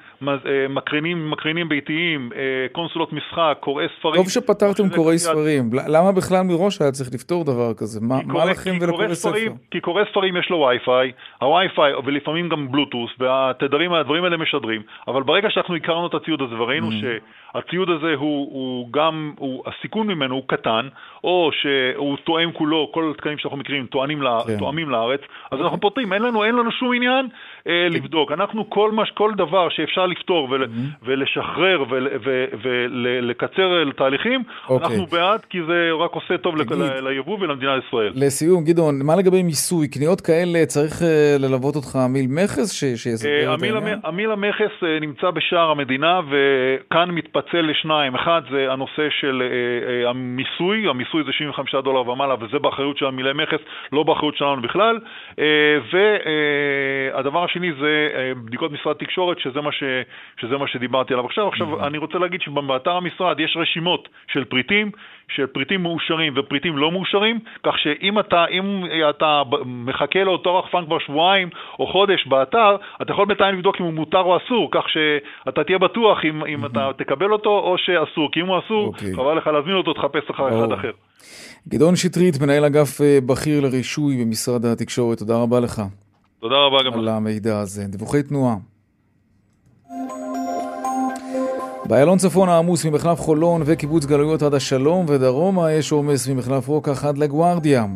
מקרנים, 0.69 1.31
מקרנים 1.31 1.69
ביתיים, 1.69 2.31
קונסולות 2.73 3.13
משחק, 3.13 3.57
קוראי 3.61 3.87
ספרים. 3.99 4.15
טוב 4.15 4.29
שפתרתם 4.29 4.89
קוראי 4.89 5.19
ספרים. 5.19 5.71
למה 5.89 6.13
בכלל 6.13 6.43
מראש 6.43 6.83
היה 6.83 6.93
צריך 6.93 7.11
לפתור 7.15 7.45
דבר 7.45 7.75
כזה? 7.75 8.01
מה, 8.03 8.19
מה 8.27 8.45
לכם 8.45 8.79
ולקוראי 8.81 9.15
ספר? 9.15 9.53
כי 9.71 9.81
קוראי 9.81 10.05
ספרים 10.11 10.37
יש 10.37 10.51
לו 10.51 10.71
Wi-Fi, 10.71 11.13
ה-Wi-Fi 11.41 12.05
ולפעמים 12.05 12.49
גם 12.49 12.73
בלוטוס. 12.73 13.00
בלוטוס, 13.01 13.17
והתדרים, 13.19 13.93
הדברים 13.93 14.25
האלה 14.25 14.37
משדרים, 14.37 14.83
אבל 15.09 15.23
ברגע 15.23 15.51
שאנחנו 15.51 15.77
הכרנו 15.77 16.07
את 16.07 16.15
הציוד 16.15 16.43
הזה 16.43 16.55
וראינו 16.61 16.89
mm. 16.91 16.95
שהציוד 17.53 17.91
הזה 17.91 18.15
הוא, 18.17 18.49
הוא 18.53 18.93
גם, 18.93 19.33
הוא, 19.39 19.63
הסיכון 19.67 20.07
ממנו 20.07 20.35
הוא 20.35 20.43
קטן, 20.47 20.89
או 21.25 21.51
שהוא 21.53 22.17
תואם 22.25 22.53
כולו, 22.53 22.91
כל 22.95 23.13
התקנים 23.15 23.39
שאנחנו 23.39 23.59
מכירים 23.59 23.87
תואמים, 23.87 24.23
כן. 24.47 24.59
תואמים 24.59 24.91
לארץ, 24.91 25.21
אז 25.51 25.59
okay. 25.59 25.63
אנחנו 25.63 25.81
פותרים, 25.81 26.13
אין 26.13 26.23
לנו, 26.23 26.45
אין 26.45 26.55
לנו 26.55 26.73
שום 26.73 26.95
עניין 26.95 27.29
אה, 27.67 27.73
כן. 27.89 27.93
לבדוק. 27.93 28.33
אנחנו 28.33 28.71
כל, 28.71 28.93
מש, 28.93 29.11
כל 29.11 29.33
דבר 29.37 29.69
שאפשר 29.69 30.07
לפתור 30.07 30.49
ול, 30.51 30.65
mm-hmm. 30.65 31.05
ולשחרר 31.07 31.85
ולקצר 32.63 33.91
תהליכים, 33.97 34.41
okay. 34.41 34.71
אוקיי. 34.71 34.87
אנחנו 34.87 35.07
בעד, 35.07 35.41
כי 35.51 35.59
זה 35.67 35.91
רק 36.05 36.11
עושה 36.13 36.39
טוב 36.39 36.55
ליבוא 37.03 37.39
ולמדינת 37.41 37.83
ישראל. 37.89 38.13
לסיום, 38.15 38.65
גדעון, 38.65 38.95
מה 39.05 39.17
לגבי 39.17 39.43
מיסוי? 39.43 39.89
קניות 39.89 40.21
כאלה 40.21 40.67
צריך 40.67 41.03
אה, 41.03 41.37
ללוות 41.39 41.77
אותך 41.77 41.99
מיל 42.09 42.27
מכס? 42.29 42.71
שיסביר 42.97 43.55
את 43.55 43.62
העניין? 43.62 44.01
המיל 44.05 44.30
המכס 44.30 44.82
אה, 44.82 45.01
נמצא 45.01 45.30
בשער 45.30 45.70
המדינה, 45.70 46.20
וכאן 46.30 47.11
מתפצל 47.11 47.61
לשניים. 47.61 48.14
אחד 48.14 48.43
זה 48.51 48.72
הנושא 48.72 49.09
של 49.20 49.43
אה, 49.43 50.05
אה, 50.05 50.11
המיסוי, 50.11 50.88
המיסוי 50.88 51.24
זה 51.24 51.32
75 51.32 51.74
דולר 51.74 52.09
ומעלה, 52.09 52.34
וזה 52.41 52.59
באחריות 52.59 52.99
של 52.99 53.07
המילי 53.07 53.32
מכס, 53.32 53.61
לא 53.93 54.03
באחריות 54.03 54.36
שלנו 54.36 54.62
בכלל. 54.62 54.99
והדבר 55.93 57.45
השני 57.45 57.72
זה 57.80 58.09
בדיקות 58.45 58.72
משרד 58.72 58.97
תקשורת, 58.97 59.38
שזה 59.38 59.61
מה, 59.61 59.72
ש, 59.72 59.82
שזה 60.41 60.57
מה 60.57 60.66
שדיברתי 60.66 61.12
עליו 61.14 61.26
עכשיו. 61.26 61.49
עכשיו, 61.49 61.86
אני 61.86 61.99
רוצה 61.99 62.18
להגיד 62.18 62.41
שבאתר 62.43 62.97
המשרד 62.97 63.41
יש 63.41 63.57
רשימות 63.57 64.09
של 64.32 64.45
פריטים, 64.45 64.91
של 65.28 65.47
פריטים 65.47 65.82
מאושרים 65.82 66.32
ופריטים 66.36 66.78
לא 66.78 66.91
מאושרים, 66.91 67.38
כך 67.62 67.78
שאם 67.78 68.18
אתה, 68.18 68.45
אתה 69.11 69.43
מחכה 69.64 70.24
לאותו 70.24 70.59
רחפן 70.59 70.84
כבר 70.86 70.99
שבועיים 70.99 71.49
או 71.78 71.86
חודש 71.86 72.26
באתר, 72.26 72.76
אתה 73.03 73.12
יכול 73.12 73.26
בינתיים 73.26 73.55
לבדוק 73.55 73.76
אם 73.81 73.85
הוא 73.85 73.93
מותר 73.93 74.18
או 74.18 74.37
אסור, 74.37 74.68
כך 74.72 74.85
שאתה 74.89 75.64
תהיה 75.64 75.78
בטוח 75.78 76.18
אם, 76.24 76.45
אם 76.45 76.66
אתה 76.66 76.91
תקבל 76.99 77.33
אותו 77.33 77.51
או 77.51 77.74
שאסור, 77.78 78.28
כי 78.33 78.41
אם 78.41 78.47
הוא 78.47 78.59
אסור, 78.59 78.87
okay. 78.87 78.89
אוקיי. 78.89 79.14
חבל 79.14 79.37
לך 79.39 79.47
להזמין 79.47 79.76
אותו, 79.76 79.93
תחפש 79.93 80.31
לך 80.31 80.41
אחד 80.41 80.72
אחר. 80.72 80.91
גדעון 81.68 81.97
שטרית, 81.97 82.43
מנהל 82.43 82.64
אגף 82.64 83.01
אה, 83.01 83.18
בכיר 83.26 83.61
לרישוי 83.61 84.24
במשרד 84.24 84.64
התקשורת, 84.64 85.18
תודה 85.18 85.37
רבה 85.43 85.61
לך. 85.61 85.83
תודה 86.41 86.57
רבה 86.57 86.83
גם 86.83 86.93
לך. 86.93 86.99
על 86.99 87.09
המידע 87.09 87.59
הזה. 87.59 87.85
דיווחי 87.89 88.22
תנועה. 88.22 88.55
באיילון 91.87 92.18
צפון 92.18 92.49
העמוס 92.49 92.85
ממחלף 92.85 93.20
חולון 93.20 93.62
וקיבוץ 93.64 94.05
גלויות 94.05 94.43
עד 94.43 94.55
השלום, 94.55 95.07
ודרומה 95.09 95.72
יש 95.72 95.93
עומס 95.93 96.28
ממחלף 96.28 96.68
רוקח 96.68 97.05
עד 97.05 97.18
לגוארדיה. 97.18 97.87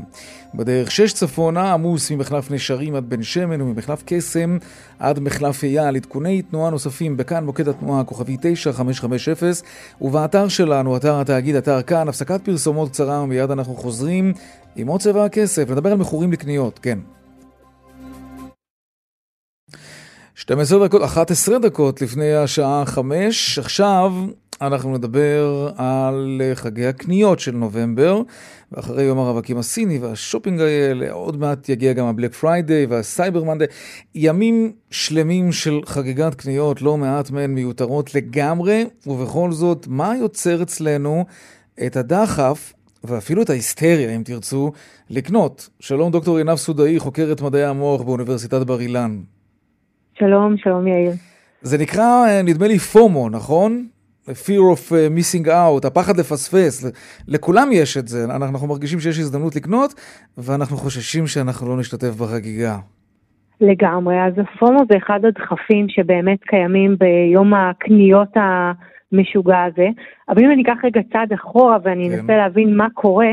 בדרך 0.55 0.91
שש 0.91 1.13
צפונה 1.13 1.73
עמוס 1.73 2.11
ממחלף 2.11 2.51
נשרים 2.51 2.95
עד 2.95 3.05
בן 3.11 3.23
שמן 3.23 3.61
וממחלף 3.61 4.03
קסם 4.07 4.59
עד 4.99 5.21
מחלף 5.21 5.65
אייל. 5.65 5.97
עדכוני 5.97 6.43
תנועה 6.43 6.71
נוספים 6.71 7.17
בכאן 7.17 7.45
מוקד 7.45 7.69
התנועה 7.69 8.01
הכוכבי 8.01 8.37
9550 8.41 9.53
ובאתר 10.01 10.49
שלנו, 10.49 10.97
אתר 10.97 11.21
התאגיד, 11.21 11.57
אתר 11.57 11.83
כאן, 11.83 12.09
הפסקת 12.09 12.41
פרסומות 12.45 12.91
קצרה 12.91 13.23
ומיד 13.23 13.51
אנחנו 13.51 13.75
חוזרים 13.75 14.33
עם 14.77 14.87
עוד 14.87 15.01
צבע 15.01 15.25
הכסף, 15.25 15.71
נדבר 15.71 15.93
על 15.93 15.99
מכורים 15.99 16.33
לקניות, 16.33 16.79
כן. 16.79 16.99
12 20.37 20.87
דקות, 20.87 21.03
11 21.03 21.59
דקות 21.59 22.03
לפני 22.03 22.35
השעה 22.35 22.87
5. 22.87 23.59
עכשיו 23.59 24.13
אנחנו 24.61 24.97
נדבר 24.97 25.71
על 25.77 26.43
חגי 26.55 26.87
הקניות 26.87 27.41
של 27.41 27.51
נובמבר, 27.51 28.23
ואחרי 28.73 29.03
יום 29.03 29.19
הרווקים 29.19 29.59
הסיני 29.59 29.99
והשופינג 29.99 30.61
האלה, 30.61 31.13
עוד 31.13 31.37
מעט 31.37 31.69
יגיע 31.69 31.93
גם 31.93 32.07
ה 32.07 32.11
Black 32.11 32.35
Friday 32.35 32.87
וה 32.87 33.03
Cyber 33.03 33.45
Monday. 33.45 33.65
ימים 34.15 34.73
שלמים 34.91 35.53
של 35.53 35.81
חגיגת 35.87 36.35
קניות, 36.35 36.83
לא 36.83 36.97
מעט 36.97 37.31
מהן 37.31 37.55
מיותרות 37.55 38.15
לגמרי, 38.15 38.85
ובכל 39.07 39.53
זאת, 39.53 39.87
מה 39.89 40.17
יוצר 40.17 40.63
אצלנו 40.63 41.25
את 41.87 41.97
הדחף 41.97 42.73
ואפילו 43.05 43.43
את 43.43 43.51
ההיסטריה, 43.51 44.17
אם 44.17 44.23
תרצו, 44.25 44.73
לקנות? 45.11 45.69
שלום 45.81 46.13
דוקטור 46.13 46.39
עינב 46.39 46.57
סודאי, 46.57 46.99
חוקרת 46.99 47.41
מדעי 47.41 47.65
המוח 47.65 48.03
באוניברסיטת 48.03 48.67
בר 48.67 48.81
אילן. 48.81 49.21
שלום, 50.19 50.57
שלום 50.57 50.87
יאיר. 50.87 51.13
זה 51.63 51.79
נקרא, 51.79 52.27
אה, 52.27 52.43
נדמה 52.43 52.69
לי, 52.69 52.79
פומו, 52.79 53.31
נכון? 53.31 53.87
fear 54.27 54.77
of 54.77 54.91
uh, 54.91 55.19
missing 55.19 55.47
out, 55.47 55.87
הפחד 55.87 56.17
לפספס, 56.17 56.93
לכולם 57.29 57.69
יש 57.73 57.97
את 57.97 58.09
זה, 58.09 58.25
אנחנו 58.25 58.69
מרגישים 58.69 59.01
שיש 59.01 59.19
הזדמנות 59.19 59.57
לקנות, 59.57 59.95
ואנחנו 60.39 60.77
חוששים 60.77 61.27
שאנחנו 61.27 61.69
לא 61.69 61.77
נשתתף 61.77 62.15
בחגיגה. 62.21 62.77
לגמרי, 63.61 64.23
אז 64.27 64.33
הפומו 64.39 64.81
זה 64.91 64.97
אחד 64.97 65.25
הדחפים 65.25 65.87
שבאמת 65.89 66.39
קיימים 66.47 66.97
ביום 66.99 67.55
הקניות 67.55 68.29
המשוגע 68.35 69.63
הזה. 69.63 69.89
אבל 70.29 70.45
אם 70.45 70.51
אני 70.51 70.63
אקח 70.63 70.85
רגע 70.85 71.01
צעד 71.13 71.33
אחורה 71.33 71.77
ואני 71.85 72.09
כן. 72.11 72.19
אנסה 72.19 72.37
להבין 72.37 72.77
מה 72.77 72.87
קורה, 72.95 73.27
אה, 73.27 73.33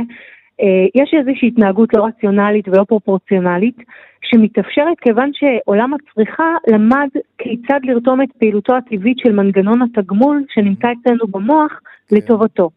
יש 0.96 1.14
איזושהי 1.20 1.48
התנהגות 1.48 1.94
לא 1.94 2.06
רציונלית 2.06 2.68
ולא 2.68 2.84
פרופורציונלית 2.84 3.78
שמתאפשרת 4.22 5.00
כיוון 5.02 5.32
שעולם 5.34 5.92
הצריכה 5.94 6.56
למד 6.68 7.10
כיצד 7.38 7.80
לרתום 7.84 8.22
את 8.22 8.30
פעילותו 8.40 8.76
הטבעית 8.76 9.18
של 9.20 9.32
מנגנון 9.32 9.82
התגמול 9.82 10.44
שנמצא 10.54 10.88
אצלנו 10.92 11.28
במוח 11.28 11.80
כן. 12.08 12.16
לטובתו. 12.16 12.70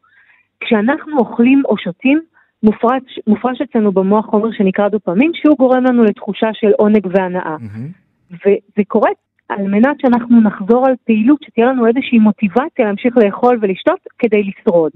כשאנחנו 0.61 1.19
אוכלים 1.19 1.63
או 1.69 1.79
שותים, 1.79 2.21
מופרש, 2.63 3.03
מופרש 3.27 3.61
אצלנו 3.61 3.93
במוח 3.93 4.27
חומר 4.27 4.53
שנקרא 4.53 4.89
דופמין, 4.89 5.31
שהוא 5.35 5.57
גורם 5.59 5.85
לנו 5.85 6.05
לתחושה 6.05 6.49
של 6.53 6.73
עונג 6.79 7.07
והנאה. 7.11 7.57
מהמם. 7.61 7.89
וזה 8.31 8.85
קורה 8.89 9.11
על 9.49 9.67
מנת 9.67 10.01
שאנחנו 10.01 10.41
נחזור 10.41 10.87
על 10.87 10.95
פעילות, 11.05 11.43
שתהיה 11.43 11.67
לנו 11.67 11.87
איזושהי 11.87 12.19
מוטיבציה 12.19 12.85
להמשיך 12.85 13.17
לאכול 13.17 13.59
ולשתות 13.61 13.99
כדי 14.19 14.43
לשרוד. 14.43 14.93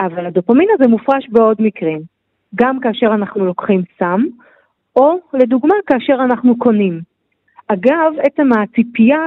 אבל 0.00 0.26
הדופמין 0.26 0.68
הזה 0.74 0.88
מופרש 0.88 1.28
בעוד 1.28 1.56
מקרים, 1.60 2.00
גם 2.54 2.80
כאשר 2.80 3.06
אנחנו 3.06 3.44
לוקחים 3.44 3.82
סם, 3.98 4.24
או 4.96 5.18
לדוגמה 5.34 5.74
כאשר 5.86 6.14
אנחנו 6.24 6.58
קונים. 6.58 7.00
אגב, 7.68 8.12
עצם 8.22 8.48
הציפייה 8.52 9.22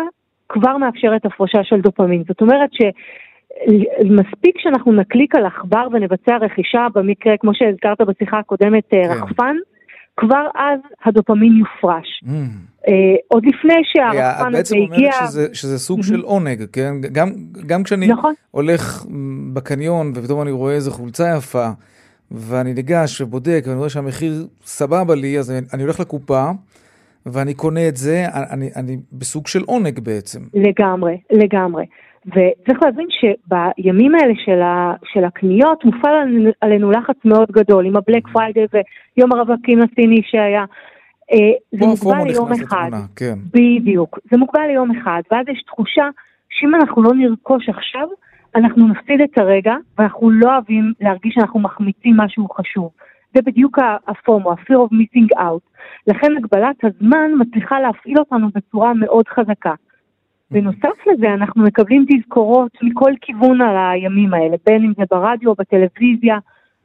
כבר 0.49 0.78
מאפשרת 0.78 1.26
הפרשה 1.26 1.63
של 1.63 1.82
דופמין. 1.82 2.24
זאת 2.28 2.41
אומרת 2.41 2.69
שמספיק 2.74 4.59
שאנחנו 4.59 4.91
נקליק 4.91 5.36
על 5.36 5.45
עכבר 5.45 5.88
ונבצע 5.91 6.38
רכישה, 6.38 6.88
במקרה, 6.93 7.38
כמו 7.38 7.51
שהזכרת 7.53 8.01
בשיחה 8.01 8.39
הקודמת, 8.39 8.84
כן. 8.89 9.01
רחפן, 9.09 9.55
כבר 10.18 10.47
אז 10.55 10.80
הדופמין 11.05 11.53
יופרש. 11.57 12.24
Mm. 12.24 12.30
אה, 12.88 12.93
עוד 13.28 13.45
לפני 13.45 13.74
את 13.80 13.86
שהרחפן 13.86 14.47
הזה 14.47 14.57
בעצם 14.57 14.76
הגיע... 14.76 15.11
אומרת 15.11 15.30
שזה, 15.30 15.47
שזה 15.53 15.80
סוג 15.80 15.99
Mhm. 15.99 16.03
של 16.03 16.22
עונג, 16.22 16.64
כן? 16.74 16.93
גם, 17.11 17.30
גם 17.66 17.84
כשאני 17.84 18.07
נכון. 18.07 18.34
הולך 18.51 19.05
מ, 19.09 19.53
בקניון 19.53 20.11
ופתאום 20.16 20.41
אני 20.41 20.51
רואה 20.51 20.74
איזה 20.74 20.91
חולצה 20.91 21.36
יפה, 21.38 21.70
ואני 22.32 22.74
ניגש 22.74 23.22
ובודק 23.22 23.64
ואני 23.68 23.78
רואה 23.78 23.89
שהמחיר 23.89 24.47
סבבה 24.66 25.16
לי, 25.16 25.39
אז 25.39 25.51
אני, 25.51 25.59
אני 25.74 25.84
הולך 25.84 25.99
לקופה 25.99 26.49
ואני 27.26 27.53
קונה 27.53 27.88
את 27.88 27.97
זה, 27.97 28.26
אני, 28.51 28.70
אני 28.76 28.97
בסוג 29.14 29.47
של 29.47 29.64
עונג 29.66 29.99
בעצם. 29.99 30.39
לגמרי, 30.53 31.18
לגמרי. 31.32 31.84
וצריך 32.28 32.84
להבין 32.84 33.07
שבימים 33.09 34.15
האלה 34.15 34.34
של, 34.45 34.61
ה, 34.61 34.93
של 35.13 35.24
הקניות 35.24 35.86
מופעל 35.86 36.47
עלינו- 36.61 36.91
לחץ 36.91 37.15
מאוד 37.26 37.51
גדול, 37.51 37.86
עם 37.86 37.95
הבלק 37.95 38.28
פריידי 38.28 38.65
ויום 38.74 39.32
הרווקים 39.32 39.80
הסיני 39.82 40.21
שהיה. 40.24 40.65
אה, 41.32 41.38
זה 41.80 41.86
מוגבל 41.86 42.28
ליום 42.28 42.51
אחד. 42.51 42.86
לתמונה, 42.86 43.05
כן. 43.15 43.34
בדיוק. 43.53 44.19
זה 44.32 44.38
מוגבל 44.38 44.67
ליום 44.67 44.91
אחד, 44.97 45.21
ואז 45.32 45.45
יש 45.47 45.63
תחושה 45.63 46.09
שאם 46.49 46.76
אנחנו 46.76 47.03
לא 47.03 47.11
נרכוש 47.13 47.69
עכשיו, 47.69 48.07
אנחנו 48.55 48.88
נפסיד 48.88 49.21
את 49.21 49.38
הרגע, 49.38 49.74
ואנחנו 49.97 50.30
לא 50.32 50.53
אוהבים 50.53 50.93
להרגיש 51.01 51.34
שאנחנו 51.36 51.59
מחמיצים 51.59 52.17
משהו 52.17 52.47
חשוב. 52.49 52.89
זה 53.34 53.41
בדיוק 53.41 53.80
הפומו, 54.07 54.51
ה-fear 54.51 54.76
of 54.76 54.93
missing 54.93 55.39
out. 55.39 55.63
לכן 56.07 56.38
הגבלת 56.38 56.76
הזמן 56.84 57.32
מצליחה 57.39 57.80
להפעיל 57.80 58.19
אותנו 58.19 58.47
בצורה 58.55 58.93
מאוד 58.93 59.28
חזקה. 59.28 59.74
בנוסף 60.51 60.97
לזה, 61.13 61.27
אנחנו 61.33 61.63
מקבלים 61.63 62.05
תזכורות 62.09 62.71
מכל 62.83 63.11
כיוון 63.21 63.61
על 63.61 63.75
הימים 63.93 64.33
האלה, 64.33 64.55
בין 64.65 64.83
אם 64.83 64.93
זה 64.97 65.03
ברדיו 65.11 65.53
בטלוויזיה, 65.59 66.37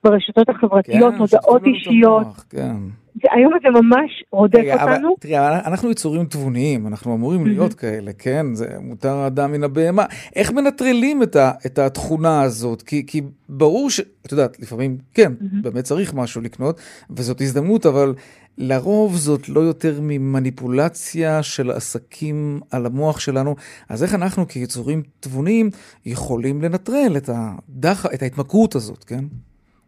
ברשתות 0.05 0.49
החברתיות, 0.49 1.15
כן, 1.15 1.19
הודעות 1.21 1.63
אישיות. 1.65 2.23
המוח, 2.23 2.45
כן. 2.51 2.77
זה- 3.15 3.29
היום 3.33 3.53
הזה 3.55 3.81
ממש 3.81 4.25
רודף 4.33 4.59
אבל 4.75 4.93
אותנו. 4.93 5.15
אבל 5.39 5.59
אנחנו 5.67 5.91
יצורים 5.91 6.25
תבוניים, 6.25 6.87
אנחנו 6.87 7.15
אמורים 7.15 7.47
להיות 7.47 7.75
כאלה, 7.75 8.11
כן? 8.19 8.47
זה 8.55 8.67
מותר 8.81 9.15
האדם 9.15 9.53
מן 9.53 9.65
הבהמה. 9.65 10.05
איך 10.37 10.53
מנטרלים 10.53 11.23
את, 11.23 11.37
ה, 11.37 11.51
את 11.67 11.79
התכונה 11.79 12.43
הזאת? 12.43 12.83
כי, 12.83 13.07
כי 13.07 13.21
ברור 13.49 13.91
ש... 13.91 14.01
את 14.27 14.33
יודעת, 14.33 14.61
לפעמים, 14.61 14.97
כן, 15.15 15.33
באמת 15.63 15.85
צריך 15.85 16.15
משהו 16.15 16.41
לקנות, 16.41 16.81
וזאת 17.11 17.41
הזדמנות, 17.41 17.87
אבל 17.87 18.15
לרוב 18.59 19.13
זאת 19.13 19.49
לא 19.49 19.61
יותר 19.61 19.93
ממניפולציה 20.03 21.43
של 21.43 21.71
עסקים 21.71 22.61
על 22.73 22.87
המוח 22.87 23.21
שלנו. 23.21 23.55
אז 23.91 24.05
איך 24.05 24.15
אנחנו 24.15 24.49
כיצורים 24.49 25.03
תבוניים 25.21 25.71
יכולים 26.07 26.63
לנטרל 26.63 27.13
את, 27.17 27.29
הדח, 27.29 28.07
את 28.15 28.23
ההתמכרות 28.23 28.75
הזאת, 28.75 29.05
כן? 29.05 29.25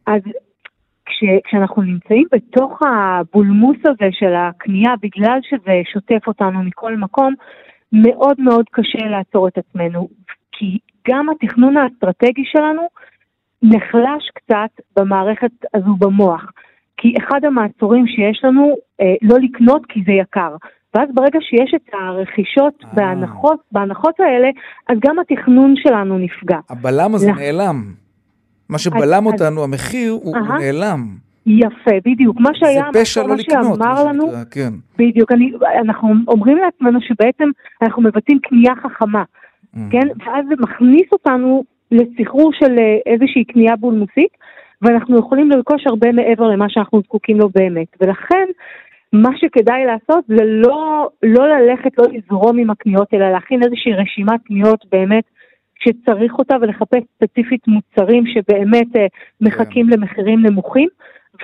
אז 0.06 0.22
כש, 1.06 1.24
כשאנחנו 1.44 1.82
נמצאים 1.82 2.26
בתוך 2.32 2.78
הבולמוס 2.82 3.76
הזה 3.84 4.08
של 4.12 4.34
הקנייה, 4.34 4.92
בגלל 5.02 5.38
שזה 5.42 5.74
שוטף 5.92 6.26
אותנו 6.26 6.62
מכל 6.62 6.96
מקום, 6.96 7.34
מאוד 7.92 8.40
מאוד 8.40 8.64
קשה 8.70 9.06
לעצור 9.10 9.48
את 9.48 9.58
עצמנו. 9.58 10.08
כי 10.52 10.78
גם 11.08 11.26
התכנון 11.30 11.76
האסטרטגי 11.76 12.42
שלנו 12.44 12.82
נחלש 13.62 14.30
קצת 14.34 14.70
במערכת 14.98 15.52
הזו 15.74 15.96
במוח. 15.98 16.50
כי 17.01 17.14
אחד 17.18 17.44
המעצורים 17.44 18.07
שיש 18.07 18.40
לנו, 18.44 18.76
אה, 19.01 19.14
לא 19.22 19.36
לקנות 19.38 19.82
כי 19.88 20.01
זה 20.07 20.12
יקר. 20.12 20.57
ואז 20.94 21.09
ברגע 21.14 21.38
שיש 21.40 21.72
את 21.76 21.90
הרכישות 21.94 22.74
אה. 22.84 22.88
בהנחות, 22.94 23.59
בהנחות 23.72 24.20
האלה, 24.20 24.48
אז 24.88 24.98
גם 25.07 25.16
התכנון 25.18 25.74
שלנו 25.76 26.18
נפגע. 26.18 26.59
הבלם 26.70 27.14
הזה 27.14 27.30
לח- 27.30 27.38
נעלם. 27.38 27.82
מה 28.68 28.78
שבלם 28.78 29.26
אז- 29.28 29.32
אותנו, 29.32 29.64
המחיר, 29.64 30.12
הוא, 30.12 30.36
הוא. 30.36 30.59
נעלם. 30.59 31.07
יפה, 31.46 31.90
בדיוק. 32.07 32.40
מה 32.40 32.51
שהיה, 32.55 32.84
זה 32.92 33.01
פשע 33.01 33.22
לא 33.26 33.34
לקנות, 33.36 33.78
מה 33.78 33.84
שאמר 33.84 34.05
לנו, 34.05 34.22
שנקרא, 34.26 34.44
כן. 34.51 34.70
בדיוק, 34.98 35.32
אני, 35.32 35.53
אנחנו 35.80 36.09
אומרים 36.28 36.57
לעצמנו 36.57 37.01
שבעצם 37.01 37.48
אנחנו 37.82 38.03
מבצעים 38.03 38.38
קנייה 38.42 38.72
חכמה, 38.82 39.22
Mm. 39.74 39.78
כן? 39.90 40.09
ואז 40.26 40.44
זה 40.48 40.55
מכניס 40.59 41.07
אותנו 41.12 41.64
לסחרור 41.90 42.53
של 42.53 42.78
אה, 42.78 43.12
איזושהי 43.12 43.44
קנייה 43.44 43.76
בולמוסית, 43.76 44.32
ואנחנו 44.83 45.18
יכולים 45.18 45.51
לרכוש 45.51 45.87
הרבה 45.87 46.12
מעבר 46.12 46.49
למה 46.49 46.66
שאנחנו 46.68 47.01
זקוקים 47.01 47.39
לו 47.39 47.49
באמת. 47.49 47.89
ולכן, 48.01 48.47
מה 49.12 49.31
שכדאי 49.37 49.85
לעשות 49.87 50.24
זה 50.28 50.45
לא, 50.45 51.09
לא 51.22 51.49
ללכת, 51.49 51.99
לא 51.99 52.05
לזרום 52.12 52.59
עם 52.59 52.70
הקניות, 52.70 53.09
אלא 53.14 53.33
להכין 53.33 53.62
איזושהי 53.62 53.93
רשימת 53.93 54.41
קניות 54.45 54.85
באמת 54.93 55.24
שצריך 55.78 56.33
אותה, 56.39 56.57
ולחפש 56.61 57.03
ספציפית 57.16 57.61
מוצרים 57.68 58.24
שבאמת 58.26 58.97
אה, 58.97 59.07
מחכים 59.41 59.89
למחירים 59.89 60.47
נמוכים. 60.47 60.89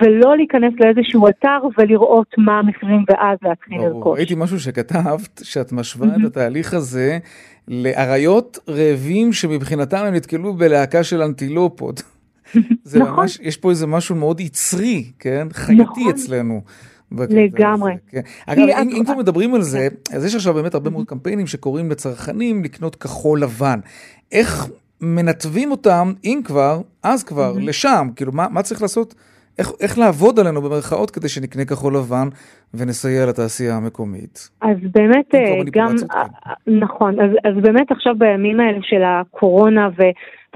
ולא 0.01 0.37
להיכנס 0.37 0.73
לאיזשהו 0.79 1.27
אתר 1.27 1.57
ולראות 1.77 2.27
מה 2.37 2.59
המחירים 2.59 3.03
ואז 3.09 3.37
להתחיל. 3.41 3.81
לרכוש. 3.81 4.17
ראיתי 4.17 4.33
משהו 4.37 4.59
שכתבת, 4.59 5.41
שאת 5.43 5.71
משווה 5.71 6.07
את 6.07 6.25
התהליך 6.25 6.73
הזה 6.73 7.17
לאריות 7.67 8.57
רעבים 8.69 9.33
שמבחינתם 9.33 9.97
הם 10.07 10.13
נתקלו 10.13 10.53
בלהקה 10.53 11.03
של 11.03 11.21
אנטילופות. 11.21 12.16
זה 12.83 12.99
נכון. 12.99 13.15
ממש, 13.15 13.39
יש 13.41 13.57
פה 13.57 13.69
איזה 13.69 13.87
משהו 13.87 14.15
מאוד 14.15 14.39
יצרי, 14.39 15.11
כן? 15.19 15.47
חייתי 15.53 15.81
נכון. 15.81 16.09
אצלנו. 16.09 16.61
לגמרי. 17.11 17.91
הזה, 17.93 18.01
כן. 18.09 18.21
אגב, 18.47 18.59
אם, 18.61 18.69
את- 18.89 18.93
אם 18.97 19.05
כבר 19.05 19.15
מדברים 19.15 19.55
על 19.55 19.61
זה, 19.61 19.87
אז 20.13 20.25
יש 20.25 20.35
עכשיו 20.35 20.53
באמת 20.53 20.73
הרבה 20.73 20.89
מאוד 20.89 21.05
קמפיינים 21.07 21.47
שקוראים 21.47 21.91
לצרכנים 21.91 22.63
לקנות 22.63 22.95
כחול 22.95 23.41
לבן. 23.41 23.79
איך 24.31 24.67
מנתבים 25.01 25.71
אותם, 25.71 26.13
אם 26.23 26.41
כבר, 26.43 26.81
אז 27.03 27.23
כבר, 27.23 27.53
לשם? 27.61 28.07
כאילו, 28.15 28.31
מה, 28.31 28.47
מה 28.51 28.61
צריך 28.61 28.81
לעשות? 28.81 29.13
איך, 29.59 29.71
איך 29.81 29.97
לעבוד 29.97 30.39
עלינו 30.39 30.61
במרכאות 30.61 31.11
כדי 31.11 31.29
שנקנה 31.29 31.65
כחול 31.65 31.95
לבן 31.95 32.27
ונסייע 32.73 33.25
לתעשייה 33.25 33.75
המקומית? 33.75 34.49
אז 34.61 34.77
באמת 34.91 35.35
אה, 35.35 35.39
גם, 35.71 35.85
מניפולציות, 35.85 36.11
אה, 36.11 36.21
אה, 36.47 36.53
נכון, 36.79 37.19
אז, 37.19 37.29
אז 37.43 37.63
באמת 37.63 37.91
עכשיו 37.91 38.13
בימים 38.17 38.59
האלה 38.59 38.77
של 38.81 39.01
הקורונה, 39.05 39.89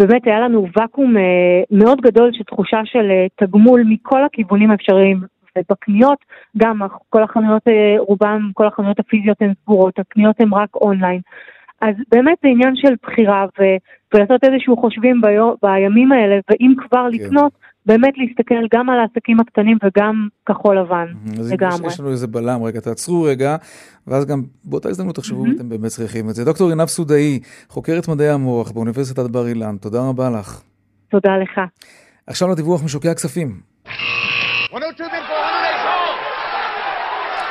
ובאמת 0.01 0.27
היה 0.27 0.39
לנו 0.39 0.67
ואקום 0.77 1.17
אה, 1.17 1.23
מאוד 1.71 2.01
גדול 2.01 2.29
של 2.33 2.43
תחושה 2.43 2.81
של 2.85 3.11
אה, 3.11 3.27
תגמול 3.35 3.83
מכל 3.85 4.23
הכיוונים 4.23 4.71
האפשריים, 4.71 5.21
ובקניות, 5.57 6.17
גם 6.57 6.79
כל 7.09 7.23
החנויות, 7.23 7.67
אה, 7.67 7.95
רובם, 7.97 8.51
כל 8.53 8.67
החנויות 8.67 8.99
הפיזיות 8.99 9.37
הן 9.41 9.53
סגורות, 9.63 9.99
הקניות 9.99 10.35
הן 10.39 10.53
רק 10.53 10.75
אונליין. 10.75 11.21
אז 11.81 11.95
באמת 12.11 12.37
זה 12.43 12.49
עניין 12.49 12.75
של 12.75 12.93
בחירה 13.03 13.45
ו, 13.59 13.63
ולעשות 14.13 14.43
איזשהו 14.43 14.77
חושבים 14.77 15.21
ביו, 15.21 15.53
בימים 15.63 16.11
האלה, 16.11 16.39
ואם 16.49 16.73
כבר 16.77 17.07
כן. 17.11 17.17
לקנות, 17.17 17.51
באמת 17.85 18.13
להסתכל 18.17 18.67
גם 18.73 18.89
על 18.89 18.99
העסקים 18.99 19.39
הקטנים 19.39 19.77
וגם 19.83 20.27
כחול 20.45 20.79
לבן, 20.79 21.05
אז 21.39 21.39
אם 21.39 21.45
יש, 21.45 21.51
לגמרי. 21.51 21.87
יש 21.87 21.99
לנו 21.99 22.09
איזה 22.09 22.27
בלם, 22.27 22.63
רגע, 22.63 22.79
תעצרו 22.79 23.23
רגע, 23.23 23.55
ואז 24.07 24.25
גם 24.25 24.43
באותה 24.63 24.89
הזדמנות 24.89 25.15
תחשבו 25.15 25.45
אם 25.45 25.51
אתם 25.55 25.69
באמת 25.69 25.85
צריכים 25.87 26.29
את 26.29 26.35
זה. 26.35 26.45
דוקטור 26.45 26.69
עינב 26.69 26.85
סודאי, 26.85 27.39
חוקרת 27.69 28.07
מדעי 28.07 28.29
המוח 28.29 28.71
באוניברסיטת 28.71 29.29
בר 29.29 29.47
אילן, 29.47 29.77
תודה 29.77 29.99
רבה 30.09 30.29
לך. 30.29 30.61
תודה 31.09 31.37
לך. 31.37 31.61
עכשיו 32.27 32.47
לדיווח 32.49 32.83
משוקי 32.83 33.09
הכספים. 33.09 33.59
102 34.73 35.09
bid 35.09 35.13
for 35.13 35.31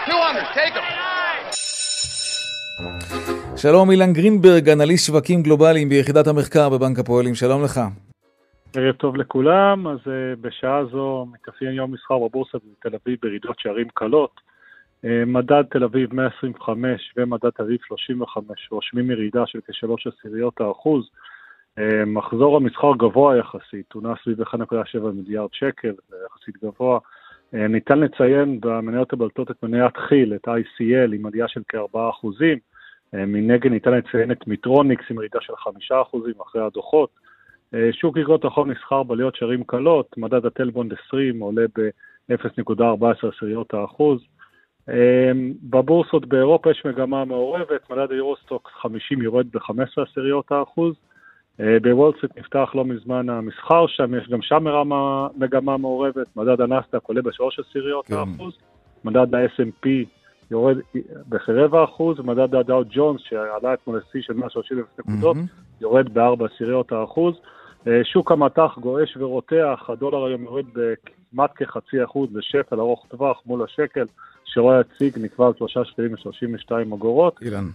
100 0.08 0.14
200, 0.32 0.44
take 0.54 0.74
them. 0.74 0.80
שלום 3.56 3.90
אילן 3.90 4.12
גרינברג, 4.12 4.68
אנליסט 4.68 5.06
שווקים 5.06 5.42
גלובליים 5.42 5.88
ביחידת 5.88 6.26
המחקר 6.26 6.68
בבנק 6.68 6.98
הפועלים, 6.98 7.34
שלום 7.34 7.64
לך. 7.64 7.80
ערב 8.76 8.94
טוב 8.94 9.16
לכולם, 9.16 9.86
אז 9.86 9.98
uh, 9.98 10.40
בשעה 10.40 10.84
זו 10.84 11.26
מתאפיין 11.32 11.72
יום 11.72 11.92
מסחר 11.92 12.18
בבורסה 12.18 12.58
בתל 12.58 12.96
אביב 13.04 13.18
בירידות 13.22 13.60
שערים 13.60 13.88
קלות. 13.94 14.40
מדד 15.26 15.62
תל 15.70 15.84
אביב 15.84 16.14
125 16.14 17.14
ומדד 17.16 17.50
תל 17.50 17.62
אביב 17.62 17.78
35 17.86 18.68
רושמים 18.70 19.10
ירידה 19.10 19.46
של 19.46 19.58
כשלוש 19.68 20.06
עשיריות 20.06 20.60
האחוז. 20.60 21.10
מחזור 22.06 22.56
המסחר 22.56 22.92
גבוה 22.96 23.36
יחסית, 23.36 23.92
הוא 23.92 24.02
נע 24.02 24.12
סביב 24.24 24.42
1.7 24.42 24.54
מיליארד 25.14 25.48
שקל, 25.52 25.92
זה 26.08 26.16
יחסית 26.26 26.54
גבוה. 26.64 26.98
ניתן 27.52 27.98
לציין 27.98 28.60
במניות 28.60 29.12
הבולטות 29.12 29.50
את 29.50 29.62
מניית 29.62 29.96
כי"ל, 30.08 30.34
את 30.34 30.48
ICL, 30.48 31.14
עם 31.14 31.26
עלייה 31.26 31.48
של 31.48 31.62
כ-4 31.68 32.10
אחוזים. 32.10 32.58
מנגד 33.12 33.70
ניתן 33.70 33.92
לציין 33.92 34.32
את 34.32 34.46
מיטרוניקס 34.46 35.04
עם 35.10 35.16
ירידה 35.16 35.38
של 35.40 35.56
5 35.56 35.92
אחוזים 35.92 36.34
אחרי 36.42 36.62
הדוחות. 36.62 37.10
שוק 37.92 38.18
אגרות 38.18 38.44
החוב 38.44 38.68
נסחר 38.68 39.02
בעליות 39.02 39.36
שערים 39.36 39.64
קלות, 39.64 40.14
מדד 40.16 40.46
הטלבונד 40.46 40.92
20 41.06 41.40
עולה 41.40 41.62
ב-0.14 41.76 43.28
עשיריות 43.36 43.74
האחוז. 43.74 44.20
בבורסות 45.62 46.26
באירופה 46.26 46.70
יש 46.70 46.86
מגמה 46.86 47.24
מעורבת, 47.24 47.90
מדד 47.90 48.10
היורוסטוקס 48.10 48.70
50 48.72 49.22
יורד 49.22 49.46
ב-15 49.52 50.02
עשיריות 50.10 50.52
האחוז. 50.52 50.94
בוולסט 51.82 52.24
נפתח 52.36 52.70
לא 52.74 52.84
מזמן 52.84 53.28
המסחר 53.28 53.86
שם, 53.86 54.14
יש 54.14 54.28
גם 54.28 54.42
שם 54.42 54.64
מרמה, 54.64 55.28
מגמה 55.36 55.76
מעורבת, 55.76 56.36
מדד 56.36 56.60
הנסדק 56.60 57.02
עולה 57.02 57.22
בשלוש 57.22 57.58
עשיריות 57.58 58.06
כן. 58.06 58.14
האחוז, 58.14 58.58
מדד 59.04 59.34
ה-S&P 59.34 59.88
יורד 60.50 60.76
בכרבע 61.28 61.84
אחוז, 61.84 62.20
מדד 62.20 62.54
הדאו 62.54 62.82
ג'ונס 62.90 63.20
שעלה 63.20 63.74
אתמול 63.74 63.96
לשיא 63.96 64.22
של 64.22 64.32
130 64.32 64.78
אלף 64.78 64.98
נקודות. 64.98 65.36
יורד 65.80 66.14
בארבע 66.14 66.46
עשיריות 66.46 66.92
האחוז. 66.92 67.34
שוק 68.04 68.32
המטח 68.32 68.78
גועש 68.80 69.16
ורותח, 69.16 69.80
הדולר 69.88 70.24
היום 70.24 70.42
יורד 70.42 70.64
בכמעט 70.72 71.50
כחצי 71.56 72.04
אחוז 72.04 72.28
לשפל 72.34 72.80
ארוך 72.80 73.06
טווח 73.08 73.42
מול 73.46 73.64
השקל, 73.64 74.04
שרואה 74.44 74.80
הציג 74.80 75.18
נקבע 75.18 75.46
על 75.46 75.52
שלושה 75.58 75.84
שקלים 75.84 76.14
ושלושים 76.14 76.54
ושתיים 76.54 76.92
אגורות. 76.92 77.38
אילן, 77.42 77.66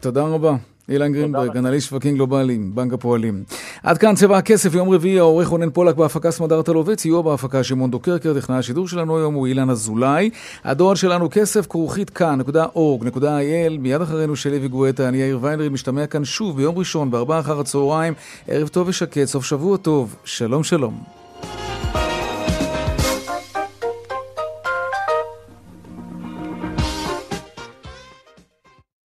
תודה 0.00 0.22
רבה. 0.34 0.52
אילן 0.90 1.12
גרינברג, 1.12 1.56
אנליסט 1.56 1.88
שווקים 1.88 2.14
גלובליים, 2.14 2.74
בנק 2.74 2.92
הפועלים. 2.92 3.42
עד 3.82 3.98
כאן 3.98 4.14
צבע 4.14 4.38
הכסף, 4.38 4.74
יום 4.74 4.90
רביעי, 4.90 5.18
העורך 5.18 5.48
רונן 5.48 5.70
פולק 5.70 5.96
בהפקה 5.96 6.30
סמדר 6.30 6.62
טלובץ, 6.62 7.00
סיוע 7.00 7.22
בהפקה 7.22 7.64
שמעון 7.64 7.90
דוקרקר, 7.90 8.34
טכנאי 8.34 8.58
השידור 8.58 8.88
שלנו 8.88 9.18
היום 9.18 9.34
הוא 9.34 9.46
אילן 9.46 9.70
אזולאי. 9.70 10.30
הדואל 10.64 10.96
שלנו 10.96 11.28
כסף 11.30 11.66
כרוכית 11.66 12.10
כאן.org.il, 12.10 13.78
מיד 13.78 14.00
אחרינו 14.00 14.36
שלי 14.36 14.58
וגואטה, 14.62 15.08
אני 15.08 15.18
יאיר 15.18 15.38
ויינרי, 15.42 15.68
משתמע 15.68 16.06
כאן 16.06 16.24
שוב 16.24 16.56
ביום 16.56 16.78
ראשון, 16.78 17.10
בארבעה 17.10 17.40
אחר 17.40 17.60
הצהריים. 17.60 18.14
ערב 18.48 18.68
טוב 18.68 18.88
ושקט, 18.88 19.24
סוף 19.24 19.44
שבוע 19.44 19.76
טוב, 19.76 20.16
שלום 20.24 20.64
שלום. 20.64 21.00